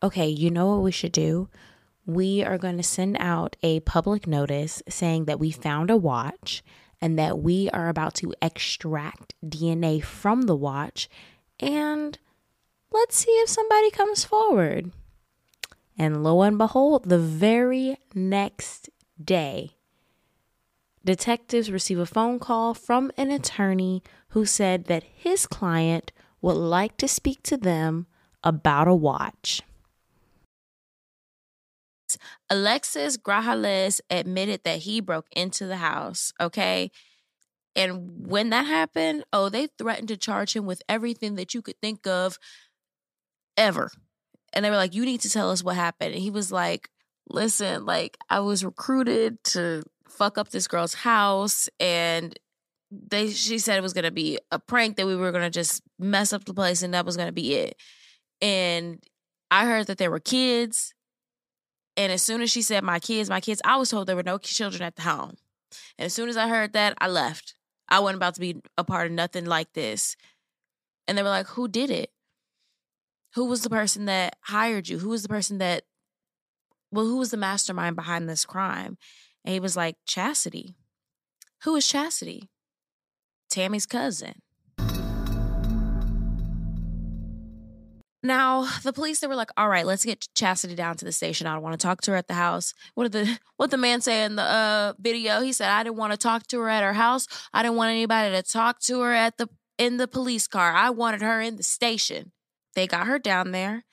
okay, 0.03 0.27
you 0.27 0.51
know 0.51 0.67
what 0.71 0.83
we 0.83 0.91
should 0.91 1.13
do? 1.13 1.47
We 2.05 2.43
are 2.43 2.57
going 2.57 2.77
to 2.77 2.83
send 2.83 3.15
out 3.19 3.55
a 3.63 3.79
public 3.81 4.27
notice 4.27 4.83
saying 4.89 5.25
that 5.25 5.39
we 5.39 5.51
found 5.51 5.89
a 5.89 5.97
watch 5.97 6.63
and 7.05 7.19
that 7.19 7.37
we 7.37 7.69
are 7.69 7.87
about 7.87 8.15
to 8.15 8.33
extract 8.41 9.35
DNA 9.45 10.03
from 10.03 10.41
the 10.47 10.55
watch. 10.55 11.07
And 11.59 12.17
let's 12.91 13.15
see 13.15 13.29
if 13.29 13.47
somebody 13.47 13.91
comes 13.91 14.25
forward. 14.25 14.91
And 15.99 16.23
lo 16.23 16.41
and 16.41 16.57
behold, 16.57 17.07
the 17.07 17.19
very 17.19 17.99
next 18.15 18.89
day, 19.23 19.75
detectives 21.05 21.69
receive 21.69 21.99
a 21.99 22.07
phone 22.07 22.39
call 22.39 22.73
from 22.73 23.11
an 23.17 23.29
attorney 23.29 24.01
who 24.29 24.43
said 24.43 24.85
that 24.85 25.03
his 25.03 25.45
client 25.45 26.11
would 26.41 26.57
like 26.57 26.97
to 26.97 27.07
speak 27.07 27.43
to 27.43 27.55
them 27.55 28.07
about 28.43 28.87
a 28.87 28.95
watch. 28.95 29.61
Alexis 32.49 33.17
Grajales 33.17 34.01
admitted 34.09 34.61
that 34.63 34.79
he 34.79 35.01
broke 35.01 35.27
into 35.35 35.65
the 35.65 35.77
house, 35.77 36.33
okay? 36.39 36.91
And 37.75 38.27
when 38.27 38.49
that 38.51 38.65
happened, 38.65 39.25
oh, 39.33 39.49
they 39.49 39.67
threatened 39.77 40.07
to 40.07 40.17
charge 40.17 40.55
him 40.55 40.65
with 40.65 40.81
everything 40.87 41.35
that 41.35 41.53
you 41.53 41.61
could 41.61 41.79
think 41.81 42.07
of 42.07 42.37
ever. 43.57 43.91
And 44.53 44.63
they 44.63 44.69
were 44.69 44.77
like, 44.77 44.95
you 44.95 45.05
need 45.05 45.21
to 45.21 45.29
tell 45.29 45.51
us 45.51 45.63
what 45.63 45.75
happened. 45.75 46.13
And 46.13 46.23
he 46.23 46.31
was 46.31 46.51
like, 46.51 46.89
listen, 47.29 47.85
like, 47.85 48.17
I 48.29 48.39
was 48.39 48.63
recruited 48.63 49.43
to 49.45 49.83
fuck 50.07 50.37
up 50.37 50.49
this 50.49 50.67
girl's 50.67 50.93
house 50.93 51.67
and 51.79 52.39
they 52.91 53.29
she 53.29 53.59
said 53.59 53.77
it 53.77 53.81
was 53.81 53.93
gonna 53.93 54.11
be 54.11 54.39
a 54.51 54.59
prank 54.59 54.95
that 54.95 55.07
we 55.07 55.15
were 55.15 55.31
gonna 55.31 55.49
just 55.49 55.81
mess 55.99 56.31
up 56.31 56.45
the 56.45 56.53
place 56.53 56.83
and 56.83 56.93
that 56.93 57.05
was 57.05 57.17
gonna 57.17 57.31
be 57.31 57.55
it. 57.55 57.75
And 58.41 59.03
I 59.51 59.65
heard 59.65 59.87
that 59.87 59.97
there 59.97 60.11
were 60.11 60.19
kids 60.19 60.94
and 61.97 62.11
as 62.11 62.21
soon 62.21 62.41
as 62.41 62.51
she 62.51 62.61
said 62.61 62.83
my 62.83 62.99
kids, 62.99 63.29
my 63.29 63.41
kids, 63.41 63.61
I 63.63 63.77
was 63.77 63.89
told 63.89 64.07
there 64.07 64.15
were 64.15 64.23
no 64.23 64.37
children 64.37 64.83
at 64.83 64.95
the 64.95 65.03
home. 65.03 65.37
And 65.97 66.05
as 66.05 66.13
soon 66.13 66.29
as 66.29 66.37
I 66.37 66.47
heard 66.47 66.73
that, 66.73 66.93
I 66.99 67.07
left. 67.07 67.55
I 67.87 67.99
wasn't 67.99 68.17
about 68.17 68.35
to 68.35 68.41
be 68.41 68.61
a 68.77 68.83
part 68.83 69.07
of 69.07 69.13
nothing 69.13 69.45
like 69.45 69.73
this. 69.73 70.15
And 71.07 71.17
they 71.17 71.23
were 71.23 71.29
like, 71.29 71.47
Who 71.47 71.67
did 71.67 71.89
it? 71.89 72.11
Who 73.35 73.45
was 73.45 73.63
the 73.63 73.69
person 73.69 74.05
that 74.05 74.37
hired 74.41 74.89
you? 74.89 74.99
Who 74.99 75.09
was 75.09 75.23
the 75.23 75.29
person 75.29 75.57
that, 75.59 75.83
well, 76.91 77.05
who 77.05 77.17
was 77.17 77.31
the 77.31 77.37
mastermind 77.37 77.95
behind 77.95 78.27
this 78.27 78.45
crime? 78.45 78.97
And 79.43 79.53
he 79.53 79.59
was 79.59 79.75
like, 79.75 79.97
Chastity. 80.05 80.75
Who 81.63 81.75
is 81.75 81.87
Chastity? 81.87 82.49
Tammy's 83.49 83.85
cousin. 83.85 84.41
Now, 88.25 88.67
the 88.81 88.91
police 88.91 89.19
they 89.19 89.27
were 89.27 89.35
like, 89.35 89.51
"All 89.55 89.69
right, 89.69 89.85
let's 89.85 90.03
get 90.03 90.27
Chastity 90.33 90.73
down 90.73 90.97
to 90.97 91.05
the 91.05 91.11
station. 91.11 91.45
I 91.45 91.53
don't 91.53 91.61
want 91.61 91.79
to 91.79 91.85
talk 91.85 92.01
to 92.01 92.11
her 92.11 92.17
at 92.17 92.27
the 92.27 92.33
house." 92.33 92.73
What 92.95 93.11
did 93.11 93.11
the 93.11 93.39
what 93.57 93.69
the 93.69 93.77
man 93.77 94.01
say 94.01 94.23
in 94.23 94.35
the 94.35 94.41
uh, 94.41 94.93
video? 94.99 95.41
He 95.41 95.53
said, 95.53 95.69
"I 95.69 95.83
didn't 95.83 95.97
want 95.97 96.11
to 96.11 96.17
talk 96.17 96.47
to 96.47 96.59
her 96.59 96.69
at 96.69 96.83
her 96.83 96.93
house. 96.93 97.27
I 97.53 97.61
didn't 97.61 97.77
want 97.77 97.91
anybody 97.91 98.35
to 98.35 98.41
talk 98.41 98.79
to 98.81 99.01
her 99.01 99.13
at 99.13 99.37
the 99.37 99.47
in 99.77 99.97
the 99.97 100.07
police 100.07 100.47
car. 100.47 100.73
I 100.73 100.89
wanted 100.89 101.21
her 101.21 101.39
in 101.39 101.55
the 101.55 101.63
station." 101.63 102.31
They 102.73 102.87
got 102.87 103.05
her 103.07 103.19
down 103.19 103.51
there, 103.51 103.85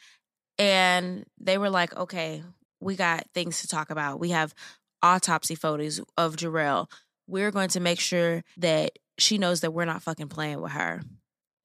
and 0.58 1.26
they 1.38 1.58
were 1.58 1.70
like, 1.70 1.94
"Okay, 1.94 2.42
we 2.80 2.96
got 2.96 3.26
things 3.34 3.60
to 3.60 3.68
talk 3.68 3.90
about. 3.90 4.18
We 4.18 4.30
have 4.30 4.54
autopsy 5.02 5.56
photos 5.56 6.00
of 6.16 6.36
Jarrell. 6.36 6.90
We're 7.26 7.50
going 7.50 7.68
to 7.70 7.80
make 7.80 8.00
sure 8.00 8.42
that 8.56 8.98
she 9.18 9.36
knows 9.36 9.60
that 9.60 9.72
we're 9.72 9.84
not 9.84 10.02
fucking 10.02 10.28
playing 10.28 10.62
with 10.62 10.72
her." 10.72 11.02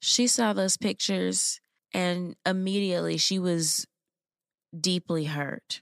She 0.02 0.28
saw 0.28 0.52
those 0.52 0.76
pictures 0.76 1.62
and 1.93 2.36
immediately 2.45 3.17
she 3.17 3.39
was 3.39 3.88
deeply 4.80 5.26
hurt. 5.26 5.82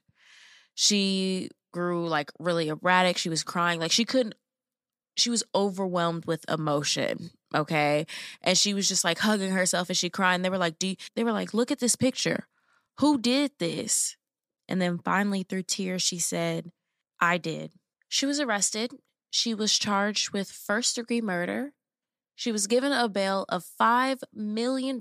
She 0.73 1.49
grew 1.71 2.07
like 2.07 2.31
really 2.39 2.69
erratic. 2.69 3.17
She 3.17 3.29
was 3.29 3.43
crying. 3.43 3.79
Like 3.79 3.91
she 3.91 4.05
couldn't, 4.05 4.35
she 5.17 5.29
was 5.29 5.43
overwhelmed 5.53 6.25
with 6.25 6.45
emotion. 6.49 7.31
Okay. 7.53 8.05
And 8.41 8.57
she 8.57 8.73
was 8.73 8.87
just 8.87 9.03
like 9.03 9.19
hugging 9.19 9.51
herself 9.51 9.89
and 9.89 9.97
she 9.97 10.09
cried. 10.09 10.35
And 10.35 10.45
they 10.45 10.49
were 10.49 10.57
like, 10.57 10.79
Do 10.79 10.95
they 11.15 11.23
were 11.23 11.31
like, 11.31 11.53
look 11.53 11.71
at 11.71 11.79
this 11.79 11.95
picture. 11.95 12.47
Who 12.99 13.17
did 13.17 13.51
this? 13.59 14.17
And 14.67 14.81
then 14.81 14.97
finally, 14.97 15.43
through 15.43 15.63
tears, 15.63 16.01
she 16.01 16.17
said, 16.17 16.71
I 17.19 17.37
did. 17.37 17.73
She 18.07 18.25
was 18.25 18.39
arrested. 18.39 18.91
She 19.29 19.53
was 19.53 19.77
charged 19.77 20.31
with 20.31 20.49
first 20.51 20.95
degree 20.95 21.21
murder 21.21 21.73
she 22.35 22.51
was 22.51 22.67
given 22.67 22.91
a 22.91 23.07
bail 23.07 23.45
of 23.49 23.65
$5 23.79 24.21
million 24.33 24.99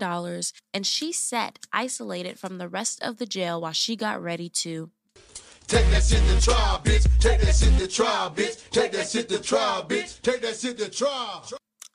and 0.73 0.87
she 0.87 1.13
sat 1.13 1.59
isolated 1.73 2.39
from 2.39 2.59
the 2.59 2.69
rest 2.69 3.03
of 3.03 3.19
the 3.19 3.27
jail 3.27 3.61
while 3.61 3.73
she 3.73 3.97
got 3.97 4.23
ready 4.23 4.49
to. 4.49 4.91
Take 5.67 5.87
that 5.91 6.03
shit 6.03 6.23
to 6.29 6.41
trial, 6.41 6.81
bitch. 6.85 7.09
Take 7.21 7.41
that 7.41 7.55
shit 7.55 7.79
to 7.79 7.89
trial, 7.89 8.31
bitch. 8.31 8.71
Take 8.71 8.93
that 8.93 9.09
shit 9.09 9.29
to 9.31 9.41
trial, 9.41 9.83
bitch. 9.83 10.21
Take 10.23 10.43
that 10.43 10.57
shit 10.57 10.79
to 10.79 10.91
trial. 10.91 11.45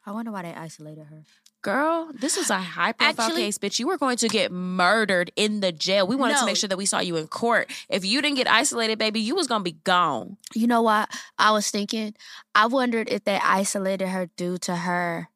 I 0.06 0.12
wonder 0.12 0.32
why 0.32 0.42
they 0.42 0.54
isolated 0.54 1.06
her. 1.06 1.24
Girl, 1.62 2.10
this 2.14 2.38
was 2.38 2.50
a 2.50 2.58
high 2.58 2.94
profile 2.94 3.28
Actually- 3.28 3.42
case, 3.44 3.58
bitch. 3.58 3.80
You 3.80 3.88
were 3.88 3.98
going 3.98 4.16
to 4.18 4.30
get 4.30 4.52
murdered 4.52 5.30
in 5.36 5.60
the 5.60 5.72
jail. 5.74 6.08
We 6.08 6.16
wanted 6.16 6.38
to 6.38 6.46
make 6.46 6.56
sure 6.56 6.70
that 6.70 6.78
we 6.78 6.86
saw 6.86 7.00
you 7.00 7.18
in 7.18 7.28
court. 7.28 7.70
If 7.90 8.06
you 8.06 8.22
didn't 8.22 8.38
get 8.38 8.50
isolated, 8.50 8.98
baby, 8.98 9.20
you 9.20 9.36
was 9.36 9.48
gonna 9.48 9.64
be 9.64 9.74
gone. 9.74 10.38
You 10.56 10.68
know 10.68 10.82
what? 10.82 11.10
I 11.38 11.52
was 11.52 11.70
thinking, 11.70 12.16
I 12.56 12.68
wondered 12.68 13.10
if 13.10 13.26
they 13.26 13.36
isolated 13.44 14.08
her 14.08 14.28
due 14.38 14.58
to 14.60 14.76
her. 14.78 15.29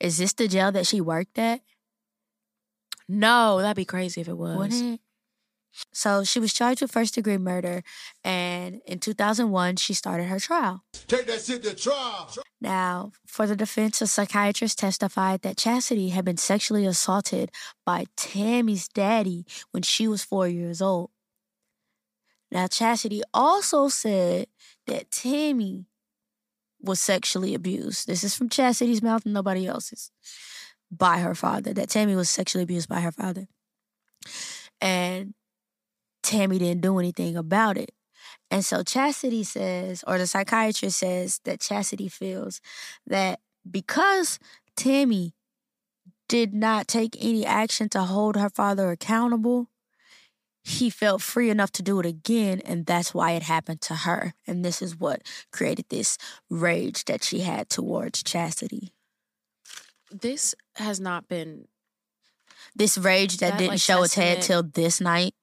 Is 0.00 0.18
this 0.18 0.32
the 0.32 0.48
jail 0.48 0.72
that 0.72 0.86
she 0.86 1.00
worked 1.00 1.38
at? 1.38 1.60
No, 3.08 3.60
that'd 3.60 3.76
be 3.76 3.84
crazy 3.84 4.20
if 4.20 4.28
it 4.28 4.36
was. 4.36 4.56
Wouldn't 4.56 4.94
it? 4.94 5.00
So 5.92 6.24
she 6.24 6.40
was 6.40 6.54
charged 6.54 6.80
with 6.80 6.90
first 6.90 7.14
degree 7.14 7.36
murder, 7.36 7.82
and 8.24 8.80
in 8.86 8.98
2001, 8.98 9.76
she 9.76 9.92
started 9.92 10.24
her 10.24 10.40
trial. 10.40 10.82
Take 11.06 11.26
that 11.26 11.42
shit 11.42 11.62
to 11.64 11.74
trial. 11.74 12.32
Now, 12.60 13.12
for 13.26 13.46
the 13.46 13.56
defense, 13.56 14.00
a 14.00 14.06
psychiatrist 14.06 14.78
testified 14.78 15.42
that 15.42 15.58
Chastity 15.58 16.10
had 16.10 16.24
been 16.24 16.38
sexually 16.38 16.86
assaulted 16.86 17.50
by 17.84 18.06
Tammy's 18.16 18.88
daddy 18.88 19.44
when 19.70 19.82
she 19.82 20.08
was 20.08 20.24
four 20.24 20.48
years 20.48 20.80
old. 20.80 21.10
Now, 22.50 22.66
Chastity 22.68 23.22
also 23.34 23.88
said 23.88 24.46
that 24.86 25.10
Tammy 25.10 25.86
was 26.86 27.00
sexually 27.00 27.54
abused. 27.54 28.06
This 28.06 28.24
is 28.24 28.34
from 28.34 28.48
Chastity's 28.48 29.02
mouth 29.02 29.24
and 29.24 29.34
nobody 29.34 29.66
else's. 29.66 30.10
By 30.90 31.18
her 31.18 31.34
father, 31.34 31.74
that 31.74 31.90
Tammy 31.90 32.16
was 32.16 32.30
sexually 32.30 32.62
abused 32.62 32.88
by 32.88 33.00
her 33.00 33.12
father. 33.12 33.48
And 34.80 35.34
Tammy 36.22 36.58
didn't 36.58 36.82
do 36.82 36.98
anything 36.98 37.36
about 37.36 37.76
it. 37.76 37.90
And 38.50 38.64
so 38.64 38.82
Chastity 38.82 39.42
says, 39.44 40.04
or 40.06 40.18
the 40.18 40.26
psychiatrist 40.26 40.98
says, 40.98 41.40
that 41.44 41.60
Chastity 41.60 42.08
feels 42.08 42.60
that 43.06 43.40
because 43.68 44.38
Tammy 44.76 45.34
did 46.28 46.54
not 46.54 46.88
take 46.88 47.16
any 47.20 47.44
action 47.44 47.88
to 47.90 48.02
hold 48.02 48.36
her 48.36 48.50
father 48.50 48.90
accountable, 48.90 49.68
he 50.66 50.90
felt 50.90 51.22
free 51.22 51.48
enough 51.48 51.70
to 51.72 51.82
do 51.82 52.00
it 52.00 52.06
again, 52.06 52.60
and 52.64 52.86
that's 52.86 53.14
why 53.14 53.32
it 53.32 53.44
happened 53.44 53.80
to 53.82 53.94
her. 53.94 54.34
And 54.48 54.64
this 54.64 54.82
is 54.82 54.96
what 54.98 55.22
created 55.52 55.86
this 55.90 56.18
rage 56.50 57.04
that 57.04 57.22
she 57.22 57.40
had 57.40 57.70
towards 57.70 58.22
Chastity. 58.24 58.92
This 60.10 60.54
has 60.76 61.00
not 61.00 61.28
been 61.28 61.68
This 62.74 62.98
rage 62.98 63.36
that, 63.38 63.50
That, 63.52 63.58
didn't 63.58 63.70
like, 63.70 63.80
show 63.80 64.02
its 64.02 64.14
head 64.14 64.42
till 64.42 64.62
this 64.62 65.00
night. 65.00 65.34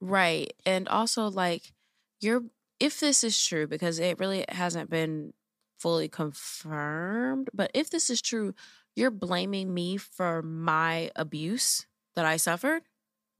right. 0.00 0.52
And 0.66 0.88
also 0.88 1.28
like 1.30 1.72
you're 2.20 2.42
if 2.80 3.00
this 3.00 3.22
is 3.24 3.40
true, 3.42 3.66
because 3.66 3.98
it 3.98 4.18
really 4.18 4.44
hasn't 4.48 4.90
been 4.90 5.32
fully 5.78 6.08
confirmed, 6.08 7.48
but 7.54 7.70
if 7.72 7.88
this 7.90 8.10
is 8.10 8.20
true, 8.20 8.54
you're 8.96 9.10
blaming 9.12 9.72
me 9.72 9.96
for 9.96 10.42
my 10.42 11.10
abuse 11.16 11.86
that 12.16 12.24
I 12.26 12.36
suffered? 12.36 12.82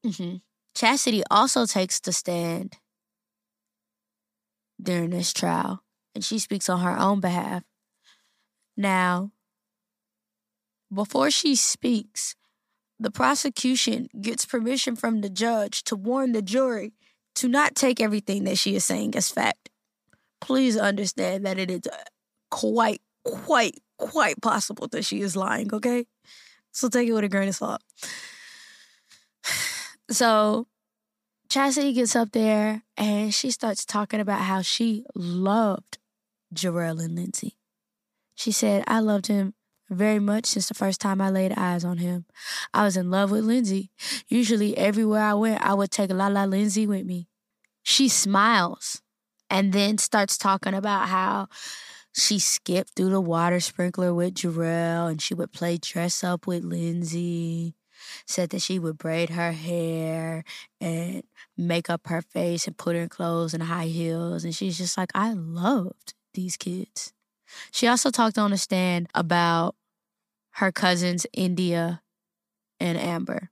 hmm 0.04 0.36
Chastity 0.74 1.22
also 1.30 1.66
takes 1.66 2.00
the 2.00 2.12
stand 2.12 2.78
during 4.82 5.10
this 5.10 5.32
trial, 5.32 5.82
and 6.14 6.24
she 6.24 6.38
speaks 6.38 6.68
on 6.68 6.80
her 6.80 6.98
own 6.98 7.20
behalf. 7.20 7.62
Now, 8.76 9.30
before 10.92 11.30
she 11.30 11.54
speaks, 11.54 12.34
the 12.98 13.10
prosecution 13.10 14.08
gets 14.20 14.44
permission 14.44 14.96
from 14.96 15.20
the 15.20 15.30
judge 15.30 15.84
to 15.84 15.96
warn 15.96 16.32
the 16.32 16.42
jury 16.42 16.92
to 17.36 17.48
not 17.48 17.74
take 17.74 18.00
everything 18.00 18.44
that 18.44 18.58
she 18.58 18.76
is 18.76 18.84
saying 18.84 19.14
as 19.16 19.30
fact. 19.30 19.70
Please 20.40 20.76
understand 20.76 21.46
that 21.46 21.58
it 21.58 21.70
is 21.70 21.82
uh, 21.90 21.96
quite, 22.50 23.00
quite, 23.24 23.80
quite 23.98 24.40
possible 24.40 24.86
that 24.88 25.04
she 25.04 25.20
is 25.20 25.34
lying, 25.36 25.72
okay? 25.72 26.06
So 26.72 26.88
take 26.88 27.08
it 27.08 27.12
with 27.12 27.24
a 27.24 27.28
grain 27.28 27.48
of 27.48 27.56
salt. 27.56 27.82
So 30.10 30.68
Chastity 31.48 31.92
gets 31.92 32.16
up 32.16 32.32
there 32.32 32.82
and 32.96 33.32
she 33.32 33.50
starts 33.50 33.84
talking 33.84 34.20
about 34.20 34.40
how 34.40 34.62
she 34.62 35.04
loved 35.14 35.98
Jarrell 36.54 37.02
and 37.02 37.14
Lindsay. 37.14 37.56
She 38.34 38.52
said, 38.52 38.84
I 38.86 39.00
loved 39.00 39.28
him 39.28 39.54
very 39.88 40.18
much 40.18 40.46
since 40.46 40.68
the 40.68 40.74
first 40.74 41.00
time 41.00 41.20
I 41.20 41.30
laid 41.30 41.52
eyes 41.56 41.84
on 41.84 41.98
him. 41.98 42.24
I 42.72 42.84
was 42.84 42.96
in 42.96 43.10
love 43.10 43.30
with 43.30 43.44
Lindsay. 43.44 43.90
Usually, 44.28 44.76
everywhere 44.76 45.22
I 45.22 45.34
went, 45.34 45.62
I 45.62 45.74
would 45.74 45.90
take 45.90 46.10
La 46.10 46.28
La 46.28 46.44
Lindsay 46.44 46.86
with 46.86 47.04
me. 47.04 47.28
She 47.82 48.08
smiles 48.08 49.02
and 49.50 49.72
then 49.72 49.98
starts 49.98 50.36
talking 50.36 50.74
about 50.74 51.08
how 51.08 51.48
she 52.12 52.38
skipped 52.38 52.96
through 52.96 53.10
the 53.10 53.20
water 53.20 53.60
sprinkler 53.60 54.14
with 54.14 54.34
Jarrell 54.34 55.10
and 55.10 55.20
she 55.20 55.34
would 55.34 55.52
play 55.52 55.76
dress 55.76 56.24
up 56.24 56.46
with 56.46 56.64
Lindsay 56.64 57.74
said 58.26 58.50
that 58.50 58.62
she 58.62 58.78
would 58.78 58.98
braid 58.98 59.30
her 59.30 59.52
hair 59.52 60.44
and 60.80 61.22
make 61.56 61.90
up 61.90 62.06
her 62.08 62.22
face 62.22 62.66
and 62.66 62.76
put 62.76 62.96
her 62.96 63.02
in 63.02 63.08
clothes 63.08 63.54
and 63.54 63.62
high 63.64 63.86
heels. 63.86 64.44
And 64.44 64.54
she's 64.54 64.78
just 64.78 64.96
like, 64.98 65.10
I 65.14 65.32
loved 65.34 66.14
these 66.34 66.56
kids. 66.56 67.12
She 67.72 67.86
also 67.88 68.10
talked 68.10 68.38
on 68.38 68.50
the 68.52 68.58
stand 68.58 69.08
about 69.14 69.76
her 70.52 70.72
cousins, 70.72 71.26
India 71.32 72.02
and 72.80 72.98
Amber, 72.98 73.50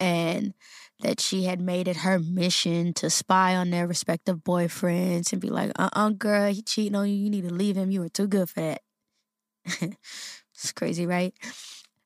and 0.00 0.54
that 1.00 1.20
she 1.20 1.44
had 1.44 1.60
made 1.60 1.88
it 1.88 1.98
her 1.98 2.18
mission 2.18 2.92
to 2.94 3.10
spy 3.10 3.56
on 3.56 3.70
their 3.70 3.86
respective 3.86 4.38
boyfriends 4.38 5.32
and 5.32 5.40
be 5.40 5.50
like, 5.50 5.72
uh 5.76 5.88
uh 5.92 6.10
girl, 6.10 6.52
he 6.52 6.62
cheating 6.62 6.94
on 6.94 7.08
you. 7.08 7.14
You 7.16 7.30
need 7.30 7.48
to 7.48 7.54
leave 7.54 7.76
him. 7.76 7.90
You 7.90 8.00
were 8.00 8.08
too 8.08 8.28
good 8.28 8.48
for 8.48 8.60
that. 8.60 8.82
it's 10.54 10.72
crazy, 10.74 11.06
right? 11.06 11.34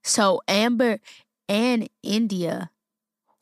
So 0.07 0.41
Amber 0.47 1.01
and 1.49 1.89
India, 2.03 2.71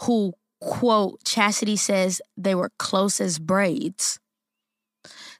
who 0.03 0.33
quote 0.61 1.23
Chastity 1.25 1.77
says 1.77 2.23
they 2.37 2.55
were 2.55 2.71
close 2.79 3.21
as 3.21 3.39
braids, 3.39 4.19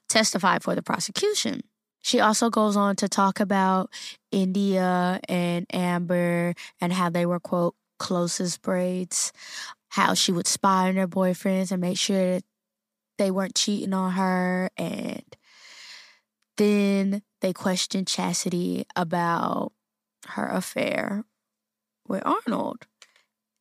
testified 0.07 0.63
for 0.63 0.75
the 0.75 0.83
prosecution. 0.83 1.61
She 2.03 2.19
also 2.19 2.51
goes 2.51 2.77
on 2.77 2.95
to 2.97 3.09
talk 3.09 3.39
about 3.39 3.89
India 4.31 5.19
and 5.27 5.65
Amber 5.73 6.53
and 6.79 6.93
how 6.93 7.09
they 7.09 7.25
were 7.25 7.39
quote 7.39 7.75
close 7.97 8.39
as 8.39 8.59
braids, 8.59 9.33
how 9.89 10.13
she 10.13 10.31
would 10.31 10.45
spy 10.47 10.89
on 10.89 10.95
their 10.95 11.07
boyfriends 11.07 11.71
and 11.71 11.81
make 11.81 11.97
sure 11.97 12.35
that 12.35 12.43
they 13.17 13.31
weren't 13.31 13.55
cheating 13.55 13.93
on 13.93 14.11
her 14.11 14.69
and 14.77 15.23
then 16.57 17.21
they 17.41 17.51
questioned 17.51 18.07
Chastity 18.07 18.85
about 18.95 19.73
her 20.29 20.47
affair 20.47 21.25
with 22.07 22.23
Arnold. 22.25 22.87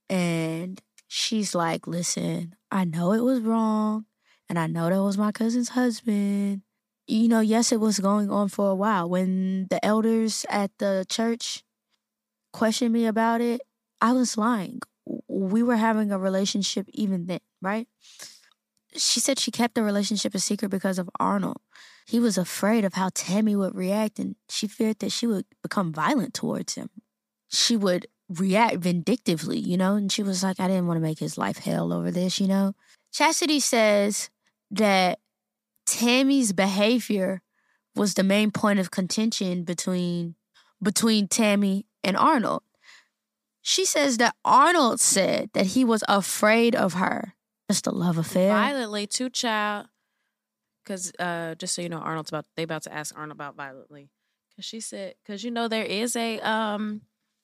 And 0.08 0.80
she's 1.08 1.54
like, 1.54 1.86
listen, 1.86 2.54
I 2.70 2.84
know 2.84 3.12
it 3.12 3.22
was 3.22 3.40
wrong. 3.40 4.06
And 4.48 4.58
I 4.58 4.66
know 4.66 4.90
that 4.90 5.02
was 5.02 5.16
my 5.16 5.32
cousin's 5.32 5.70
husband. 5.70 6.62
You 7.06 7.28
know, 7.28 7.40
yes, 7.40 7.72
it 7.72 7.80
was 7.80 7.98
going 7.98 8.30
on 8.30 8.48
for 8.48 8.70
a 8.70 8.74
while. 8.74 9.08
When 9.08 9.66
the 9.68 9.84
elders 9.84 10.44
at 10.48 10.70
the 10.78 11.06
church 11.08 11.64
questioned 12.52 12.92
me 12.92 13.06
about 13.06 13.40
it, 13.40 13.60
I 14.00 14.12
was 14.12 14.36
lying. 14.36 14.80
We 15.28 15.62
were 15.62 15.76
having 15.76 16.12
a 16.12 16.18
relationship 16.18 16.86
even 16.92 17.26
then, 17.26 17.40
right? 17.60 17.88
She 18.96 19.20
said 19.20 19.38
she 19.38 19.50
kept 19.50 19.74
the 19.74 19.82
relationship 19.82 20.34
a 20.34 20.38
secret 20.38 20.70
because 20.70 20.98
of 20.98 21.10
Arnold. 21.18 21.60
He 22.07 22.20
was 22.20 22.36
afraid 22.36 22.84
of 22.84 22.94
how 22.94 23.11
Tammy 23.14 23.57
would 23.57 23.74
react, 23.74 24.18
and 24.18 24.36
she 24.48 24.66
feared 24.66 24.98
that 24.98 25.12
she 25.12 25.26
would 25.26 25.46
become 25.62 25.92
violent 25.92 26.34
towards 26.34 26.74
him. 26.74 26.90
She 27.50 27.76
would 27.76 28.07
react 28.28 28.76
vindictively, 28.76 29.59
you 29.59 29.76
know? 29.76 29.94
And 29.94 30.12
she 30.12 30.22
was 30.22 30.42
like, 30.42 30.61
I 30.61 30.68
didn't 30.68 30.86
want 30.86 30.98
to 30.98 31.02
make 31.02 31.18
his 31.18 31.38
life 31.38 31.59
hell 31.59 31.92
over 31.92 32.11
this, 32.11 32.40
you 32.40 32.46
know? 32.46 32.74
Chastity 33.12 33.61
says 33.61 34.28
that 34.70 35.20
Tammy's 35.86 36.52
behavior 36.52 37.42
was 37.94 38.14
the 38.14 38.22
main 38.22 38.50
point 38.50 38.80
of 38.80 38.90
contention 38.90 39.62
between 39.64 40.34
between 40.82 41.28
Tammy 41.28 41.86
and 42.02 42.16
Arnold. 42.16 42.62
She 43.62 43.86
says 43.86 44.18
that 44.18 44.34
Arnold 44.44 45.00
said 45.00 45.48
that 45.55 45.66
he 45.66 45.84
was 45.84 46.05
afraid 46.07 46.74
of 46.74 46.94
her. 46.94 47.34
Just 47.70 47.86
a 47.86 47.90
love 47.90 48.18
affair. 48.18 48.50
Violently, 48.50 49.07
too, 49.07 49.30
child. 49.30 49.86
Because 50.85 51.12
uh, 51.18 51.55
just 51.57 51.74
so 51.74 51.82
you 51.82 51.89
know, 51.89 51.99
Arnold's 51.99 52.30
about 52.30 52.47
they 52.57 52.62
about 52.62 52.82
to 52.82 52.93
ask 52.93 53.16
Arnold 53.16 53.37
about 53.37 53.57
violently. 53.57 54.11
Because 54.51 54.64
she 54.66 54.80
said, 54.80 55.14
because 55.24 55.43
you 55.43 55.51
know 55.51 55.66
there 55.68 55.85
is 55.85 56.14
a 56.14 56.39
um 56.41 57.01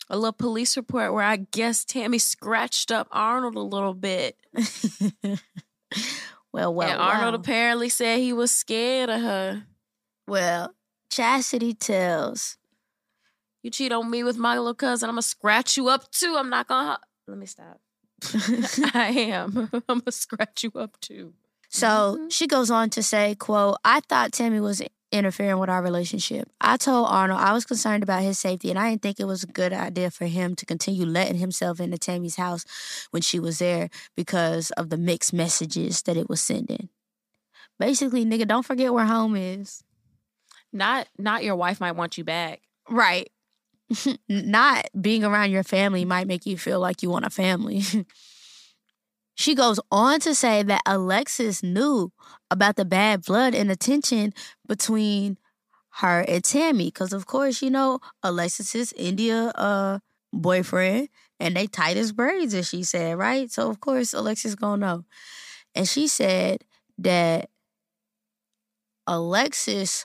a 0.08 0.16
little 0.16 0.32
police 0.32 0.76
report 0.76 1.12
where 1.12 1.24
I 1.24 1.36
guess 1.36 1.84
Tammy 1.84 2.18
scratched 2.18 2.90
up 2.90 3.08
Arnold 3.10 3.54
a 3.56 3.60
little 3.60 3.94
bit. 3.94 4.36
well, 4.54 5.38
well, 6.74 6.90
and 6.90 7.00
Arnold 7.00 7.34
apparently 7.34 7.88
said 7.88 8.18
he 8.18 8.32
was 8.32 8.50
scared 8.50 9.08
of 9.08 9.20
her. 9.20 9.64
Well, 10.26 10.74
Chastity 11.10 11.74
tells 11.74 12.58
You 13.62 13.70
cheat 13.70 13.92
on 13.92 14.10
me 14.10 14.22
with 14.22 14.36
my 14.36 14.56
little 14.58 14.74
cousin, 14.74 15.08
I'm 15.08 15.14
gonna 15.14 15.22
scratch 15.22 15.76
you 15.76 15.88
up 15.88 16.10
too. 16.10 16.36
I'm 16.36 16.50
not 16.50 16.68
gonna. 16.68 16.98
Let 17.26 17.38
me 17.38 17.46
stop. 17.46 17.80
I 18.94 19.12
am. 19.16 19.70
I'm 19.88 20.00
gonna 20.00 20.12
scratch 20.12 20.64
you 20.64 20.72
up 20.74 21.00
too. 21.00 21.34
So 21.70 22.18
Mhm. 22.18 22.32
she 22.32 22.46
goes 22.46 22.70
on 22.70 22.90
to 22.90 23.02
say, 23.02 23.34
quote, 23.36 23.78
I 23.84 24.00
thought 24.00 24.32
Tammy 24.32 24.60
was 24.60 24.82
interfering 25.12 25.58
with 25.58 25.70
our 25.70 25.82
relationship. 25.82 26.48
I 26.60 26.76
told 26.76 27.08
Arnold 27.08 27.40
I 27.40 27.52
was 27.52 27.64
concerned 27.64 28.02
about 28.02 28.22
his 28.22 28.38
safety 28.38 28.70
and 28.70 28.78
I 28.78 28.90
didn't 28.90 29.02
think 29.02 29.18
it 29.20 29.24
was 29.24 29.42
a 29.42 29.48
good 29.48 29.72
idea 29.72 30.10
for 30.10 30.26
him 30.26 30.54
to 30.56 30.66
continue 30.66 31.06
letting 31.06 31.36
himself 31.38 31.80
into 31.80 31.98
Tammy's 31.98 32.36
house 32.36 32.64
when 33.10 33.22
she 33.22 33.38
was 33.40 33.58
there 33.58 33.88
because 34.16 34.70
of 34.72 34.90
the 34.90 34.96
mixed 34.96 35.32
messages 35.32 36.02
that 36.02 36.16
it 36.16 36.28
was 36.28 36.40
sending. 36.40 36.88
Basically, 37.78 38.24
nigga, 38.24 38.46
don't 38.46 38.64
forget 38.66 38.92
where 38.92 39.06
home 39.06 39.34
is. 39.36 39.82
Not 40.72 41.08
not 41.18 41.42
your 41.44 41.56
wife 41.56 41.80
might 41.80 41.96
want 41.96 42.18
you 42.18 42.24
back. 42.24 42.60
Right. 42.88 43.30
Not 44.28 44.86
being 45.00 45.24
around 45.24 45.50
your 45.50 45.64
family 45.64 46.04
might 46.04 46.28
make 46.28 46.46
you 46.46 46.56
feel 46.56 46.78
like 46.78 47.02
you 47.02 47.10
want 47.10 47.24
a 47.26 47.30
family. 47.30 47.82
she 49.40 49.54
goes 49.54 49.80
on 49.90 50.20
to 50.20 50.34
say 50.34 50.62
that 50.62 50.82
Alexis 50.84 51.62
knew 51.62 52.12
about 52.50 52.76
the 52.76 52.84
bad 52.84 53.24
blood 53.24 53.54
and 53.54 53.70
the 53.70 53.76
tension 53.76 54.34
between 54.68 55.38
her 56.00 56.20
and 56.28 56.44
Tammy. 56.44 56.86
Because, 56.86 57.14
of 57.14 57.26
course, 57.26 57.62
you 57.62 57.70
know, 57.70 58.00
Alexis's 58.22 58.92
India 58.92 59.46
uh, 59.54 60.00
boyfriend 60.30 61.08
and 61.40 61.56
they 61.56 61.66
tight 61.66 61.96
as 61.96 62.12
braids, 62.12 62.52
as 62.52 62.68
she 62.68 62.82
said, 62.82 63.16
right? 63.16 63.50
So, 63.50 63.70
of 63.70 63.80
course, 63.80 64.12
Alexis 64.12 64.54
gonna 64.54 64.76
know. 64.76 65.04
And 65.74 65.88
she 65.88 66.06
said 66.06 66.64
that 66.98 67.48
Alexis 69.06 70.04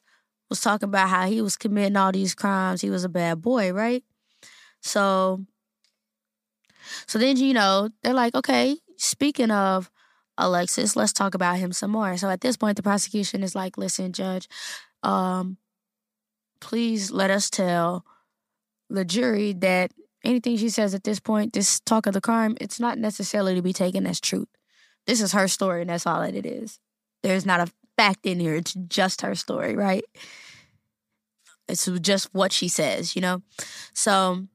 was 0.49 0.61
talking 0.61 0.87
about 0.87 1.09
how 1.09 1.27
he 1.27 1.41
was 1.41 1.57
committing 1.57 1.97
all 1.97 2.13
these 2.13 2.35
crimes. 2.35 2.79
He 2.79 2.89
was 2.89 3.03
a 3.03 3.09
bad 3.09 3.41
boy, 3.41 3.73
right? 3.73 4.03
So, 4.81 5.45
so 7.07 7.19
then 7.19 7.37
you 7.37 7.53
know 7.53 7.89
they're 8.01 8.13
like, 8.13 8.35
okay, 8.35 8.77
speaking 8.97 9.51
of 9.51 9.89
Alexis, 10.37 10.95
let's 10.95 11.13
talk 11.13 11.33
about 11.33 11.57
him 11.57 11.71
some 11.71 11.91
more. 11.91 12.17
So 12.17 12.29
at 12.29 12.41
this 12.41 12.57
point, 12.57 12.77
the 12.77 12.83
prosecution 12.83 13.43
is 13.43 13.55
like, 13.55 13.77
listen, 13.77 14.11
judge, 14.11 14.47
um, 15.03 15.57
please 16.59 17.11
let 17.11 17.31
us 17.31 17.49
tell 17.49 18.05
the 18.89 19.05
jury 19.05 19.53
that 19.53 19.91
anything 20.23 20.57
she 20.57 20.69
says 20.69 20.93
at 20.93 21.03
this 21.03 21.19
point, 21.19 21.53
this 21.53 21.79
talk 21.79 22.05
of 22.05 22.13
the 22.13 22.21
crime, 22.21 22.57
it's 22.59 22.79
not 22.79 22.97
necessarily 22.97 23.55
to 23.55 23.61
be 23.61 23.73
taken 23.73 24.05
as 24.05 24.19
truth. 24.19 24.47
This 25.07 25.21
is 25.21 25.33
her 25.33 25.47
story, 25.47 25.81
and 25.81 25.89
that's 25.89 26.07
all 26.07 26.21
that 26.21 26.35
it 26.35 26.45
is. 26.45 26.79
There's 27.23 27.45
not 27.45 27.59
a 27.59 27.71
fact 27.97 28.25
in 28.25 28.39
here. 28.39 28.55
It's 28.55 28.73
just 28.73 29.21
her 29.21 29.35
story, 29.35 29.75
right? 29.75 30.03
It's 31.67 31.85
just 32.01 32.33
what 32.33 32.51
she 32.51 32.67
says, 32.67 33.15
you 33.15 33.21
know? 33.21 33.41
So 33.93 34.47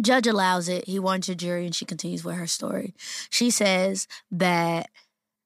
judge 0.00 0.26
allows 0.26 0.68
it. 0.68 0.86
He 0.86 0.98
warns 0.98 1.26
the 1.26 1.34
jury 1.34 1.66
and 1.66 1.74
she 1.74 1.84
continues 1.84 2.24
with 2.24 2.36
her 2.36 2.46
story. 2.46 2.94
She 3.30 3.50
says 3.50 4.06
that 4.30 4.90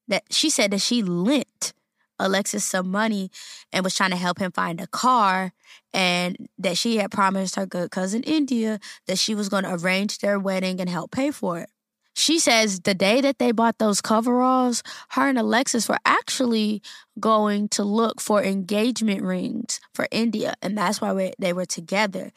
that 0.07 0.23
she 0.29 0.49
said 0.49 0.71
that 0.71 0.81
she 0.81 1.01
lent 1.01 1.73
Alexis 2.19 2.63
some 2.63 2.89
money 2.91 3.31
and 3.71 3.83
was 3.83 3.95
trying 3.95 4.11
to 4.11 4.17
help 4.17 4.39
him 4.39 4.51
find 4.51 4.79
a 4.79 4.87
car 4.87 5.53
and 5.93 6.49
that 6.57 6.77
she 6.77 6.97
had 6.97 7.11
promised 7.11 7.55
her 7.55 7.65
good 7.65 7.91
cousin 7.91 8.23
India 8.23 8.79
that 9.07 9.17
she 9.17 9.35
was 9.35 9.49
going 9.49 9.63
to 9.63 9.73
arrange 9.73 10.19
their 10.19 10.39
wedding 10.39 10.79
and 10.79 10.89
help 10.89 11.11
pay 11.11 11.31
for 11.31 11.59
it. 11.59 11.69
She 12.15 12.37
says 12.37 12.81
the 12.81 12.93
day 12.93 13.21
that 13.21 13.39
they 13.39 13.51
bought 13.51 13.79
those 13.79 13.99
coveralls, 13.99 14.83
her 15.09 15.29
and 15.29 15.37
Alexis 15.37 15.89
were 15.89 15.97
actually 16.05 16.81
going 17.19 17.69
to 17.69 17.83
look 17.83 18.21
for 18.21 18.43
engagement 18.43 19.23
rings 19.23 19.79
for 19.95 20.07
India, 20.11 20.53
and 20.61 20.77
that's 20.77 21.01
why 21.01 21.11
we, 21.11 21.33
they 21.39 21.53
were 21.53 21.65
together. 21.65 22.31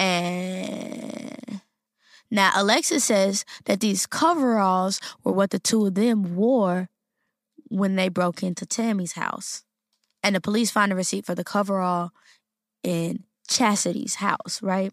And 0.00 1.60
now 2.30 2.52
Alexis 2.56 3.04
says 3.04 3.44
that 3.66 3.80
these 3.80 4.06
coveralls 4.06 4.98
were 5.22 5.32
what 5.32 5.50
the 5.50 5.58
two 5.58 5.84
of 5.84 5.94
them 5.94 6.34
wore 6.36 6.88
when 7.68 7.96
they 7.96 8.08
broke 8.08 8.42
into 8.42 8.64
Tammy's 8.64 9.12
house. 9.12 9.62
And 10.22 10.34
the 10.34 10.40
police 10.40 10.70
find 10.70 10.90
a 10.90 10.96
receipt 10.96 11.26
for 11.26 11.34
the 11.34 11.44
coverall 11.44 12.12
in 12.82 13.24
Chastity's 13.46 14.16
house, 14.16 14.60
right? 14.62 14.92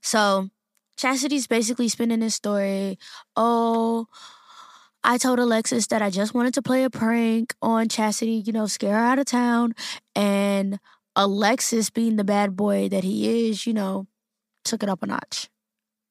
So 0.00 0.50
Chastity's 0.96 1.48
basically 1.48 1.88
spinning 1.88 2.20
this 2.20 2.36
story. 2.36 2.96
Oh, 3.34 4.06
I 5.02 5.18
told 5.18 5.40
Alexis 5.40 5.88
that 5.88 6.00
I 6.00 6.10
just 6.10 6.32
wanted 6.32 6.54
to 6.54 6.62
play 6.62 6.84
a 6.84 6.90
prank 6.90 7.54
on 7.60 7.88
Chastity, 7.88 8.42
you 8.46 8.52
know, 8.52 8.66
scare 8.66 8.94
her 8.94 9.04
out 9.04 9.18
of 9.18 9.26
town. 9.26 9.74
And 10.14 10.78
Alexis, 11.16 11.90
being 11.90 12.16
the 12.16 12.24
bad 12.24 12.56
boy 12.56 12.88
that 12.88 13.04
he 13.04 13.48
is, 13.48 13.66
you 13.66 13.74
know, 13.74 14.06
took 14.64 14.82
it 14.82 14.88
up 14.88 15.02
a 15.02 15.06
notch. 15.06 15.48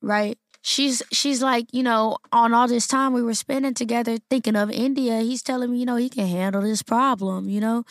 Right? 0.02 0.38
She's 0.62 1.04
she's 1.12 1.42
like, 1.44 1.68
you 1.74 1.84
know, 1.84 2.18
on 2.32 2.54
all 2.54 2.70
this 2.70 2.88
time 2.88 3.12
we 3.12 3.22
were 3.22 3.34
spending 3.34 3.74
together 3.74 4.18
thinking 4.30 4.56
of 4.56 4.72
India, 4.72 5.20
he's 5.20 5.44
telling 5.44 5.72
me, 5.72 5.80
you 5.80 5.86
know, 5.86 5.98
he 5.98 6.10
can 6.10 6.28
handle 6.28 6.62
this 6.62 6.82
problem, 6.82 7.50
you 7.50 7.60
know? 7.60 7.84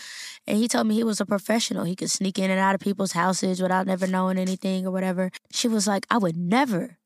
And 0.47 0.57
he 0.57 0.69
told 0.69 0.87
me 0.87 0.95
he 0.95 1.05
was 1.05 1.21
a 1.21 1.27
professional. 1.27 1.85
He 1.85 1.97
could 1.97 2.11
sneak 2.11 2.39
in 2.39 2.51
and 2.51 2.59
out 2.59 2.75
of 2.75 2.81
people's 2.81 3.13
houses 3.13 3.61
without 3.61 3.87
never 3.87 4.07
knowing 4.07 4.39
anything 4.39 4.87
or 4.87 4.91
whatever. 4.91 5.31
She 5.51 5.69
was 5.69 5.87
like, 5.87 6.07
I 6.11 6.17
would 6.17 6.37
never 6.37 6.97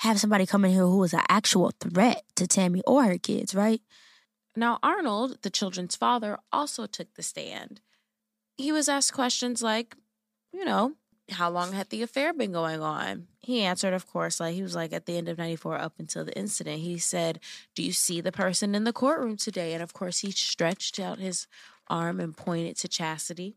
have 0.00 0.20
somebody 0.20 0.44
come 0.44 0.64
in 0.64 0.72
here 0.72 0.82
who 0.82 0.98
was 0.98 1.14
an 1.14 1.22
actual 1.28 1.72
threat 1.80 2.22
to 2.36 2.46
Tammy 2.46 2.82
or 2.86 3.04
her 3.04 3.18
kids, 3.18 3.54
right? 3.54 3.80
Now, 4.54 4.78
Arnold, 4.82 5.38
the 5.42 5.50
children's 5.50 5.96
father, 5.96 6.38
also 6.52 6.86
took 6.86 7.14
the 7.14 7.22
stand. 7.22 7.80
He 8.58 8.72
was 8.72 8.88
asked 8.88 9.12
questions 9.14 9.62
like, 9.62 9.96
you 10.52 10.64
know, 10.64 10.94
how 11.30 11.48
long 11.48 11.72
had 11.72 11.90
the 11.90 12.02
affair 12.02 12.32
been 12.32 12.52
going 12.52 12.82
on? 12.82 13.28
He 13.40 13.62
answered, 13.62 13.94
of 13.94 14.06
course, 14.06 14.40
like 14.40 14.54
he 14.54 14.62
was 14.62 14.74
like 14.74 14.92
at 14.92 15.06
the 15.06 15.16
end 15.16 15.28
of 15.28 15.38
94 15.38 15.78
up 15.78 15.94
until 15.98 16.24
the 16.24 16.36
incident. 16.36 16.80
He 16.80 16.98
said, 16.98 17.38
Do 17.74 17.82
you 17.82 17.92
see 17.92 18.20
the 18.20 18.32
person 18.32 18.74
in 18.74 18.84
the 18.84 18.92
courtroom 18.92 19.36
today? 19.36 19.74
And 19.74 19.82
of 19.82 19.92
course, 19.92 20.20
he 20.20 20.32
stretched 20.32 20.98
out 20.98 21.18
his 21.18 21.46
arm 21.88 22.18
and 22.18 22.36
pointed 22.36 22.76
to 22.78 22.88
Chastity. 22.88 23.54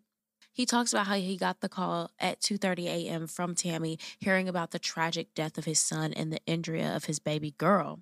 He 0.54 0.66
talks 0.66 0.94
about 0.94 1.08
how 1.08 1.16
he 1.16 1.38
got 1.38 1.62
the 1.62 1.70
call 1.70 2.12
at 2.20 2.42
2:30 2.42 2.86
a.m. 2.86 3.28
from 3.28 3.56
Tammy 3.56 3.98
hearing 4.20 4.50
about 4.50 4.72
the 4.72 4.80
tragic 4.80 5.34
death 5.34 5.58
of 5.58 5.66
his 5.66 5.80
son 5.80 6.14
and 6.14 6.32
the 6.32 6.42
injury 6.46 6.84
of 6.84 7.06
his 7.06 7.20
baby 7.20 7.56
girl 7.58 8.02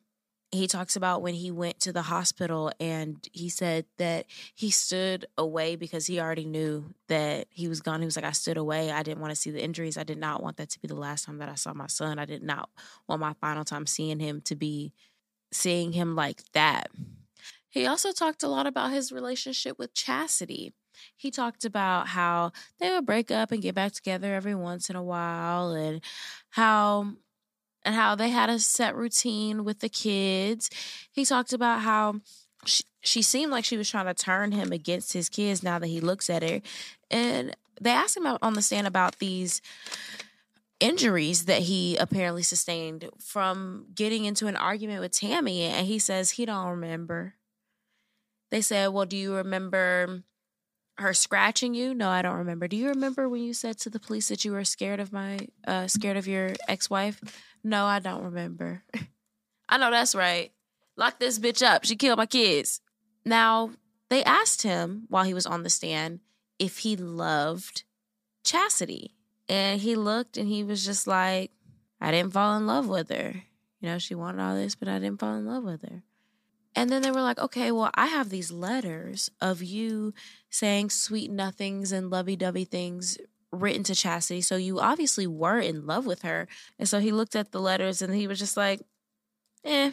he 0.52 0.68
talks 0.68 0.96
about 0.96 1.22
when 1.22 1.36
he 1.36 1.52
went 1.52 1.80
to 1.82 1.94
the 1.94 2.02
hospital 2.02 2.72
and 2.80 3.28
he 3.32 3.50
said 3.50 3.86
that 3.98 4.26
he 4.56 4.72
stood 4.72 5.26
away 5.38 5.76
because 5.76 6.08
he 6.08 6.20
already 6.20 6.46
knew 6.46 6.94
that 7.08 7.48
he 7.52 7.68
was 7.68 7.82
gone. 7.82 8.02
He 8.02 8.06
was 8.06 8.16
like, 8.16 8.26
I 8.26 8.32
stood 8.32 8.58
away. 8.58 8.92
I 8.92 9.04
didn't 9.04 9.22
want 9.22 9.32
to 9.32 9.36
see 9.36 9.52
the 9.52 9.64
injuries. 9.64 9.98
I 9.98 10.04
did 10.04 10.18
not 10.18 10.42
want 10.42 10.58
that 10.58 10.70
to 10.72 10.80
be 10.80 10.88
the 10.88 10.96
last 10.96 11.26
time 11.26 11.38
that 11.38 11.50
I 11.50 11.56
saw 11.56 11.74
my 11.74 11.88
son. 11.88 12.18
I 12.18 12.26
did 12.26 12.42
not 12.42 12.70
want 13.08 13.22
my 13.22 13.34
final 13.34 13.64
time 13.64 13.86
seeing 13.86 14.20
him 14.20 14.42
to 14.42 14.56
be 14.56 14.92
seeing 15.52 15.92
him 15.92 16.16
like 16.16 16.42
that. 16.54 16.90
He 17.70 17.86
also 17.86 18.12
talked 18.12 18.42
a 18.42 18.48
lot 18.48 18.66
about 18.66 18.92
his 18.92 19.12
relationship 19.12 19.78
with 19.78 19.94
Chastity. 19.94 20.74
He 21.16 21.30
talked 21.30 21.64
about 21.64 22.08
how 22.08 22.52
they 22.80 22.90
would 22.90 23.06
break 23.06 23.30
up 23.30 23.52
and 23.52 23.62
get 23.62 23.76
back 23.76 23.92
together 23.92 24.34
every 24.34 24.56
once 24.56 24.90
in 24.90 24.96
a 24.96 25.04
while 25.04 25.72
and 25.72 26.02
how 26.50 27.14
and 27.84 27.96
how 27.96 28.16
they 28.16 28.30
had 28.30 28.50
a 28.50 28.60
set 28.60 28.96
routine 28.96 29.64
with 29.64 29.80
the 29.80 29.90
kids. 29.90 30.70
He 31.12 31.26
talked 31.26 31.54
about 31.54 31.82
how 31.82 32.22
she, 32.66 32.84
she 33.02 33.22
seemed 33.22 33.52
like 33.52 33.66
she 33.66 33.78
was 33.78 33.90
trying 33.90 34.06
to 34.08 34.14
turn 34.14 34.52
him 34.52 34.72
against 34.72 35.14
his 35.14 35.30
kids 35.30 35.64
now 35.64 35.80
that 35.80 35.88
he 35.88 36.02
looks 36.02 36.30
at 36.30 36.44
her. 36.44 36.62
And 37.10 37.56
they 37.80 37.92
asked 37.92 38.18
him 38.18 38.28
on 38.42 38.54
the 38.54 38.62
stand 38.62 38.88
about 38.88 39.20
these 39.20 39.62
injuries 40.80 41.46
that 41.46 41.64
he 41.64 41.98
apparently 41.98 42.44
sustained 42.44 43.10
from 43.20 43.86
getting 43.94 44.26
into 44.26 44.48
an 44.48 44.56
argument 44.56 45.02
with 45.02 45.12
Tammy 45.12 45.64
and 45.64 45.88
he 45.88 46.00
says 46.00 46.32
he 46.32 46.46
don't 46.46 46.70
remember. 46.70 47.36
They 48.50 48.62
said, 48.62 48.88
"Well, 48.88 49.06
do 49.06 49.18
you 49.18 49.36
remember 49.36 50.24
her 51.00 51.14
scratching 51.14 51.74
you? 51.74 51.94
No, 51.94 52.10
I 52.10 52.22
don't 52.22 52.38
remember. 52.38 52.68
Do 52.68 52.78
you 52.78 52.90
remember 52.90 53.28
when 53.28 53.44
you 53.44 53.54
said 53.54 53.78
to 53.80 53.90
the 53.90 54.00
police 54.00 54.28
that 54.30 54.46
you 54.46 54.52
were 54.52 54.64
scared 54.64 55.00
of 55.00 55.14
my 55.14 55.40
uh 55.68 55.88
scared 55.88 56.18
of 56.18 56.28
your 56.28 56.54
ex-wife? 56.68 57.22
No, 57.64 57.86
I 57.86 58.00
don't 58.00 58.24
remember. 58.24 58.84
I 59.70 59.78
know 59.78 59.92
that's 59.92 60.16
right. 60.16 60.52
Lock 60.96 61.20
this 61.20 61.40
bitch 61.40 61.66
up. 61.66 61.86
She 61.86 61.96
killed 61.96 62.18
my 62.18 62.26
kids. 62.26 62.82
Now, 63.26 63.72
they 64.10 64.24
asked 64.24 64.64
him 64.64 65.06
while 65.08 65.24
he 65.24 65.34
was 65.34 65.46
on 65.46 65.64
the 65.64 65.70
stand 65.70 66.20
if 66.58 66.80
he 66.80 66.96
loved 66.96 67.84
Chastity. 68.44 69.16
And 69.48 69.80
he 69.82 69.96
looked 69.96 70.38
and 70.38 70.48
he 70.48 70.64
was 70.64 70.86
just 70.86 71.08
like, 71.08 71.52
I 72.02 72.12
didn't 72.12 72.34
fall 72.34 72.58
in 72.58 72.68
love 72.68 72.88
with 72.88 73.10
her. 73.10 73.44
You 73.82 73.90
know, 73.90 73.98
she 73.98 74.16
wanted 74.16 74.42
all 74.42 74.56
this, 74.56 74.76
but 74.76 74.88
I 74.88 75.00
didn't 75.00 75.20
fall 75.20 75.36
in 75.36 75.46
love 75.46 75.64
with 75.64 75.82
her. 75.84 76.04
And 76.80 76.90
then 76.90 77.02
they 77.02 77.12
were 77.12 77.22
like, 77.22 77.40
okay, 77.40 77.74
well, 77.74 77.92
I 77.96 78.06
have 78.06 78.30
these 78.30 78.54
letters 78.54 79.30
of 79.42 79.62
you 79.62 80.14
saying 80.50 80.92
sweet 80.92 81.30
nothings 81.30 81.92
and 81.92 82.10
lovey 82.10 82.38
dovey 82.38 82.64
things 82.64 83.18
written 83.52 83.84
to 83.84 83.94
Chastity. 83.94 84.40
So 84.40 84.56
you 84.56 84.80
obviously 84.80 85.28
were 85.28 85.60
in 85.60 85.86
love 85.86 86.06
with 86.06 86.22
her. 86.22 86.48
And 86.80 86.88
so 86.88 87.00
he 87.00 87.12
looked 87.12 87.36
at 87.36 87.52
the 87.52 87.60
letters 87.60 88.02
and 88.02 88.16
he 88.16 88.28
was 88.28 88.40
just 88.40 88.56
like, 88.56 88.80
eh. 89.66 89.92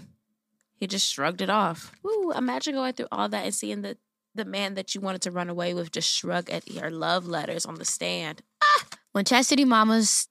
He 0.77 0.87
just 0.87 1.13
shrugged 1.13 1.41
it 1.41 1.51
off. 1.51 1.91
Ooh, 2.07 2.33
imagine 2.37 2.75
going 2.75 2.93
through 2.93 3.09
all 3.11 3.29
that 3.31 3.45
and 3.45 3.53
seeing 3.53 3.83
the, 3.83 3.97
the 4.37 4.45
man 4.45 4.75
that 4.75 4.95
you 4.95 5.01
wanted 5.01 5.23
to 5.23 5.33
run 5.33 5.51
away 5.51 5.75
with 5.75 5.91
just 5.91 6.09
shrug 6.09 6.49
at 6.51 6.71
your 6.71 6.93
love 6.93 7.27
letters 7.27 7.67
on 7.67 7.75
the 7.75 7.85
stand. 7.85 8.43
Ah! 8.63 8.85
When 9.11 9.25
Chastity 9.25 9.65
Mama's 9.65 10.29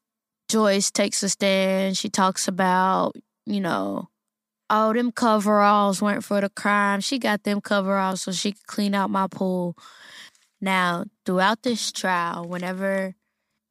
Joyce 0.47 0.89
takes 0.89 1.21
a 1.21 1.27
stand, 1.27 1.97
she 1.97 2.07
talks 2.07 2.47
about, 2.47 3.17
you 3.45 3.59
know, 3.59 4.07
oh, 4.70 4.93
them 4.93 5.11
coveralls 5.11 6.01
weren't 6.01 6.24
for 6.24 6.41
the 6.41 6.49
crime. 6.49 7.01
She 7.01 7.20
got 7.20 7.43
them 7.43 7.61
coveralls 7.61 8.22
so 8.22 8.32
she 8.32 8.53
could 8.53 8.68
clean 8.68 8.95
out 8.95 9.09
my 9.09 9.28
pool. 9.28 9.76
Now, 10.61 11.05
throughout 11.26 11.63
this 11.63 11.91
trial, 11.91 12.47
whenever 12.47 13.16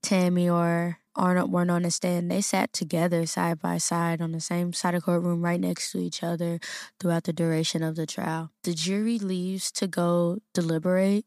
Tammy 0.02 0.48
or 0.48 0.98
Arnold 1.16 1.50
weren't 1.50 1.70
on 1.70 1.82
the 1.82 1.90
stand, 1.90 2.30
they 2.30 2.40
sat 2.40 2.72
together 2.72 3.24
side 3.26 3.60
by 3.60 3.78
side 3.78 4.20
on 4.20 4.32
the 4.32 4.40
same 4.40 4.72
side 4.72 4.94
of 4.94 5.02
the 5.02 5.04
courtroom 5.04 5.42
right 5.42 5.60
next 5.60 5.92
to 5.92 5.98
each 5.98 6.22
other 6.22 6.58
throughout 6.98 7.24
the 7.24 7.32
duration 7.32 7.82
of 7.82 7.96
the 7.96 8.06
trial. 8.06 8.50
The 8.64 8.74
jury 8.74 9.18
leaves 9.18 9.70
to 9.72 9.86
go 9.86 10.38
deliberate. 10.52 11.24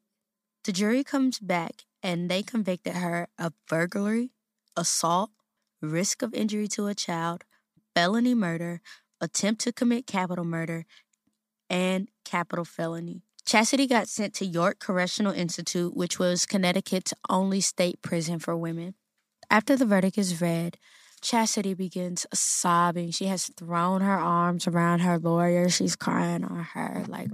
The 0.63 0.73
jury 0.73 1.03
comes 1.03 1.39
back 1.39 1.85
and 2.03 2.29
they 2.29 2.43
convicted 2.43 2.95
her 2.95 3.29
of 3.39 3.53
burglary, 3.69 4.31
assault, 4.75 5.31
risk 5.81 6.21
of 6.21 6.33
injury 6.33 6.67
to 6.69 6.87
a 6.87 6.95
child, 6.95 7.43
felony 7.95 8.35
murder, 8.35 8.81
attempt 9.21 9.61
to 9.61 9.71
commit 9.71 10.07
capital 10.07 10.45
murder, 10.45 10.85
and 11.69 12.07
capital 12.23 12.65
felony. 12.65 13.21
Chastity 13.45 13.87
got 13.87 14.09
sent 14.09 14.33
to 14.35 14.45
York 14.45 14.79
Correctional 14.79 15.31
Institute, 15.31 15.95
which 15.95 16.19
was 16.19 16.45
Connecticut's 16.45 17.13
only 17.29 17.61
state 17.61 18.01
prison 18.01 18.39
for 18.39 18.57
women. 18.57 18.93
After 19.49 19.77
the 19.77 19.85
verdict 19.85 20.17
is 20.17 20.41
read, 20.41 20.77
Chastity 21.21 21.73
begins 21.73 22.27
sobbing. 22.33 23.11
She 23.11 23.25
has 23.25 23.49
thrown 23.57 24.01
her 24.01 24.17
arms 24.17 24.67
around 24.67 24.99
her 24.99 25.17
lawyer. 25.17 25.69
She's 25.69 25.95
crying 25.95 26.43
on 26.43 26.63
her, 26.73 27.05
like, 27.07 27.29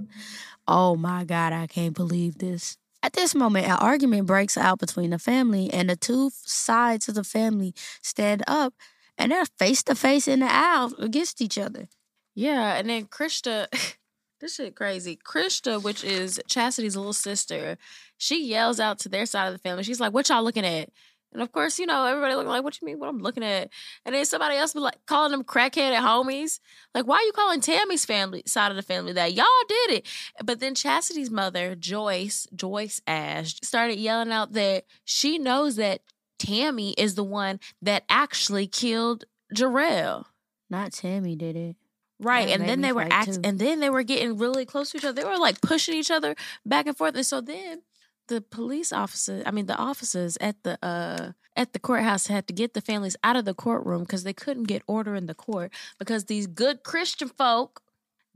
oh 0.66 0.96
my 0.96 1.24
God, 1.24 1.52
I 1.52 1.66
can't 1.66 1.94
believe 1.94 2.38
this. 2.38 2.78
At 3.02 3.12
this 3.12 3.34
moment, 3.34 3.66
an 3.66 3.72
argument 3.72 4.26
breaks 4.26 4.56
out 4.56 4.78
between 4.78 5.10
the 5.10 5.18
family, 5.18 5.70
and 5.72 5.90
the 5.90 5.96
two 5.96 6.30
sides 6.32 7.08
of 7.08 7.16
the 7.16 7.24
family 7.24 7.74
stand 8.00 8.42
up 8.46 8.72
and 9.18 9.32
they're 9.32 9.46
face 9.58 9.82
to 9.84 9.94
face 9.94 10.28
in 10.28 10.40
the 10.40 10.52
aisle 10.52 10.92
against 10.98 11.40
each 11.40 11.58
other. 11.58 11.88
Yeah, 12.34 12.76
and 12.76 12.88
then 12.88 13.06
Krista, 13.06 13.66
this 14.40 14.56
shit 14.56 14.74
crazy. 14.74 15.18
Krista, 15.24 15.82
which 15.82 16.02
is 16.04 16.40
Chastity's 16.48 16.96
little 16.96 17.12
sister, 17.12 17.78
she 18.18 18.44
yells 18.44 18.80
out 18.80 18.98
to 19.00 19.08
their 19.08 19.26
side 19.26 19.46
of 19.46 19.52
the 19.52 19.58
family. 19.58 19.84
She's 19.84 20.00
like, 20.00 20.12
"What 20.12 20.28
y'all 20.28 20.42
looking 20.42 20.66
at?" 20.66 20.90
And 21.34 21.42
of 21.42 21.50
course, 21.50 21.80
you 21.80 21.86
know, 21.86 22.06
everybody 22.06 22.36
looking 22.36 22.48
like, 22.48 22.62
what 22.62 22.80
you 22.80 22.86
mean? 22.86 23.00
What 23.00 23.08
I'm 23.08 23.18
looking 23.18 23.42
at? 23.42 23.68
And 24.06 24.14
then 24.14 24.24
somebody 24.24 24.56
else 24.56 24.72
be 24.72 24.78
like 24.78 25.04
calling 25.06 25.32
them 25.32 25.42
crackheaded 25.42 25.98
homies. 25.98 26.60
Like, 26.94 27.08
why 27.08 27.16
are 27.16 27.22
you 27.22 27.32
calling 27.32 27.60
Tammy's 27.60 28.04
family 28.04 28.44
side 28.46 28.70
of 28.70 28.76
the 28.76 28.82
family 28.82 29.12
that? 29.14 29.34
Y'all 29.34 29.46
did 29.68 29.90
it. 29.90 30.06
But 30.44 30.60
then 30.60 30.76
Chastity's 30.76 31.32
mother, 31.32 31.74
Joyce, 31.74 32.46
Joyce 32.54 33.02
Ash, 33.08 33.56
started 33.62 33.98
yelling 33.98 34.30
out 34.30 34.52
that 34.52 34.84
she 35.04 35.38
knows 35.38 35.74
that 35.74 36.02
Tammy 36.38 36.92
is 36.92 37.14
the 37.14 37.24
one 37.24 37.60
that 37.82 38.04
actually 38.08 38.66
killed 38.66 39.24
Jarrell. 39.54 40.24
Not 40.70 40.92
Tammy 40.92 41.36
did 41.36 41.56
it. 41.56 41.76
Right. 42.20 42.48
That 42.48 42.60
and 42.60 42.68
then 42.68 42.80
they 42.80 42.92
were 42.92 43.02
fight, 43.02 43.12
act 43.12 43.34
too. 43.34 43.40
and 43.44 43.58
then 43.58 43.80
they 43.80 43.90
were 43.90 44.02
getting 44.02 44.38
really 44.38 44.64
close 44.64 44.90
to 44.90 44.98
each 44.98 45.04
other. 45.04 45.20
They 45.20 45.28
were 45.28 45.38
like 45.38 45.60
pushing 45.60 45.94
each 45.94 46.10
other 46.10 46.34
back 46.64 46.86
and 46.86 46.96
forth. 46.96 47.14
And 47.16 47.26
so 47.26 47.40
then 47.40 47.82
the 48.28 48.40
police 48.40 48.92
officer, 48.92 49.42
I 49.44 49.50
mean 49.50 49.66
the 49.66 49.76
officers 49.76 50.38
at 50.40 50.62
the 50.62 50.78
uh 50.82 51.32
at 51.56 51.72
the 51.72 51.78
courthouse 51.78 52.26
had 52.26 52.46
to 52.48 52.52
get 52.52 52.74
the 52.74 52.80
families 52.80 53.16
out 53.22 53.36
of 53.36 53.44
the 53.44 53.54
courtroom 53.54 54.02
because 54.02 54.24
they 54.24 54.32
couldn't 54.32 54.64
get 54.64 54.82
order 54.86 55.14
in 55.14 55.26
the 55.26 55.34
court 55.34 55.72
because 55.98 56.24
these 56.24 56.46
good 56.46 56.82
Christian 56.82 57.28
folk 57.28 57.82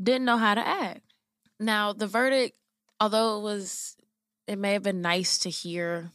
didn't 0.00 0.24
know 0.24 0.36
how 0.36 0.54
to 0.54 0.66
act. 0.66 1.02
Now 1.58 1.92
the 1.92 2.06
verdict, 2.06 2.56
although 3.00 3.38
it 3.38 3.42
was 3.42 3.96
it 4.46 4.58
may 4.58 4.72
have 4.72 4.82
been 4.82 5.02
nice 5.02 5.38
to 5.38 5.50
hear 5.50 6.12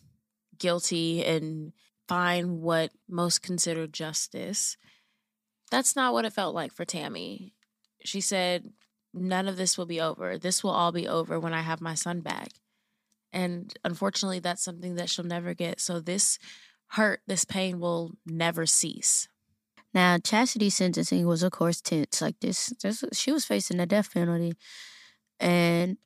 guilty 0.64 1.26
and 1.26 1.74
find 2.08 2.62
what 2.62 2.92
most 3.10 3.42
considered 3.42 3.92
justice. 3.92 4.78
That's 5.70 5.94
not 5.94 6.14
what 6.14 6.24
it 6.24 6.32
felt 6.32 6.56
like 6.56 6.72
for 6.72 6.86
Tammy. 6.86 7.54
She 8.06 8.22
said, 8.22 8.72
None 9.14 9.48
of 9.48 9.58
this 9.58 9.78
will 9.78 9.86
be 9.86 10.02
over. 10.02 10.40
This 10.40 10.64
will 10.64 10.72
all 10.72 10.92
be 10.92 11.08
over 11.08 11.40
when 11.40 11.54
I 11.54 11.62
have 11.62 11.82
my 11.82 11.96
son 11.96 12.22
back. 12.22 12.48
And 13.32 13.72
unfortunately, 13.84 14.40
that's 14.40 14.64
something 14.64 14.96
that 14.96 15.10
she'll 15.10 15.26
never 15.26 15.54
get. 15.54 15.80
So, 15.82 16.00
this 16.00 16.40
hurt, 16.88 17.22
this 17.28 17.46
pain 17.46 17.80
will 17.80 18.14
never 18.26 18.66
cease. 18.66 19.28
Now, 19.94 20.18
Chastity's 20.18 20.76
sentencing 20.76 21.28
was, 21.28 21.44
of 21.44 21.52
course, 21.52 21.82
tense. 21.82 22.22
Like 22.22 22.40
this, 22.40 22.74
this 22.82 23.04
she 23.12 23.32
was 23.32 23.46
facing 23.46 23.78
the 23.78 23.86
death 23.86 24.14
penalty, 24.14 24.54
and 25.40 25.98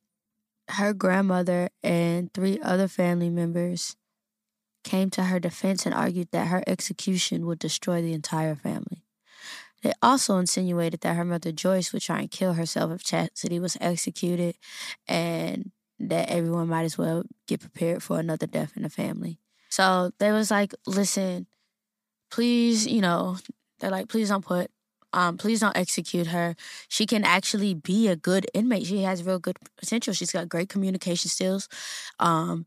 her 0.69 0.93
grandmother 0.93 1.69
and 1.83 2.33
three 2.33 2.59
other 2.61 2.89
family 2.89 3.29
members 3.29 3.95
came 4.87 5.09
to 5.11 5.25
her 5.25 5.39
defense 5.39 5.85
and 5.85 5.93
argued 5.93 6.29
that 6.31 6.47
her 6.47 6.63
execution 6.65 7.45
would 7.45 7.59
destroy 7.59 8.01
the 8.01 8.13
entire 8.13 8.55
family. 8.55 9.03
They 9.83 9.93
also 10.01 10.37
insinuated 10.37 11.01
that 11.01 11.15
her 11.15 11.25
mother 11.25 11.51
Joyce 11.51 11.93
would 11.93 12.01
try 12.01 12.19
and 12.21 12.31
kill 12.31 12.53
herself 12.53 12.91
if 12.91 13.03
Chastity 13.03 13.59
was 13.59 13.77
executed, 13.79 14.55
and 15.07 15.71
that 15.99 16.29
everyone 16.29 16.67
might 16.67 16.83
as 16.83 16.97
well 16.97 17.23
get 17.47 17.59
prepared 17.59 18.01
for 18.01 18.19
another 18.19 18.47
death 18.47 18.73
in 18.75 18.83
the 18.83 18.89
family. 18.89 19.39
So 19.69 20.11
they 20.19 20.31
was 20.31 20.49
like, 20.49 20.73
listen, 20.85 21.47
please, 22.31 22.87
you 22.87 23.01
know, 23.01 23.37
they're 23.79 23.91
like, 23.91 24.07
please 24.07 24.29
don't 24.29 24.45
put, 24.45 24.71
um, 25.13 25.37
please 25.37 25.59
don't 25.59 25.77
execute 25.77 26.27
her. 26.27 26.55
She 26.87 27.05
can 27.05 27.23
actually 27.23 27.73
be 27.73 28.07
a 28.07 28.15
good 28.15 28.47
inmate. 28.53 28.87
She 28.87 29.03
has 29.03 29.23
real 29.23 29.39
good 29.39 29.57
potential. 29.77 30.13
She's 30.13 30.31
got 30.31 30.49
great 30.49 30.69
communication 30.69 31.29
skills. 31.29 31.67
Um, 32.19 32.65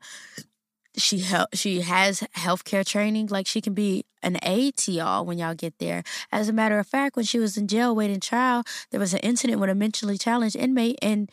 she 0.97 1.21
hel- 1.21 1.49
she 1.55 1.81
has 1.83 2.21
healthcare 2.37 2.85
training. 2.85 3.29
Like 3.29 3.47
she 3.47 3.61
can 3.61 3.75
be 3.75 4.05
an 4.23 4.39
aid 4.43 4.77
to 4.79 4.93
y'all 4.93 5.25
when 5.25 5.39
y'all 5.39 5.55
get 5.55 5.79
there. 5.79 6.03
As 6.33 6.49
a 6.49 6.53
matter 6.53 6.79
of 6.79 6.87
fact, 6.87 7.17
when 7.17 7.25
she 7.25 7.39
was 7.39 7.57
in 7.57 7.69
jail 7.69 7.95
waiting 7.95 8.21
trial, 8.21 8.65
there 8.91 9.01
was 9.01 9.15
an 9.15 9.21
incident 9.21 9.61
with 9.61 9.71
a 9.71 9.75
mentally 9.75 10.19
challenged 10.19 10.57
inmate 10.57 10.99
and 11.03 11.31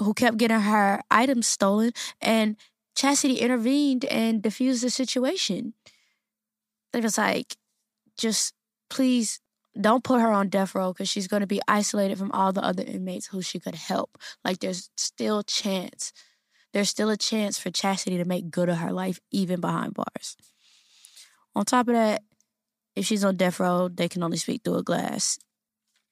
who 0.00 0.14
kept 0.14 0.36
getting 0.36 0.60
her 0.60 1.02
items 1.10 1.46
stolen, 1.46 1.92
and 2.20 2.56
Chastity 2.94 3.36
intervened 3.36 4.04
and 4.06 4.42
diffused 4.42 4.82
the 4.82 4.90
situation. 4.90 5.74
They 6.92 7.00
was 7.00 7.18
like, 7.18 7.56
just 8.16 8.54
please 8.90 9.40
don't 9.80 10.02
put 10.02 10.20
her 10.20 10.32
on 10.32 10.48
death 10.48 10.74
row 10.74 10.92
because 10.92 11.08
she's 11.08 11.28
going 11.28 11.42
to 11.42 11.46
be 11.46 11.60
isolated 11.68 12.18
from 12.18 12.32
all 12.32 12.52
the 12.52 12.64
other 12.64 12.82
inmates 12.82 13.26
who 13.26 13.42
she 13.42 13.60
could 13.60 13.76
help. 13.76 14.18
Like 14.44 14.58
there's 14.58 14.90
still 14.96 15.42
chance. 15.42 16.12
There's 16.78 16.90
still 16.90 17.10
a 17.10 17.16
chance 17.16 17.58
for 17.58 17.72
Chastity 17.72 18.18
to 18.18 18.24
make 18.24 18.52
good 18.52 18.68
of 18.68 18.76
her 18.76 18.92
life 18.92 19.18
even 19.32 19.60
behind 19.60 19.94
bars. 19.94 20.36
On 21.56 21.64
top 21.64 21.88
of 21.88 21.94
that, 21.94 22.22
if 22.94 23.04
she's 23.04 23.24
on 23.24 23.36
death 23.36 23.58
row, 23.58 23.88
they 23.88 24.08
can 24.08 24.22
only 24.22 24.36
speak 24.36 24.62
through 24.62 24.76
a 24.76 24.84
glass. 24.84 25.40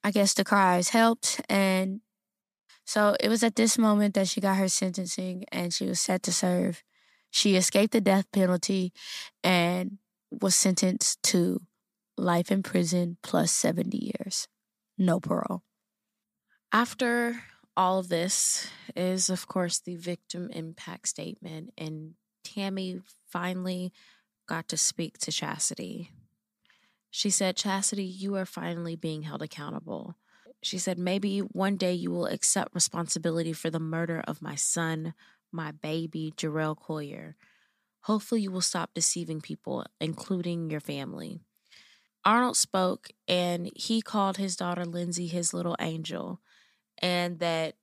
I 0.03 0.11
guess 0.11 0.35
the 0.35 0.43
cries 0.43 0.89
helped 0.89 1.41
and 1.49 2.01
so 2.85 3.15
it 3.21 3.29
was 3.29 3.45
at 3.45 3.55
this 3.55 3.79
moment 3.79 4.15
that 4.15 4.27
she 4.27 4.41
got 4.41 4.57
her 4.57 4.67
sentencing 4.67 5.45
and 5.53 5.73
she 5.73 5.87
was 5.87 6.01
set 6.01 6.25
to 6.25 6.33
serve. 6.33 6.83
She 7.31 7.55
escaped 7.55 7.93
the 7.93 8.01
death 8.01 8.27
penalty 8.33 8.93
and 9.45 9.99
was 10.33 10.57
sentenced 10.57 11.23
to 11.31 11.61
life 12.17 12.51
in 12.51 12.65
prison 12.65 13.19
plus 13.23 13.53
70 13.53 14.13
years. 14.19 14.49
No 14.99 15.21
parole. 15.21 15.63
After 16.73 17.41
all 17.77 17.99
of 17.99 18.09
this 18.09 18.69
is, 18.95 19.29
of 19.29 19.47
course, 19.47 19.79
the 19.79 19.97
victim 19.97 20.51
impact 20.53 21.09
statement, 21.09 21.73
and 21.77 22.15
Tammy 22.45 23.01
finally 23.29 23.93
got 24.47 24.69
to 24.69 24.77
speak 24.77 25.19
to 25.19 25.33
Chastity. 25.33 26.11
She 27.11 27.31
said, 27.31 27.57
Chastity, 27.57 28.05
you 28.05 28.35
are 28.37 28.47
finally 28.47 28.97
being 28.97 29.23
held 29.23 29.43
accountable. 29.43 30.17
She 30.63 30.79
said, 30.79 30.99
maybe 30.99 31.41
one 31.41 31.77
day 31.77 31.93
you 31.93 32.11
will 32.11 32.27
accept 32.27 32.75
responsibility 32.75 33.53
for 33.53 33.71
the 33.71 33.79
murder 33.79 34.23
of 34.27 34.43
my 34.43 34.55
son, 34.55 35.15
my 35.53 35.73
baby, 35.73 36.33
Jarrell 36.37 36.77
Cuyler. 36.77 37.35
Hopefully, 38.03 38.43
you 38.43 38.51
will 38.51 38.61
stop 38.61 38.91
deceiving 38.95 39.41
people, 39.41 39.85
including 40.01 40.71
your 40.71 40.81
family. 40.81 41.41
Arnold 42.25 42.57
spoke 42.57 43.11
and 43.29 43.71
he 43.77 44.03
called 44.03 44.37
his 44.37 44.57
daughter 44.57 44.85
Lindsay 44.85 45.29
his 45.29 45.55
little 45.55 45.77
angel, 45.81 46.41
and 46.99 47.39
that 47.41 47.75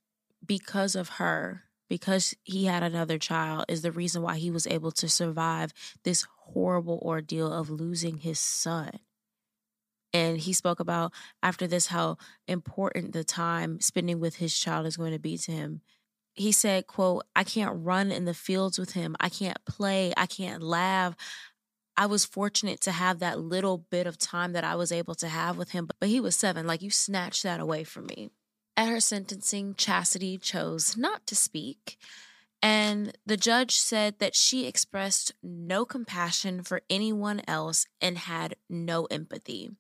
because 0.45 0.95
of 0.95 1.09
her, 1.09 1.64
because 1.89 2.36
he 2.43 2.66
had 2.66 2.84
another 2.84 3.18
child, 3.18 3.66
is 3.68 3.82
the 3.82 3.91
reason 3.91 4.22
why 4.22 4.38
he 4.38 4.51
was 4.51 4.68
able 4.68 4.91
to 4.91 5.09
survive 5.09 5.74
this 6.03 6.26
horrible 6.38 7.01
ordeal 7.03 7.51
of 7.51 7.70
losing 7.70 8.18
his 8.18 8.39
son. 8.39 8.99
And 10.14 10.38
he 10.38 10.53
spoke 10.53 10.80
about 10.80 11.11
after 11.41 11.66
this 11.66 11.88
how 11.88 12.18
important 12.47 13.14
the 13.14 13.24
time 13.24 13.80
spending 13.80 14.20
with 14.20 14.36
his 14.36 14.57
child 14.57 14.86
is 14.86 14.97
going 14.97 15.11
to 15.11 15.20
be 15.20 15.38
to 15.39 15.51
him. 15.51 15.82
He 16.36 16.51
said, 16.51 16.88
quote, 16.88 17.26
I 17.36 17.43
can't 17.43 17.84
run 17.84 18.11
in 18.11 18.26
the 18.26 18.34
fields 18.34 18.78
with 18.78 18.93
him. 18.93 19.16
I 19.20 19.30
can't 19.30 19.64
play. 19.66 20.14
I 20.16 20.26
can't 20.26 20.61
laugh. 20.61 21.16
I 21.95 22.07
was 22.07 22.26
fortunate 22.26 22.82
to 22.82 22.91
have 22.91 23.20
that 23.20 23.39
little 23.39 23.78
bit 23.78 24.07
of 24.07 24.18
time 24.18 24.53
that 24.53 24.64
I 24.64 24.76
was 24.76 24.91
able 24.91 25.16
to 25.16 25.28
have 25.28 25.57
with 25.57 25.72
him, 25.72 25.88
but 25.99 26.09
he 26.09 26.20
was 26.20 26.36
seven. 26.36 26.66
Like 26.66 26.82
you 26.82 26.89
snatched 26.89 27.43
that 27.43 27.59
away 27.59 27.84
from 27.84 28.07
me. 28.07 28.32
At 28.76 28.89
her 28.89 28.99
sentencing, 28.99 29.76
Chastity 29.76 30.38
chose 30.38 30.97
not 30.97 31.28
to 31.28 31.36
speak. 31.36 31.97
And 32.61 33.17
the 33.26 33.38
judge 33.38 33.76
said 33.76 34.19
that 34.19 34.36
she 34.36 34.65
expressed 34.65 35.34
no 35.43 35.86
compassion 35.86 36.63
for 36.63 36.82
anyone 36.89 37.41
else 37.47 37.86
and 38.01 38.17
had 38.17 38.55
no 38.69 39.05
empathy. 39.05 39.71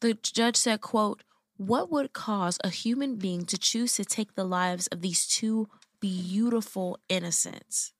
The 0.00 0.14
judge 0.14 0.56
said, 0.56 0.80
quote, 0.80 1.22
what 1.56 1.90
would 1.90 2.12
cause 2.12 2.58
a 2.64 2.70
human 2.70 3.16
being 3.16 3.44
to 3.46 3.56
choose 3.56 3.94
to 3.94 4.04
take 4.04 4.34
the 4.34 4.44
lives 4.44 4.88
of 4.88 5.00
these 5.00 5.26
two 5.26 5.68
beautiful 6.00 6.98
innocents? 7.08 7.92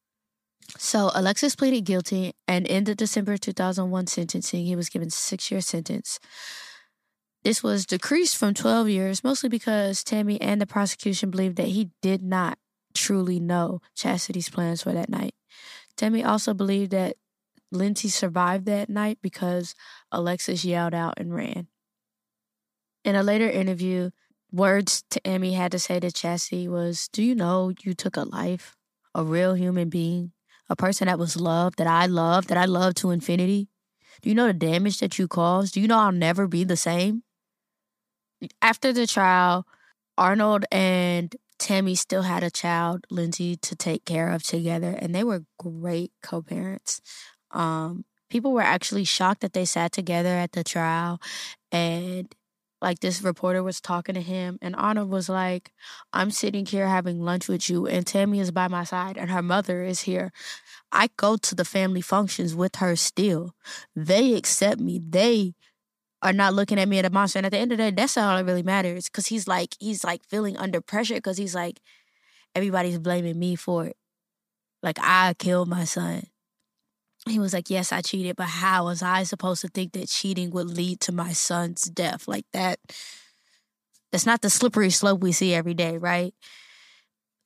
So 0.79 1.11
Alexis 1.15 1.55
pleaded 1.55 1.85
guilty, 1.85 2.35
and 2.49 2.67
in 2.67 2.85
the 2.85 2.95
December 2.95 3.37
2001 3.37 4.07
sentencing, 4.09 4.65
he 4.65 4.75
was 4.75 4.89
given 4.89 5.11
six 5.11 5.51
year 5.51 5.61
sentence. 5.61 6.19
This 7.45 7.63
was 7.63 7.87
decreased 7.87 8.37
from 8.37 8.55
12 8.55 8.89
years, 8.89 9.25
mostly 9.25 9.49
because 9.49 10.05
Tammy 10.05 10.41
and 10.41 10.61
the 10.61 10.67
prosecution 10.67 11.31
believed 11.31 11.57
that 11.57 11.69
he 11.69 11.91
did 12.01 12.23
not 12.23 12.57
truly 12.95 13.41
know 13.41 13.81
Chastity's 13.97 14.49
plans 14.49 14.83
for 14.83 14.93
that 14.93 15.09
night. 15.09 15.35
Tammy 15.97 16.23
also 16.23 16.55
believed 16.55 16.93
that 16.93 17.17
Lindsay 17.73 18.09
survived 18.09 18.67
that 18.67 18.89
night 18.89 19.19
because 19.23 19.75
Alexis 20.13 20.65
yelled 20.65 20.95
out 20.95 21.15
and 21.17 21.35
ran. 21.35 21.67
In 23.05 23.17
a 23.17 23.25
later 23.25 23.51
interview, 23.51 24.11
words 24.53 25.03
Tammy 25.11 25.55
had 25.55 25.73
to 25.73 25.79
say 25.81 25.99
to 25.99 26.13
Chastity 26.13 26.69
was, 26.69 27.09
Do 27.09 27.25
you 27.25 27.35
know 27.35 27.73
you 27.83 27.95
took 27.95 28.17
a 28.17 28.23
life? 28.23 28.77
A 29.15 29.25
real 29.25 29.55
human 29.55 29.89
being? 29.89 30.31
A 30.69 30.77
person 30.77 31.07
that 31.07 31.19
was 31.19 31.37
loved, 31.37 31.79
that 31.79 31.89
I 31.89 32.07
loved, 32.07 32.49
that 32.51 32.59
I 32.59 32.67
loved 32.67 32.99
to 32.99 33.11
infinity? 33.11 33.69
Do 34.21 34.29
you 34.29 34.35
know 34.37 34.47
the 34.47 34.53
damage 34.53 34.99
that 34.99 35.19
you 35.19 35.27
caused? 35.27 35.75
Do 35.75 35.81
you 35.81 35.89
know 35.89 35.99
I'll 35.99 36.13
never 36.13 36.47
be 36.47 36.63
the 36.63 36.77
same? 36.77 37.25
After 38.61 38.93
the 38.93 39.07
trial, 39.07 39.67
Arnold 40.19 40.65
and 40.73 41.35
Tammy 41.59 41.95
still 41.95 42.23
had 42.23 42.43
a 42.43 42.51
child, 42.51 43.07
Lindsay, 43.11 43.57
to 43.57 43.77
take 43.77 44.05
care 44.05 44.31
of 44.31 44.43
together, 44.43 44.97
and 44.99 45.15
they 45.15 45.25
were 45.25 45.45
great 45.59 46.13
co 46.23 46.43
parents. 46.43 47.01
Um, 47.53 48.05
people 48.33 48.53
were 48.53 48.63
actually 48.63 49.05
shocked 49.05 49.43
that 49.43 49.53
they 49.53 49.65
sat 49.65 49.93
together 49.93 50.31
at 50.31 50.53
the 50.53 50.65
trial 50.65 51.21
and 51.71 52.35
like 52.81 52.99
this 53.01 53.23
reporter 53.23 53.63
was 53.63 53.81
talking 53.81 54.15
to 54.15 54.23
him 54.23 54.59
and 54.63 54.75
Arnold 54.75 55.11
was 55.11 55.29
like, 55.29 55.71
I'm 56.13 56.31
sitting 56.31 56.67
here 56.67 56.89
having 56.89 57.21
lunch 57.21 57.47
with 57.47 57.69
you 57.71 57.87
and 57.87 58.07
Tammy 58.07 58.41
is 58.41 58.51
by 58.51 58.69
my 58.69 58.85
side 58.85 59.19
and 59.19 59.31
her 59.31 59.43
mother 59.43 59.85
is 59.85 60.01
here. 60.01 60.33
I 60.91 61.11
go 61.17 61.37
to 61.37 61.55
the 61.55 61.65
family 61.65 62.01
functions 62.01 62.55
with 62.55 62.77
her 62.77 62.97
still. 62.97 63.55
They 63.95 64.35
accept 64.35 64.81
me. 64.81 64.99
They 64.99 65.55
are 66.23 66.33
not 66.33 66.55
looking 66.55 66.79
at 66.79 66.89
me 66.89 66.99
as 66.99 67.07
a 67.07 67.11
monster. 67.11 67.39
And 67.39 67.47
at 67.47 67.53
the 67.53 67.59
end 67.59 67.73
of 67.73 67.79
the 67.79 67.85
day, 67.85 67.91
that's 67.91 68.17
all 68.17 68.37
that 68.37 68.45
really 68.45 68.63
matters. 68.63 69.09
Cause 69.09 69.27
he's 69.27 69.49
like, 69.49 69.77
he's 69.81 70.05
like 70.05 70.25
feeling 70.29 70.57
under 70.57 70.81
pressure 70.81 71.15
because 71.15 71.37
he's 71.39 71.55
like, 71.55 71.81
everybody's 72.55 72.99
blaming 72.99 73.39
me 73.39 73.57
for 73.57 73.87
it. 73.87 73.97
Like 74.83 74.99
I 75.01 75.35
killed 75.39 75.69
my 75.69 75.85
son. 75.85 76.25
He 77.29 77.39
was 77.39 77.53
like, 77.53 77.71
Yes, 77.71 77.93
I 77.93 78.01
cheated, 78.01 78.37
but 78.37 78.49
how 78.49 78.87
was 78.87 79.03
I 79.03 79.23
supposed 79.23 79.61
to 79.63 79.69
think 79.69 79.93
that 79.93 80.09
cheating 80.09 80.51
would 80.51 80.69
lead 80.69 81.01
to 81.03 81.13
my 81.13 81.33
son's 81.33 81.83
death? 81.85 82.27
Like 82.27 82.47
that. 82.53 82.81
That's 84.11 84.27
not 84.27 84.43
the 84.43 84.51
slippery 84.51 84.91
slope 84.91 85.23
we 85.23 85.33
see 85.33 85.55
every 85.55 85.75
day, 85.75 85.97
right? 85.97 86.35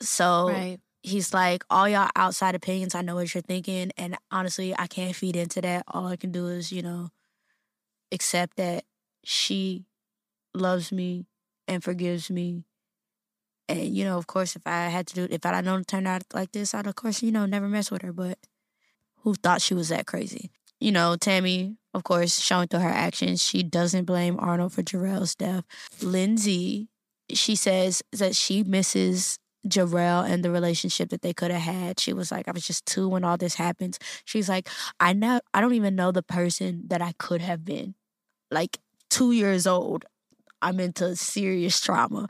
So 0.00 0.46
Right. 0.48 0.78
he's 1.02 1.32
like, 1.34 1.64
All 1.70 1.88
y'all 1.88 2.10
outside 2.16 2.54
opinions, 2.54 2.94
I 2.94 3.02
know 3.02 3.14
what 3.14 3.34
you're 3.34 3.42
thinking. 3.42 3.92
And 3.96 4.16
honestly, 4.30 4.74
I 4.76 4.86
can't 4.86 5.14
feed 5.14 5.36
into 5.36 5.60
that. 5.62 5.84
All 5.88 6.06
I 6.06 6.16
can 6.16 6.32
do 6.32 6.48
is, 6.48 6.72
you 6.72 6.82
know, 6.82 7.10
accept 8.12 8.56
that 8.56 8.84
she 9.24 9.84
loves 10.54 10.92
me 10.92 11.26
and 11.68 11.82
forgives 11.82 12.30
me. 12.30 12.64
And, 13.68 13.96
you 13.96 14.04
know, 14.04 14.16
of 14.16 14.26
course, 14.26 14.54
if 14.54 14.62
I 14.66 14.86
had 14.86 15.06
to 15.08 15.14
do 15.14 15.28
if 15.30 15.44
I'd 15.44 15.64
known 15.64 15.80
it 15.80 15.88
turned 15.88 16.06
out 16.06 16.22
like 16.32 16.52
this, 16.52 16.74
I'd, 16.74 16.86
of 16.86 16.94
course, 16.94 17.22
you 17.22 17.32
know, 17.32 17.46
never 17.46 17.68
mess 17.68 17.90
with 17.90 18.02
her. 18.02 18.12
But 18.12 18.38
who 19.18 19.34
thought 19.34 19.62
she 19.62 19.74
was 19.74 19.88
that 19.88 20.06
crazy? 20.06 20.50
You 20.78 20.92
know, 20.92 21.16
Tammy, 21.16 21.76
of 21.94 22.04
course, 22.04 22.38
showing 22.38 22.68
through 22.68 22.80
her 22.80 22.88
actions, 22.88 23.42
she 23.42 23.62
doesn't 23.62 24.04
blame 24.04 24.36
Arnold 24.38 24.74
for 24.74 24.82
Jarrell's 24.82 25.34
death. 25.34 25.64
Lindsay, 26.02 26.88
she 27.32 27.56
says 27.56 28.02
that 28.12 28.36
she 28.36 28.62
misses 28.62 29.38
Jarrell 29.68 30.28
and 30.28 30.44
the 30.44 30.50
relationship 30.50 31.10
that 31.10 31.22
they 31.22 31.32
could 31.32 31.50
have 31.50 31.62
had. 31.62 32.00
She 32.00 32.12
was 32.12 32.30
like, 32.30 32.48
I 32.48 32.52
was 32.52 32.66
just 32.66 32.86
two 32.86 33.08
when 33.08 33.24
all 33.24 33.36
this 33.36 33.54
happens. 33.54 33.98
She's 34.24 34.48
like, 34.48 34.68
I 35.00 35.12
know 35.12 35.40
I 35.54 35.60
don't 35.60 35.74
even 35.74 35.96
know 35.96 36.12
the 36.12 36.22
person 36.22 36.82
that 36.88 37.02
I 37.02 37.12
could 37.18 37.40
have 37.40 37.64
been. 37.64 37.94
Like 38.50 38.78
two 39.10 39.32
years 39.32 39.66
old, 39.66 40.04
I'm 40.62 40.80
into 40.80 41.16
serious 41.16 41.80
trauma. 41.80 42.28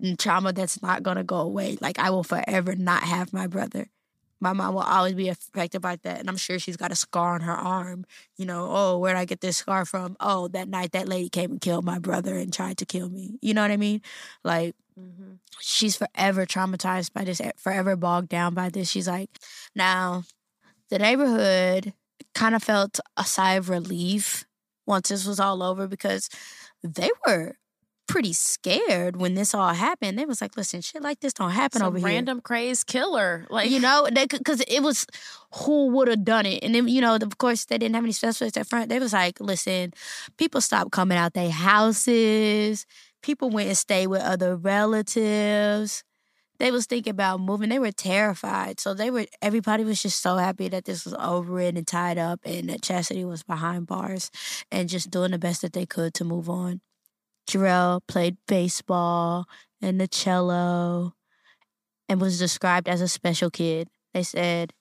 And 0.00 0.18
trauma 0.18 0.52
that's 0.52 0.82
not 0.82 1.02
gonna 1.02 1.24
go 1.24 1.38
away. 1.38 1.78
Like 1.80 1.98
I 1.98 2.10
will 2.10 2.24
forever 2.24 2.74
not 2.74 3.02
have 3.04 3.32
my 3.32 3.46
brother. 3.46 3.88
My 4.40 4.52
mom 4.52 4.74
will 4.74 4.82
always 4.82 5.14
be 5.14 5.28
affected 5.28 5.80
by 5.80 5.96
that. 6.02 6.20
And 6.20 6.28
I'm 6.28 6.36
sure 6.36 6.58
she's 6.58 6.76
got 6.76 6.92
a 6.92 6.96
scar 6.96 7.34
on 7.34 7.40
her 7.40 7.52
arm. 7.52 8.04
You 8.36 8.46
know, 8.46 8.68
oh, 8.70 8.98
where'd 8.98 9.16
I 9.16 9.24
get 9.24 9.40
this 9.40 9.56
scar 9.56 9.84
from? 9.84 10.16
Oh, 10.20 10.48
that 10.48 10.68
night 10.68 10.92
that 10.92 11.08
lady 11.08 11.28
came 11.28 11.50
and 11.50 11.60
killed 11.60 11.84
my 11.84 11.98
brother 11.98 12.36
and 12.36 12.52
tried 12.52 12.78
to 12.78 12.86
kill 12.86 13.08
me. 13.08 13.38
You 13.42 13.54
know 13.54 13.62
what 13.62 13.72
I 13.72 13.76
mean? 13.76 14.00
Like 14.44 14.76
she's 15.60 15.96
forever 15.96 16.46
traumatized 16.46 17.12
by 17.12 17.24
this, 17.24 17.40
forever 17.56 17.96
bogged 17.96 18.28
down 18.28 18.54
by 18.54 18.68
this. 18.68 18.90
She's 18.90 19.08
like, 19.08 19.30
now 19.74 20.24
the 20.90 20.98
neighborhood 20.98 21.92
kind 22.34 22.54
of 22.54 22.62
felt 22.62 23.00
a 23.16 23.24
sigh 23.24 23.54
of 23.54 23.68
relief 23.68 24.44
once 24.86 25.08
this 25.08 25.26
was 25.26 25.38
all 25.40 25.62
over 25.62 25.86
because 25.86 26.28
they 26.82 27.10
were 27.26 27.56
pretty 28.06 28.32
scared 28.32 29.16
when 29.16 29.34
this 29.34 29.54
all 29.54 29.74
happened. 29.74 30.18
They 30.18 30.24
was 30.24 30.40
like, 30.40 30.56
listen, 30.56 30.80
shit 30.80 31.02
like 31.02 31.20
this 31.20 31.34
don't 31.34 31.50
happen 31.50 31.80
Some 31.80 31.88
over 31.88 31.98
here. 31.98 32.06
random 32.06 32.40
crazed 32.40 32.86
killer. 32.86 33.46
Like 33.50 33.70
you 33.70 33.78
know, 33.78 34.08
because 34.12 34.62
it 34.62 34.80
was 34.82 35.06
who 35.52 35.88
would 35.88 36.08
have 36.08 36.24
done 36.24 36.46
it, 36.46 36.64
and 36.64 36.74
then 36.74 36.88
you 36.88 37.00
know, 37.00 37.14
of 37.16 37.38
course, 37.38 37.66
they 37.66 37.78
didn't 37.78 37.94
have 37.94 38.04
any 38.04 38.12
specialists 38.12 38.56
at 38.56 38.66
front. 38.66 38.88
They 38.88 38.98
was 38.98 39.12
like, 39.12 39.38
listen, 39.40 39.92
people 40.38 40.60
stopped 40.60 40.90
coming 40.90 41.18
out 41.18 41.34
their 41.34 41.50
houses. 41.50 42.86
People 43.22 43.50
went 43.50 43.68
and 43.68 43.76
stayed 43.76 44.06
with 44.08 44.22
other 44.22 44.56
relatives. 44.56 46.04
They 46.58 46.70
was 46.70 46.86
thinking 46.86 47.12
about 47.12 47.40
moving. 47.40 47.68
They 47.68 47.78
were 47.78 47.92
terrified. 47.92 48.80
So 48.80 48.94
they 48.94 49.10
were. 49.10 49.26
Everybody 49.40 49.84
was 49.84 50.02
just 50.02 50.20
so 50.20 50.36
happy 50.36 50.68
that 50.68 50.84
this 50.84 51.04
was 51.04 51.14
over 51.14 51.60
and 51.60 51.86
tied 51.86 52.18
up, 52.18 52.40
and 52.44 52.68
that 52.68 52.82
Chastity 52.82 53.24
was 53.24 53.42
behind 53.42 53.86
bars 53.86 54.30
and 54.70 54.88
just 54.88 55.10
doing 55.10 55.30
the 55.30 55.38
best 55.38 55.62
that 55.62 55.72
they 55.72 55.86
could 55.86 56.14
to 56.14 56.24
move 56.24 56.50
on. 56.50 56.80
Jarrell 57.48 58.00
played 58.06 58.36
baseball 58.46 59.46
and 59.80 60.00
the 60.00 60.06
cello 60.06 61.14
and 62.08 62.20
was 62.20 62.38
described 62.38 62.88
as 62.88 63.00
a 63.00 63.08
special 63.08 63.50
kid. 63.50 63.88
They 64.12 64.22
said 64.22 64.72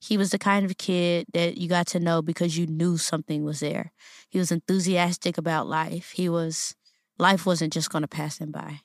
he 0.00 0.16
was 0.16 0.30
the 0.30 0.38
kind 0.38 0.64
of 0.64 0.78
kid 0.78 1.26
that 1.34 1.58
you 1.58 1.68
got 1.68 1.86
to 1.88 2.00
know 2.00 2.22
because 2.22 2.56
you 2.56 2.66
knew 2.66 2.96
something 2.96 3.44
was 3.44 3.60
there. 3.60 3.92
He 4.28 4.38
was 4.38 4.52
enthusiastic 4.52 5.36
about 5.36 5.66
life. 5.66 6.12
He 6.12 6.28
was 6.28 6.74
life 7.18 7.46
wasn't 7.46 7.72
just 7.72 7.90
going 7.90 8.02
to 8.02 8.08
pass 8.08 8.38
him 8.38 8.50
by. 8.50 8.80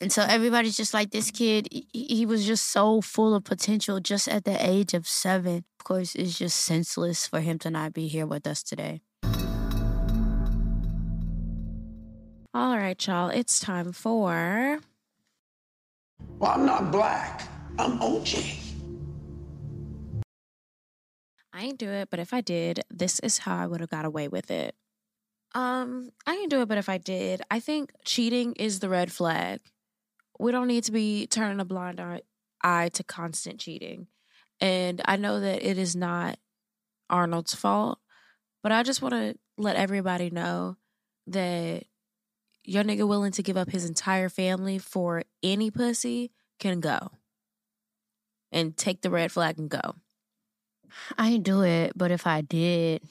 And 0.00 0.12
so 0.12 0.22
everybody's 0.22 0.76
just 0.76 0.92
like 0.92 1.10
this 1.10 1.30
kid, 1.30 1.68
he- 1.70 1.86
he 1.92 2.26
was 2.26 2.46
just 2.46 2.66
so 2.70 3.00
full 3.00 3.34
of 3.34 3.44
potential 3.44 4.00
just 4.00 4.28
at 4.28 4.44
the 4.44 4.56
age 4.64 4.92
of 4.92 5.06
7. 5.08 5.64
Of 5.78 5.84
course, 5.84 6.14
it's 6.14 6.38
just 6.38 6.58
senseless 6.58 7.26
for 7.26 7.40
him 7.40 7.58
to 7.60 7.70
not 7.70 7.92
be 7.92 8.08
here 8.08 8.26
with 8.26 8.46
us 8.46 8.62
today. 8.62 9.00
All 12.52 12.76
right, 12.76 13.04
y'all. 13.06 13.30
It's 13.30 13.58
time 13.60 13.92
for 13.92 14.80
Well, 16.38 16.50
I'm 16.50 16.66
not 16.66 16.92
black. 16.92 17.48
I'm 17.78 17.98
OJ. 18.00 18.60
I 21.52 21.62
ain't 21.62 21.78
do 21.78 21.88
it, 21.88 22.10
but 22.10 22.18
if 22.20 22.34
I 22.34 22.40
did, 22.40 22.80
this 22.90 23.20
is 23.20 23.38
how 23.38 23.56
I 23.56 23.66
would 23.66 23.80
have 23.80 23.90
got 23.90 24.04
away 24.04 24.28
with 24.28 24.50
it. 24.50 24.74
Um, 25.54 26.10
I 26.26 26.34
ain't 26.34 26.50
do 26.50 26.62
it, 26.62 26.68
but 26.68 26.78
if 26.78 26.88
I 26.88 26.98
did, 26.98 27.42
I 27.50 27.60
think 27.60 27.92
cheating 28.04 28.54
is 28.54 28.80
the 28.80 28.88
red 28.88 29.12
flag. 29.12 29.60
We 30.38 30.50
don't 30.50 30.66
need 30.66 30.84
to 30.84 30.92
be 30.92 31.26
turning 31.28 31.60
a 31.60 31.64
blind 31.64 32.00
eye- 32.00 32.22
eye 32.62 32.88
to 32.94 33.04
constant 33.04 33.60
cheating. 33.60 34.08
And 34.60 35.00
I 35.04 35.16
know 35.16 35.40
that 35.40 35.62
it 35.62 35.78
is 35.78 35.94
not 35.94 36.38
Arnold's 37.08 37.54
fault, 37.54 37.98
but 38.62 38.72
I 38.72 38.82
just 38.82 39.02
want 39.02 39.14
to 39.14 39.36
let 39.56 39.76
everybody 39.76 40.30
know 40.30 40.76
that 41.28 41.84
your 42.64 42.82
nigga 42.82 43.06
willing 43.06 43.32
to 43.32 43.42
give 43.42 43.56
up 43.56 43.70
his 43.70 43.84
entire 43.84 44.28
family 44.28 44.78
for 44.78 45.22
any 45.42 45.70
pussy 45.70 46.32
can 46.58 46.80
go 46.80 47.10
and 48.50 48.76
take 48.76 49.02
the 49.02 49.10
red 49.10 49.30
flag 49.30 49.58
and 49.58 49.68
go. 49.68 49.96
I 51.18 51.30
ain't 51.30 51.44
do 51.44 51.62
it, 51.62 51.92
but 51.96 52.10
if 52.10 52.26
I 52.26 52.40
did, 52.40 53.02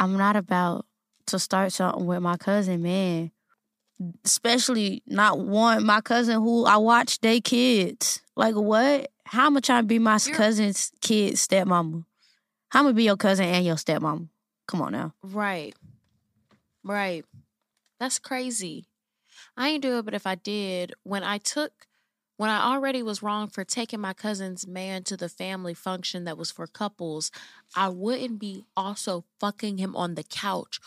I'm 0.00 0.16
not 0.16 0.34
about 0.34 0.86
to 1.26 1.38
start 1.38 1.72
something 1.72 2.06
with 2.06 2.20
my 2.22 2.36
cousin, 2.36 2.82
man. 2.82 3.30
Especially 4.24 5.02
not 5.06 5.38
one 5.38 5.84
my 5.84 6.00
cousin 6.00 6.36
who 6.36 6.64
I 6.64 6.78
watch 6.78 7.20
they 7.20 7.40
kids. 7.40 8.22
Like 8.34 8.54
what? 8.54 9.10
How 9.26 9.46
am 9.46 9.56
I 9.58 9.60
trying 9.60 9.82
to 9.84 9.86
be 9.86 9.98
my 9.98 10.18
You're- 10.24 10.36
cousin's 10.36 10.90
kid 11.02 11.34
stepmama? 11.34 12.04
How 12.70 12.80
am 12.80 12.86
I 12.86 12.92
be 12.92 13.04
your 13.04 13.16
cousin 13.18 13.44
and 13.44 13.64
your 13.66 13.76
stepmama? 13.76 14.28
Come 14.66 14.80
on 14.82 14.92
now. 14.92 15.12
Right. 15.22 15.74
Right. 16.82 17.24
That's 17.98 18.18
crazy. 18.18 18.86
I 19.56 19.68
ain't 19.68 19.82
do 19.82 19.98
it, 19.98 20.04
but 20.06 20.14
if 20.14 20.26
I 20.26 20.36
did, 20.36 20.94
when 21.02 21.22
I 21.22 21.36
took, 21.38 21.72
when 22.40 22.48
I 22.48 22.72
already 22.72 23.02
was 23.02 23.22
wrong 23.22 23.48
for 23.48 23.64
taking 23.64 24.00
my 24.00 24.14
cousin's 24.14 24.66
man 24.66 25.02
to 25.02 25.14
the 25.14 25.28
family 25.28 25.74
function 25.74 26.24
that 26.24 26.38
was 26.38 26.50
for 26.50 26.66
couples, 26.66 27.30
I 27.76 27.90
wouldn't 27.90 28.38
be 28.38 28.64
also 28.74 29.26
fucking 29.38 29.76
him 29.76 29.94
on 29.94 30.14
the 30.14 30.22
couch 30.22 30.80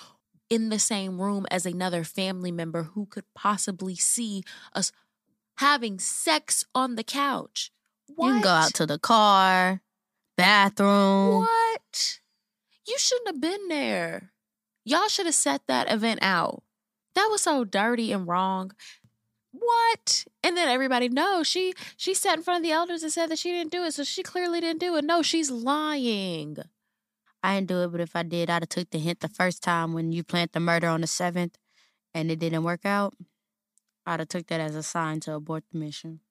in 0.50 0.70
the 0.70 0.80
same 0.80 1.22
room 1.22 1.46
as 1.52 1.68
another 1.68 2.04
family 2.04 2.52
member 2.52 2.82
who 2.82 3.06
could 3.06 3.26
possibly 3.36 3.94
see 3.94 4.42
us 4.74 4.92
having 5.58 6.00
sex 6.00 6.66
on 6.74 6.96
the 6.96 7.04
couch. 7.04 7.72
What? 8.08 8.26
You 8.26 8.34
can 8.34 8.42
go 8.42 8.50
out 8.50 8.74
to 8.74 8.88
the 8.88 8.98
car, 8.98 9.82
bathroom. 10.36 11.42
What? 11.42 12.20
You 12.88 12.98
shouldn't 12.98 13.28
have 13.28 13.42
been 13.42 13.68
there. 13.68 14.32
Y'all 14.86 15.08
should 15.08 15.28
have 15.28 15.36
set 15.36 15.62
that 15.68 15.92
event 15.92 16.18
out. 16.24 16.64
That 17.14 17.28
was 17.30 17.42
so 17.42 17.64
dirty 17.64 18.12
and 18.12 18.28
wrong. 18.28 18.72
What? 19.54 20.26
And 20.44 20.58
then 20.58 20.68
everybody 20.68 21.10
knows 21.10 21.48
she 21.48 21.74
she 21.96 22.14
sat 22.14 22.38
in 22.38 22.44
front 22.44 22.58
of 22.58 22.64
the 22.64 22.74
elders 22.74 23.04
and 23.04 23.12
said 23.12 23.30
that 23.30 23.40
she 23.40 23.52
didn't 23.52 23.72
do 23.72 23.84
it, 23.84 23.94
so 23.94 24.04
she 24.04 24.24
clearly 24.24 24.60
didn't 24.60 24.80
do 24.80 24.96
it. 24.96 25.06
No, 25.06 25.22
she's 25.22 25.52
lying. 25.52 26.58
I 27.44 27.56
didn't 27.56 27.68
do 27.68 27.84
it, 27.84 27.92
but 27.92 28.02
if 28.02 28.16
I 28.16 28.24
did, 28.24 28.50
I'd 28.50 28.64
have 28.64 28.70
took 28.70 28.90
the 28.90 28.98
hint 28.98 29.20
the 29.20 29.30
first 29.30 29.62
time 29.62 29.94
when 29.94 30.12
you 30.12 30.24
planned 30.24 30.52
the 30.54 30.60
murder 30.60 30.88
on 30.88 31.02
the 31.02 31.08
seventh 31.08 31.58
and 32.14 32.32
it 32.32 32.40
didn't 32.40 32.64
work 32.64 32.86
out. 32.86 33.14
I'd 34.06 34.20
have 34.20 34.30
took 34.30 34.48
that 34.48 34.60
as 34.60 34.76
a 34.76 34.84
sign 34.84 35.20
to 35.22 35.36
abort 35.36 35.64
the 35.72 35.78
mission. 35.78 36.22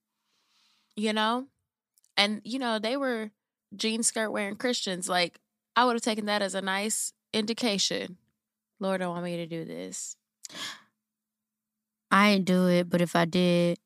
You 0.96 1.12
know? 1.12 1.46
And 2.16 2.40
you 2.44 2.58
know, 2.58 2.78
they 2.78 2.96
were 2.96 3.30
jean 3.76 4.02
skirt 4.02 4.30
wearing 4.30 4.56
Christians. 4.56 5.08
Like, 5.08 5.38
I 5.76 5.84
would 5.84 5.94
have 5.94 6.02
taken 6.02 6.26
that 6.26 6.42
as 6.42 6.54
a 6.54 6.60
nice 6.60 7.12
indication. 7.32 8.16
Lord 8.80 9.00
don't 9.00 9.10
want 9.10 9.24
me 9.24 9.36
to 9.36 9.46
do 9.46 9.64
this. 9.64 10.16
I 12.12 12.28
ain't 12.30 12.44
do 12.44 12.68
it, 12.68 12.90
but 12.90 13.00
if 13.00 13.16
I 13.16 13.24
did, 13.24 13.78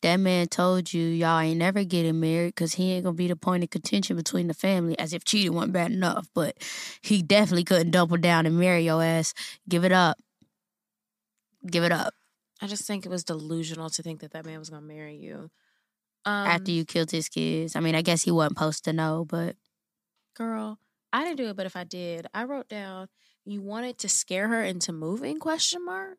that 0.00 0.16
man 0.16 0.46
told 0.48 0.92
you 0.92 1.04
y'all 1.04 1.38
ain't 1.38 1.58
never 1.58 1.84
getting 1.84 2.18
married 2.18 2.54
because 2.54 2.74
he 2.74 2.92
ain't 2.92 3.04
gonna 3.04 3.14
be 3.14 3.28
the 3.28 3.36
point 3.36 3.62
of 3.62 3.68
contention 3.70 4.16
between 4.16 4.46
the 4.48 4.54
family 4.54 4.98
as 4.98 5.12
if 5.12 5.22
cheating 5.22 5.52
wasn't 5.52 5.74
bad 5.74 5.92
enough. 5.92 6.28
But 6.34 6.56
he 7.02 7.20
definitely 7.20 7.64
couldn't 7.64 7.90
double 7.90 8.16
down 8.16 8.46
and 8.46 8.58
marry 8.58 8.84
your 8.84 9.02
ass. 9.02 9.34
Give 9.68 9.84
it 9.84 9.92
up. 9.92 10.16
Give 11.66 11.84
it 11.84 11.92
up. 11.92 12.14
I 12.62 12.68
just 12.68 12.86
think 12.86 13.04
it 13.04 13.10
was 13.10 13.24
delusional 13.24 13.90
to 13.90 14.02
think 14.02 14.20
that 14.20 14.32
that 14.32 14.46
man 14.46 14.58
was 14.58 14.70
to 14.70 14.80
marry 14.80 15.16
you. 15.16 15.50
Um, 16.24 16.46
After 16.46 16.70
you 16.70 16.84
killed 16.84 17.10
his 17.10 17.28
kids. 17.28 17.76
I 17.76 17.80
mean, 17.80 17.94
I 17.94 18.02
guess 18.02 18.22
he 18.22 18.30
wasn't 18.30 18.56
supposed 18.56 18.84
to 18.84 18.92
know, 18.94 19.26
but 19.28 19.56
girl, 20.34 20.78
I 21.12 21.24
didn't 21.24 21.36
do 21.36 21.48
it, 21.48 21.56
but 21.56 21.66
if 21.66 21.76
I 21.76 21.84
did, 21.84 22.26
I 22.32 22.44
wrote 22.44 22.68
down 22.68 23.08
you 23.44 23.60
wanted 23.60 23.98
to 23.98 24.08
scare 24.08 24.48
her 24.48 24.62
into 24.62 24.92
moving 24.92 25.38
question 25.38 25.84
mark. 25.84 26.18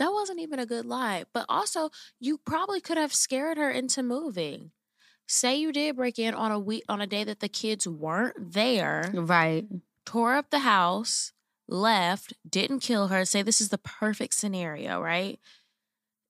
That 0.00 0.12
wasn't 0.12 0.40
even 0.40 0.58
a 0.58 0.64
good 0.64 0.86
lie. 0.86 1.24
But 1.34 1.44
also, 1.50 1.90
you 2.18 2.38
probably 2.38 2.80
could 2.80 2.96
have 2.96 3.12
scared 3.12 3.58
her 3.58 3.70
into 3.70 4.02
moving. 4.02 4.70
Say 5.28 5.56
you 5.56 5.72
did 5.72 5.96
break 5.96 6.18
in 6.18 6.32
on 6.32 6.50
a 6.50 6.58
week 6.58 6.84
on 6.88 7.02
a 7.02 7.06
day 7.06 7.22
that 7.22 7.40
the 7.40 7.50
kids 7.50 7.86
weren't 7.86 8.54
there, 8.54 9.12
right. 9.12 9.66
tore 10.06 10.34
up 10.34 10.48
the 10.48 10.60
house, 10.60 11.32
left, 11.68 12.32
didn't 12.48 12.80
kill 12.80 13.08
her. 13.08 13.26
Say 13.26 13.42
this 13.42 13.60
is 13.60 13.68
the 13.68 13.76
perfect 13.78 14.32
scenario, 14.32 15.02
right? 15.02 15.38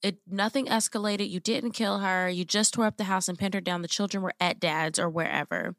It 0.02 0.18
nothing 0.26 0.66
escalated. 0.66 1.30
You 1.30 1.38
didn't 1.38 1.70
kill 1.70 2.00
her. 2.00 2.28
You 2.28 2.44
just 2.44 2.74
tore 2.74 2.86
up 2.86 2.96
the 2.96 3.04
house 3.04 3.28
and 3.28 3.38
pinned 3.38 3.54
her 3.54 3.60
down. 3.60 3.82
The 3.82 3.88
children 3.88 4.22
were 4.22 4.34
at 4.40 4.58
dad's 4.58 4.98
or 4.98 5.08
wherever. 5.08 5.76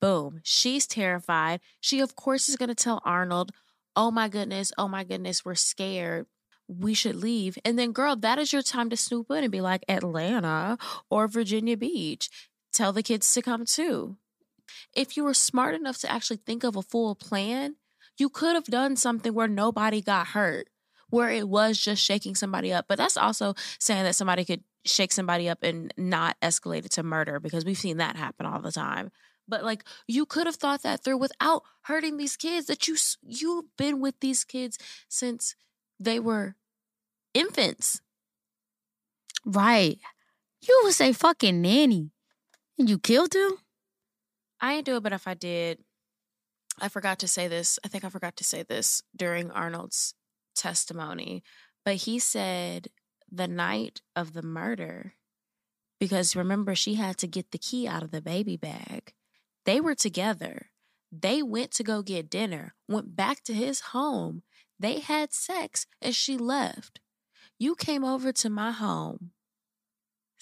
Boom. 0.00 0.40
She's 0.42 0.86
terrified. 0.86 1.60
She 1.80 2.00
of 2.00 2.16
course 2.16 2.48
is 2.48 2.56
going 2.56 2.70
to 2.70 2.74
tell 2.74 3.02
Arnold, 3.04 3.52
"Oh 3.94 4.10
my 4.10 4.28
goodness, 4.28 4.72
oh 4.78 4.88
my 4.88 5.04
goodness, 5.04 5.44
we're 5.44 5.54
scared." 5.54 6.26
We 6.78 6.94
should 6.94 7.16
leave. 7.16 7.58
And 7.64 7.76
then, 7.76 7.90
girl, 7.90 8.14
that 8.16 8.38
is 8.38 8.52
your 8.52 8.62
time 8.62 8.90
to 8.90 8.96
snoop 8.96 9.30
in 9.30 9.42
and 9.42 9.50
be 9.50 9.60
like, 9.60 9.84
Atlanta 9.88 10.78
or 11.10 11.26
Virginia 11.26 11.76
Beach. 11.76 12.30
Tell 12.72 12.92
the 12.92 13.02
kids 13.02 13.32
to 13.34 13.42
come 13.42 13.64
too. 13.64 14.16
If 14.94 15.16
you 15.16 15.24
were 15.24 15.34
smart 15.34 15.74
enough 15.74 15.98
to 15.98 16.10
actually 16.10 16.36
think 16.36 16.62
of 16.62 16.76
a 16.76 16.82
full 16.82 17.16
plan, 17.16 17.74
you 18.18 18.28
could 18.28 18.54
have 18.54 18.66
done 18.66 18.94
something 18.94 19.34
where 19.34 19.48
nobody 19.48 20.00
got 20.00 20.28
hurt, 20.28 20.68
where 21.08 21.30
it 21.30 21.48
was 21.48 21.76
just 21.76 22.04
shaking 22.04 22.36
somebody 22.36 22.72
up. 22.72 22.86
But 22.86 22.98
that's 22.98 23.16
also 23.16 23.54
saying 23.80 24.04
that 24.04 24.14
somebody 24.14 24.44
could 24.44 24.62
shake 24.84 25.10
somebody 25.10 25.48
up 25.48 25.64
and 25.64 25.92
not 25.96 26.36
escalate 26.40 26.84
it 26.84 26.92
to 26.92 27.02
murder 27.02 27.40
because 27.40 27.64
we've 27.64 27.76
seen 27.76 27.96
that 27.96 28.16
happen 28.16 28.46
all 28.46 28.60
the 28.60 28.70
time. 28.70 29.10
But 29.48 29.64
like 29.64 29.84
you 30.06 30.24
could 30.24 30.46
have 30.46 30.54
thought 30.54 30.82
that 30.82 31.02
through 31.02 31.18
without 31.18 31.64
hurting 31.82 32.16
these 32.16 32.36
kids 32.36 32.66
that 32.66 32.86
you 32.86 32.96
you've 33.22 33.76
been 33.76 34.00
with 34.00 34.14
these 34.20 34.44
kids 34.44 34.78
since 35.08 35.56
they 35.98 36.20
were 36.20 36.54
infants. 37.34 38.00
Right. 39.44 39.98
You 40.62 40.80
was 40.84 41.00
a 41.00 41.12
fucking 41.12 41.60
nanny. 41.60 42.10
And 42.78 42.88
you 42.88 42.98
killed 42.98 43.34
him? 43.34 43.52
I 44.60 44.74
didn't 44.74 44.86
do 44.86 44.96
it, 44.96 45.02
but 45.02 45.12
if 45.12 45.26
I 45.26 45.34
did, 45.34 45.78
I 46.80 46.88
forgot 46.88 47.18
to 47.20 47.28
say 47.28 47.48
this. 47.48 47.78
I 47.84 47.88
think 47.88 48.04
I 48.04 48.08
forgot 48.08 48.36
to 48.36 48.44
say 48.44 48.62
this 48.62 49.02
during 49.14 49.50
Arnold's 49.50 50.14
testimony, 50.54 51.42
but 51.84 51.96
he 51.96 52.18
said 52.18 52.88
the 53.30 53.48
night 53.48 54.00
of 54.16 54.32
the 54.32 54.42
murder, 54.42 55.14
because 55.98 56.34
remember, 56.34 56.74
she 56.74 56.94
had 56.94 57.18
to 57.18 57.26
get 57.26 57.50
the 57.50 57.58
key 57.58 57.86
out 57.86 58.02
of 58.02 58.10
the 58.10 58.22
baby 58.22 58.56
bag. 58.56 59.12
They 59.66 59.80
were 59.80 59.94
together. 59.94 60.70
They 61.12 61.42
went 61.42 61.70
to 61.72 61.82
go 61.82 62.02
get 62.02 62.30
dinner, 62.30 62.74
went 62.88 63.14
back 63.14 63.42
to 63.44 63.52
his 63.52 63.80
home. 63.80 64.42
They 64.78 65.00
had 65.00 65.34
sex, 65.34 65.86
and 66.00 66.14
she 66.14 66.38
left. 66.38 67.00
You 67.60 67.74
came 67.74 68.04
over 68.04 68.32
to 68.32 68.48
my 68.48 68.70
home, 68.70 69.32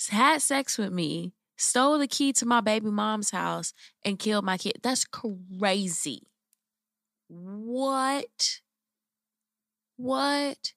had 0.08 0.40
sex 0.40 0.78
with 0.78 0.92
me, 0.92 1.32
stole 1.56 1.98
the 1.98 2.06
key 2.06 2.32
to 2.34 2.46
my 2.46 2.60
baby 2.60 2.90
mom's 2.90 3.30
house, 3.30 3.74
and 4.04 4.20
killed 4.20 4.44
my 4.44 4.56
kid. 4.56 4.74
That's 4.84 5.04
crazy. 5.04 6.28
What? 7.26 8.60
What? 9.96 10.74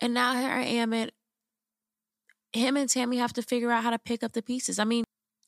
And 0.00 0.12
now 0.12 0.34
here 0.34 0.50
I 0.50 0.62
am 0.64 0.92
at 0.92 1.12
him 2.52 2.76
and 2.76 2.88
Tammy 2.88 3.18
have 3.18 3.32
to 3.34 3.42
figure 3.42 3.70
out 3.70 3.84
how 3.84 3.90
to 3.90 3.98
pick 4.00 4.24
up 4.24 4.32
the 4.32 4.42
pieces. 4.42 4.80
I 4.80 4.84
mean, 4.84 5.04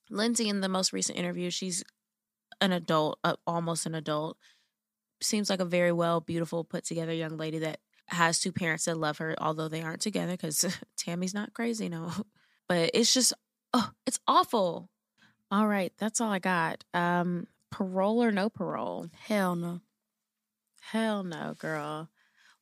Lindsay 0.08 0.48
in 0.48 0.60
the 0.60 0.68
most 0.68 0.92
recent 0.92 1.18
interview, 1.18 1.50
she's 1.50 1.82
an 2.60 2.70
adult, 2.70 3.18
uh, 3.24 3.34
almost 3.44 3.86
an 3.86 3.96
adult. 3.96 4.36
Seems 5.20 5.50
like 5.50 5.60
a 5.60 5.64
very 5.64 5.90
well, 5.90 6.20
beautiful, 6.20 6.62
put 6.62 6.84
together 6.84 7.12
young 7.12 7.36
lady 7.36 7.58
that 7.58 7.80
has 8.08 8.40
two 8.40 8.52
parents 8.52 8.84
that 8.84 8.96
love 8.96 9.18
her, 9.18 9.34
although 9.38 9.68
they 9.68 9.82
aren't 9.82 10.00
together 10.00 10.32
because 10.32 10.64
Tammy's 10.96 11.34
not 11.34 11.54
crazy, 11.54 11.88
no. 11.88 12.10
But 12.68 12.90
it's 12.94 13.14
just, 13.14 13.32
oh, 13.72 13.90
it's 14.08 14.18
awful. 14.26 14.90
All 15.52 15.68
right, 15.68 15.92
that's 15.98 16.20
all 16.20 16.32
I 16.32 16.40
got. 16.40 16.82
Um, 16.92 17.46
parole 17.70 18.20
or 18.24 18.32
no 18.32 18.50
parole? 18.50 19.06
Hell 19.14 19.54
no. 19.54 19.82
Hell 20.80 21.22
no, 21.22 21.54
girl. 21.60 22.08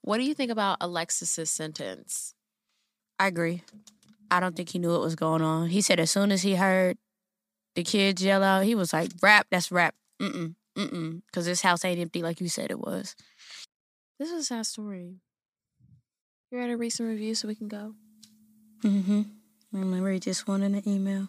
What 0.03 0.19
do 0.19 0.25
you 0.25 0.35
think 0.35 0.51
about 0.51 0.77
Alexis's 0.83 1.51
sentence? 1.51 2.35
I 3.19 3.29
agree. 3.29 3.63
I 4.31 4.41
don't 4.41 4.55
think 4.55 4.69
he 4.69 4.79
knew 4.79 4.91
what 4.91 5.01
was 5.01 5.17
going 5.17 5.41
on. 5.41 5.69
He 5.69 5.81
said 5.81 5.99
as 5.99 6.11
soon 6.11 6.31
as 6.31 6.43
he 6.43 6.57
heard 6.57 6.99
the 7.75 7.83
kids 7.83 8.23
yell 8.23 8.43
out, 8.43 8.65
he 8.65 8.75
was 8.75 8.93
like, 8.93 9.11
rap, 9.23 9.47
that's 9.51 9.73
rap. 9.73 9.95
Mm-mm, 10.21 10.55
mm-mm. 10.77 11.23
Because 11.27 11.47
this 11.47 11.63
house 11.63 11.85
ain't 11.85 12.01
empty 12.01 12.23
like 12.23 12.41
you 12.41 12.49
said 12.49 12.71
it 12.71 12.79
was. 12.79 13.17
This 14.19 14.31
is 14.31 14.41
a 14.41 14.45
sad 14.45 14.67
story. 14.67 15.21
You 16.55 16.61
ready 16.61 16.75
to 16.75 16.77
read 16.77 16.91
some 16.91 17.09
reviews 17.09 17.41
so 17.41 17.49
we 17.49 17.57
can 17.57 17.67
go? 17.67 17.95
Mm-hmm. 18.85 19.23
Let 19.73 19.87
me 19.87 19.99
read 19.99 20.23
this 20.23 20.47
one 20.47 20.63
in 20.63 20.71
the 20.71 20.89
email. 20.89 21.27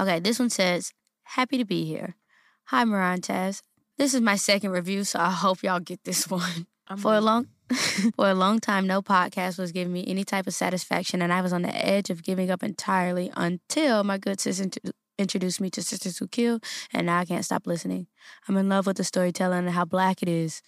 Okay, 0.00 0.18
this 0.18 0.40
one 0.40 0.50
says, 0.50 0.92
Happy 1.22 1.56
to 1.56 1.64
be 1.64 1.84
here. 1.84 2.16
Hi, 2.64 2.84
Mariah 2.84 3.18
Taz. 3.18 3.62
This 3.98 4.12
is 4.12 4.20
my 4.20 4.34
second 4.34 4.72
review, 4.72 5.04
so 5.04 5.20
I 5.20 5.30
hope 5.30 5.62
y'all 5.62 5.78
get 5.78 6.02
this 6.02 6.28
one. 6.28 6.66
I'm 6.88 6.98
For 6.98 7.14
a 7.14 7.20
long 7.20 7.46
for 8.16 8.28
a 8.28 8.34
long 8.34 8.58
time, 8.58 8.88
no 8.88 9.02
podcast 9.02 9.56
was 9.56 9.70
giving 9.70 9.92
me 9.92 10.04
any 10.08 10.24
type 10.24 10.48
of 10.48 10.54
satisfaction, 10.54 11.22
and 11.22 11.32
I 11.32 11.40
was 11.40 11.52
on 11.52 11.62
the 11.62 11.72
edge 11.72 12.10
of 12.10 12.24
giving 12.24 12.50
up 12.50 12.64
entirely 12.64 13.30
until 13.36 14.02
my 14.02 14.18
good 14.18 14.40
sister 14.40 14.64
int- 14.64 14.78
introduced 15.16 15.60
me 15.60 15.70
to 15.70 15.80
Sistas 15.80 16.18
Who 16.18 16.26
Kill, 16.26 16.58
and 16.92 17.06
now 17.06 17.20
I 17.20 17.24
can't 17.24 17.44
stop 17.44 17.68
listening. 17.68 18.08
I'm 18.48 18.56
in 18.56 18.68
love 18.68 18.88
with 18.88 18.96
the 18.96 19.04
storytelling 19.04 19.60
and 19.60 19.70
how 19.70 19.84
black 19.84 20.22
it 20.22 20.28
is. 20.28 20.60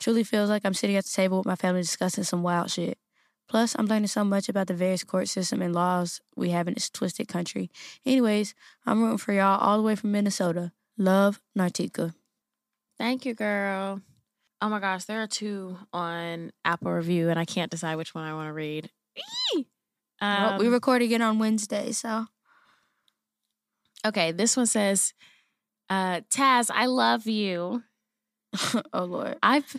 Truly 0.00 0.24
feels 0.24 0.48
like 0.48 0.62
I'm 0.64 0.74
sitting 0.74 0.96
at 0.96 1.04
the 1.04 1.10
table 1.10 1.38
with 1.38 1.46
my 1.46 1.56
family 1.56 1.80
discussing 1.82 2.24
some 2.24 2.42
wild 2.42 2.70
shit. 2.70 2.98
Plus, 3.48 3.74
I'm 3.78 3.86
learning 3.86 4.08
so 4.08 4.24
much 4.24 4.48
about 4.48 4.66
the 4.66 4.74
various 4.74 5.02
court 5.04 5.26
system 5.28 5.62
and 5.62 5.74
laws 5.74 6.20
we 6.36 6.50
have 6.50 6.68
in 6.68 6.74
this 6.74 6.90
twisted 6.90 7.28
country. 7.28 7.70
Anyways, 8.04 8.54
I'm 8.84 9.02
rooting 9.02 9.18
for 9.18 9.32
y'all 9.32 9.58
all 9.58 9.78
the 9.78 9.82
way 9.82 9.96
from 9.96 10.12
Minnesota. 10.12 10.72
Love, 10.98 11.40
Nartika. 11.56 12.14
Thank 12.98 13.24
you, 13.24 13.32
girl. 13.34 14.02
Oh 14.60 14.68
my 14.68 14.80
gosh, 14.80 15.04
there 15.04 15.22
are 15.22 15.26
two 15.28 15.78
on 15.92 16.50
Apple 16.64 16.92
Review, 16.92 17.30
and 17.30 17.38
I 17.38 17.44
can't 17.44 17.70
decide 17.70 17.96
which 17.96 18.14
one 18.14 18.24
I 18.24 18.34
want 18.34 18.48
to 18.48 18.52
read. 18.52 18.90
Eee! 19.16 19.66
Well, 20.20 20.58
we 20.58 20.66
Um, 20.66 20.72
record 20.72 21.00
again 21.00 21.22
on 21.22 21.38
Wednesday, 21.38 21.92
so 21.92 22.26
okay, 24.04 24.32
this 24.32 24.56
one 24.56 24.66
says, 24.66 25.14
uh, 25.88 26.20
Taz, 26.30 26.70
I 26.74 26.86
love 26.86 27.26
you. 27.26 27.84
oh 28.92 29.04
Lord. 29.04 29.36
I've 29.42 29.76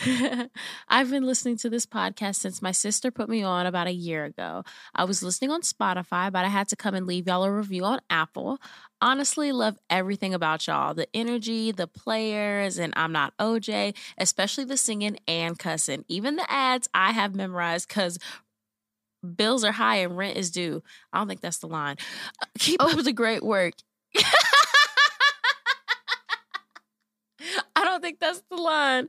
I've 0.88 1.10
been 1.10 1.24
listening 1.24 1.58
to 1.58 1.70
this 1.70 1.84
podcast 1.84 2.36
since 2.36 2.62
my 2.62 2.72
sister 2.72 3.10
put 3.10 3.28
me 3.28 3.42
on 3.42 3.66
about 3.66 3.86
a 3.86 3.92
year 3.92 4.24
ago. 4.24 4.64
I 4.94 5.04
was 5.04 5.22
listening 5.22 5.50
on 5.50 5.60
Spotify, 5.60 6.32
but 6.32 6.44
I 6.44 6.48
had 6.48 6.68
to 6.68 6.76
come 6.76 6.94
and 6.94 7.06
leave 7.06 7.26
y'all 7.26 7.44
a 7.44 7.52
review 7.52 7.84
on 7.84 8.00
Apple. 8.08 8.58
Honestly, 9.00 9.52
love 9.52 9.76
everything 9.90 10.32
about 10.32 10.66
y'all. 10.66 10.94
The 10.94 11.08
energy, 11.14 11.72
the 11.72 11.86
players, 11.86 12.78
and 12.78 12.92
I'm 12.96 13.12
not 13.12 13.36
OJ, 13.38 13.94
especially 14.16 14.64
the 14.64 14.76
singing 14.76 15.18
and 15.28 15.58
cussing. 15.58 16.04
Even 16.08 16.36
the 16.36 16.50
ads 16.50 16.88
I 16.94 17.12
have 17.12 17.34
memorized 17.34 17.88
cuz 17.88 18.18
bills 19.36 19.62
are 19.62 19.72
high 19.72 19.96
and 19.96 20.16
rent 20.16 20.36
is 20.36 20.50
due. 20.50 20.82
I 21.12 21.18
don't 21.18 21.28
think 21.28 21.42
that's 21.42 21.58
the 21.58 21.68
line. 21.68 21.96
Uh, 22.40 22.46
Keep 22.58 22.82
up 22.82 22.96
the 23.02 23.12
great 23.12 23.42
work. 23.42 23.74
I 27.76 27.84
don't 27.84 28.02
think 28.02 28.20
that's 28.20 28.42
the 28.50 28.56
line. 28.56 29.08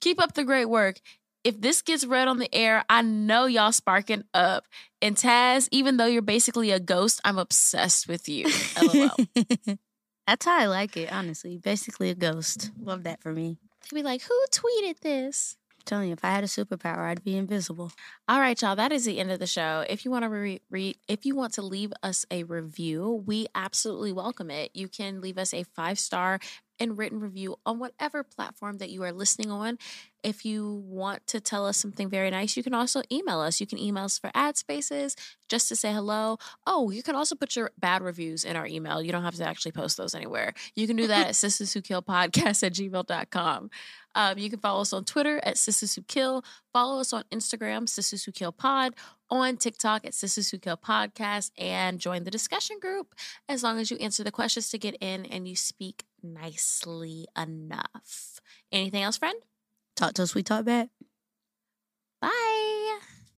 Keep 0.00 0.20
up 0.20 0.34
the 0.34 0.44
great 0.44 0.66
work. 0.66 1.00
If 1.44 1.60
this 1.60 1.82
gets 1.82 2.06
read 2.06 2.28
on 2.28 2.38
the 2.38 2.52
air, 2.54 2.84
I 2.88 3.02
know 3.02 3.46
y'all 3.46 3.72
sparking 3.72 4.24
up. 4.32 4.64
And 5.00 5.16
Taz, 5.16 5.68
even 5.72 5.96
though 5.96 6.06
you're 6.06 6.22
basically 6.22 6.70
a 6.70 6.78
ghost, 6.78 7.20
I'm 7.24 7.38
obsessed 7.38 8.06
with 8.06 8.28
you. 8.28 8.46
LOL. 8.80 9.10
That's 10.26 10.46
how 10.46 10.58
I 10.58 10.66
like 10.66 10.96
it, 10.96 11.12
honestly. 11.12 11.58
Basically 11.58 12.10
a 12.10 12.14
ghost. 12.14 12.70
Love 12.80 13.02
that 13.04 13.20
for 13.20 13.32
me. 13.32 13.58
They'd 13.90 13.96
be 13.98 14.02
like, 14.04 14.22
who 14.22 14.44
tweeted 14.52 15.00
this? 15.00 15.56
I'm 15.76 15.82
telling 15.84 16.08
you, 16.08 16.12
if 16.12 16.24
I 16.24 16.30
had 16.30 16.44
a 16.44 16.46
superpower, 16.46 16.98
I'd 16.98 17.24
be 17.24 17.36
invisible. 17.36 17.90
All 18.28 18.38
right, 18.38 18.60
y'all. 18.62 18.76
That 18.76 18.92
is 18.92 19.04
the 19.04 19.18
end 19.18 19.32
of 19.32 19.40
the 19.40 19.48
show. 19.48 19.84
If 19.88 20.04
you 20.04 20.12
want 20.12 20.22
to 20.22 20.28
re- 20.28 20.60
re- 20.70 20.96
if 21.08 21.26
you 21.26 21.34
want 21.34 21.54
to 21.54 21.62
leave 21.62 21.92
us 22.04 22.24
a 22.30 22.44
review, 22.44 23.24
we 23.26 23.48
absolutely 23.56 24.12
welcome 24.12 24.48
it. 24.48 24.70
You 24.74 24.86
can 24.86 25.20
leave 25.20 25.38
us 25.38 25.52
a 25.52 25.64
five 25.64 25.98
star 25.98 26.38
and 26.78 26.98
written 26.98 27.20
review 27.20 27.56
on 27.64 27.78
whatever 27.78 28.22
platform 28.22 28.78
that 28.78 28.90
you 28.90 29.02
are 29.04 29.12
listening 29.12 29.50
on. 29.50 29.78
If 30.22 30.44
you 30.44 30.82
want 30.86 31.26
to 31.28 31.40
tell 31.40 31.66
us 31.66 31.76
something 31.76 32.08
very 32.08 32.30
nice, 32.30 32.56
you 32.56 32.62
can 32.62 32.74
also 32.74 33.02
email 33.10 33.40
us. 33.40 33.60
You 33.60 33.66
can 33.66 33.78
email 33.78 34.04
us 34.04 34.18
for 34.18 34.30
ad 34.34 34.56
spaces 34.56 35.16
just 35.48 35.68
to 35.68 35.76
say 35.76 35.92
hello. 35.92 36.38
Oh, 36.66 36.90
you 36.90 37.02
can 37.02 37.16
also 37.16 37.34
put 37.34 37.56
your 37.56 37.70
bad 37.78 38.02
reviews 38.02 38.44
in 38.44 38.56
our 38.56 38.66
email. 38.66 39.02
You 39.02 39.12
don't 39.12 39.24
have 39.24 39.34
to 39.36 39.44
actually 39.44 39.72
post 39.72 39.96
those 39.96 40.14
anywhere. 40.14 40.54
You 40.76 40.86
can 40.86 40.96
do 40.96 41.08
that 41.08 41.26
at 41.28 41.34
sistas 41.34 41.74
who 41.74 41.80
kill 41.80 42.02
podcast 42.02 42.62
at 42.62 42.72
gmail.com. 42.74 43.70
Um, 44.14 44.38
you 44.38 44.50
can 44.50 44.58
follow 44.58 44.82
us 44.82 44.92
on 44.92 45.04
Twitter 45.04 45.40
at 45.42 45.56
Sistas 45.56 45.96
Who 45.96 46.02
Kill. 46.02 46.44
Follow 46.72 47.00
us 47.00 47.12
on 47.12 47.24
Instagram, 47.32 47.84
Sistas 47.84 48.24
Who 48.24 48.32
Kill 48.32 48.52
Pod, 48.52 48.94
on 49.32 49.56
TikTok 49.56 50.04
at 50.04 50.12
Sistas 50.12 50.50
Who 50.50 50.58
Kill 50.58 50.76
Podcast, 50.76 51.50
and 51.56 51.98
join 51.98 52.24
the 52.24 52.30
discussion 52.30 52.78
group 52.78 53.14
as 53.48 53.62
long 53.62 53.78
as 53.78 53.90
you 53.90 53.96
answer 53.96 54.22
the 54.22 54.30
questions 54.30 54.68
to 54.70 54.78
get 54.78 54.96
in 55.00 55.24
and 55.26 55.48
you 55.48 55.56
speak 55.56 56.04
nicely 56.22 57.26
enough. 57.36 58.40
Anything 58.70 59.02
else, 59.02 59.16
friend? 59.16 59.40
Talk 59.96 60.14
to 60.14 60.22
us, 60.24 60.34
we 60.34 60.42
talk 60.42 60.64
back. 60.64 60.88
Bye. 62.20 62.51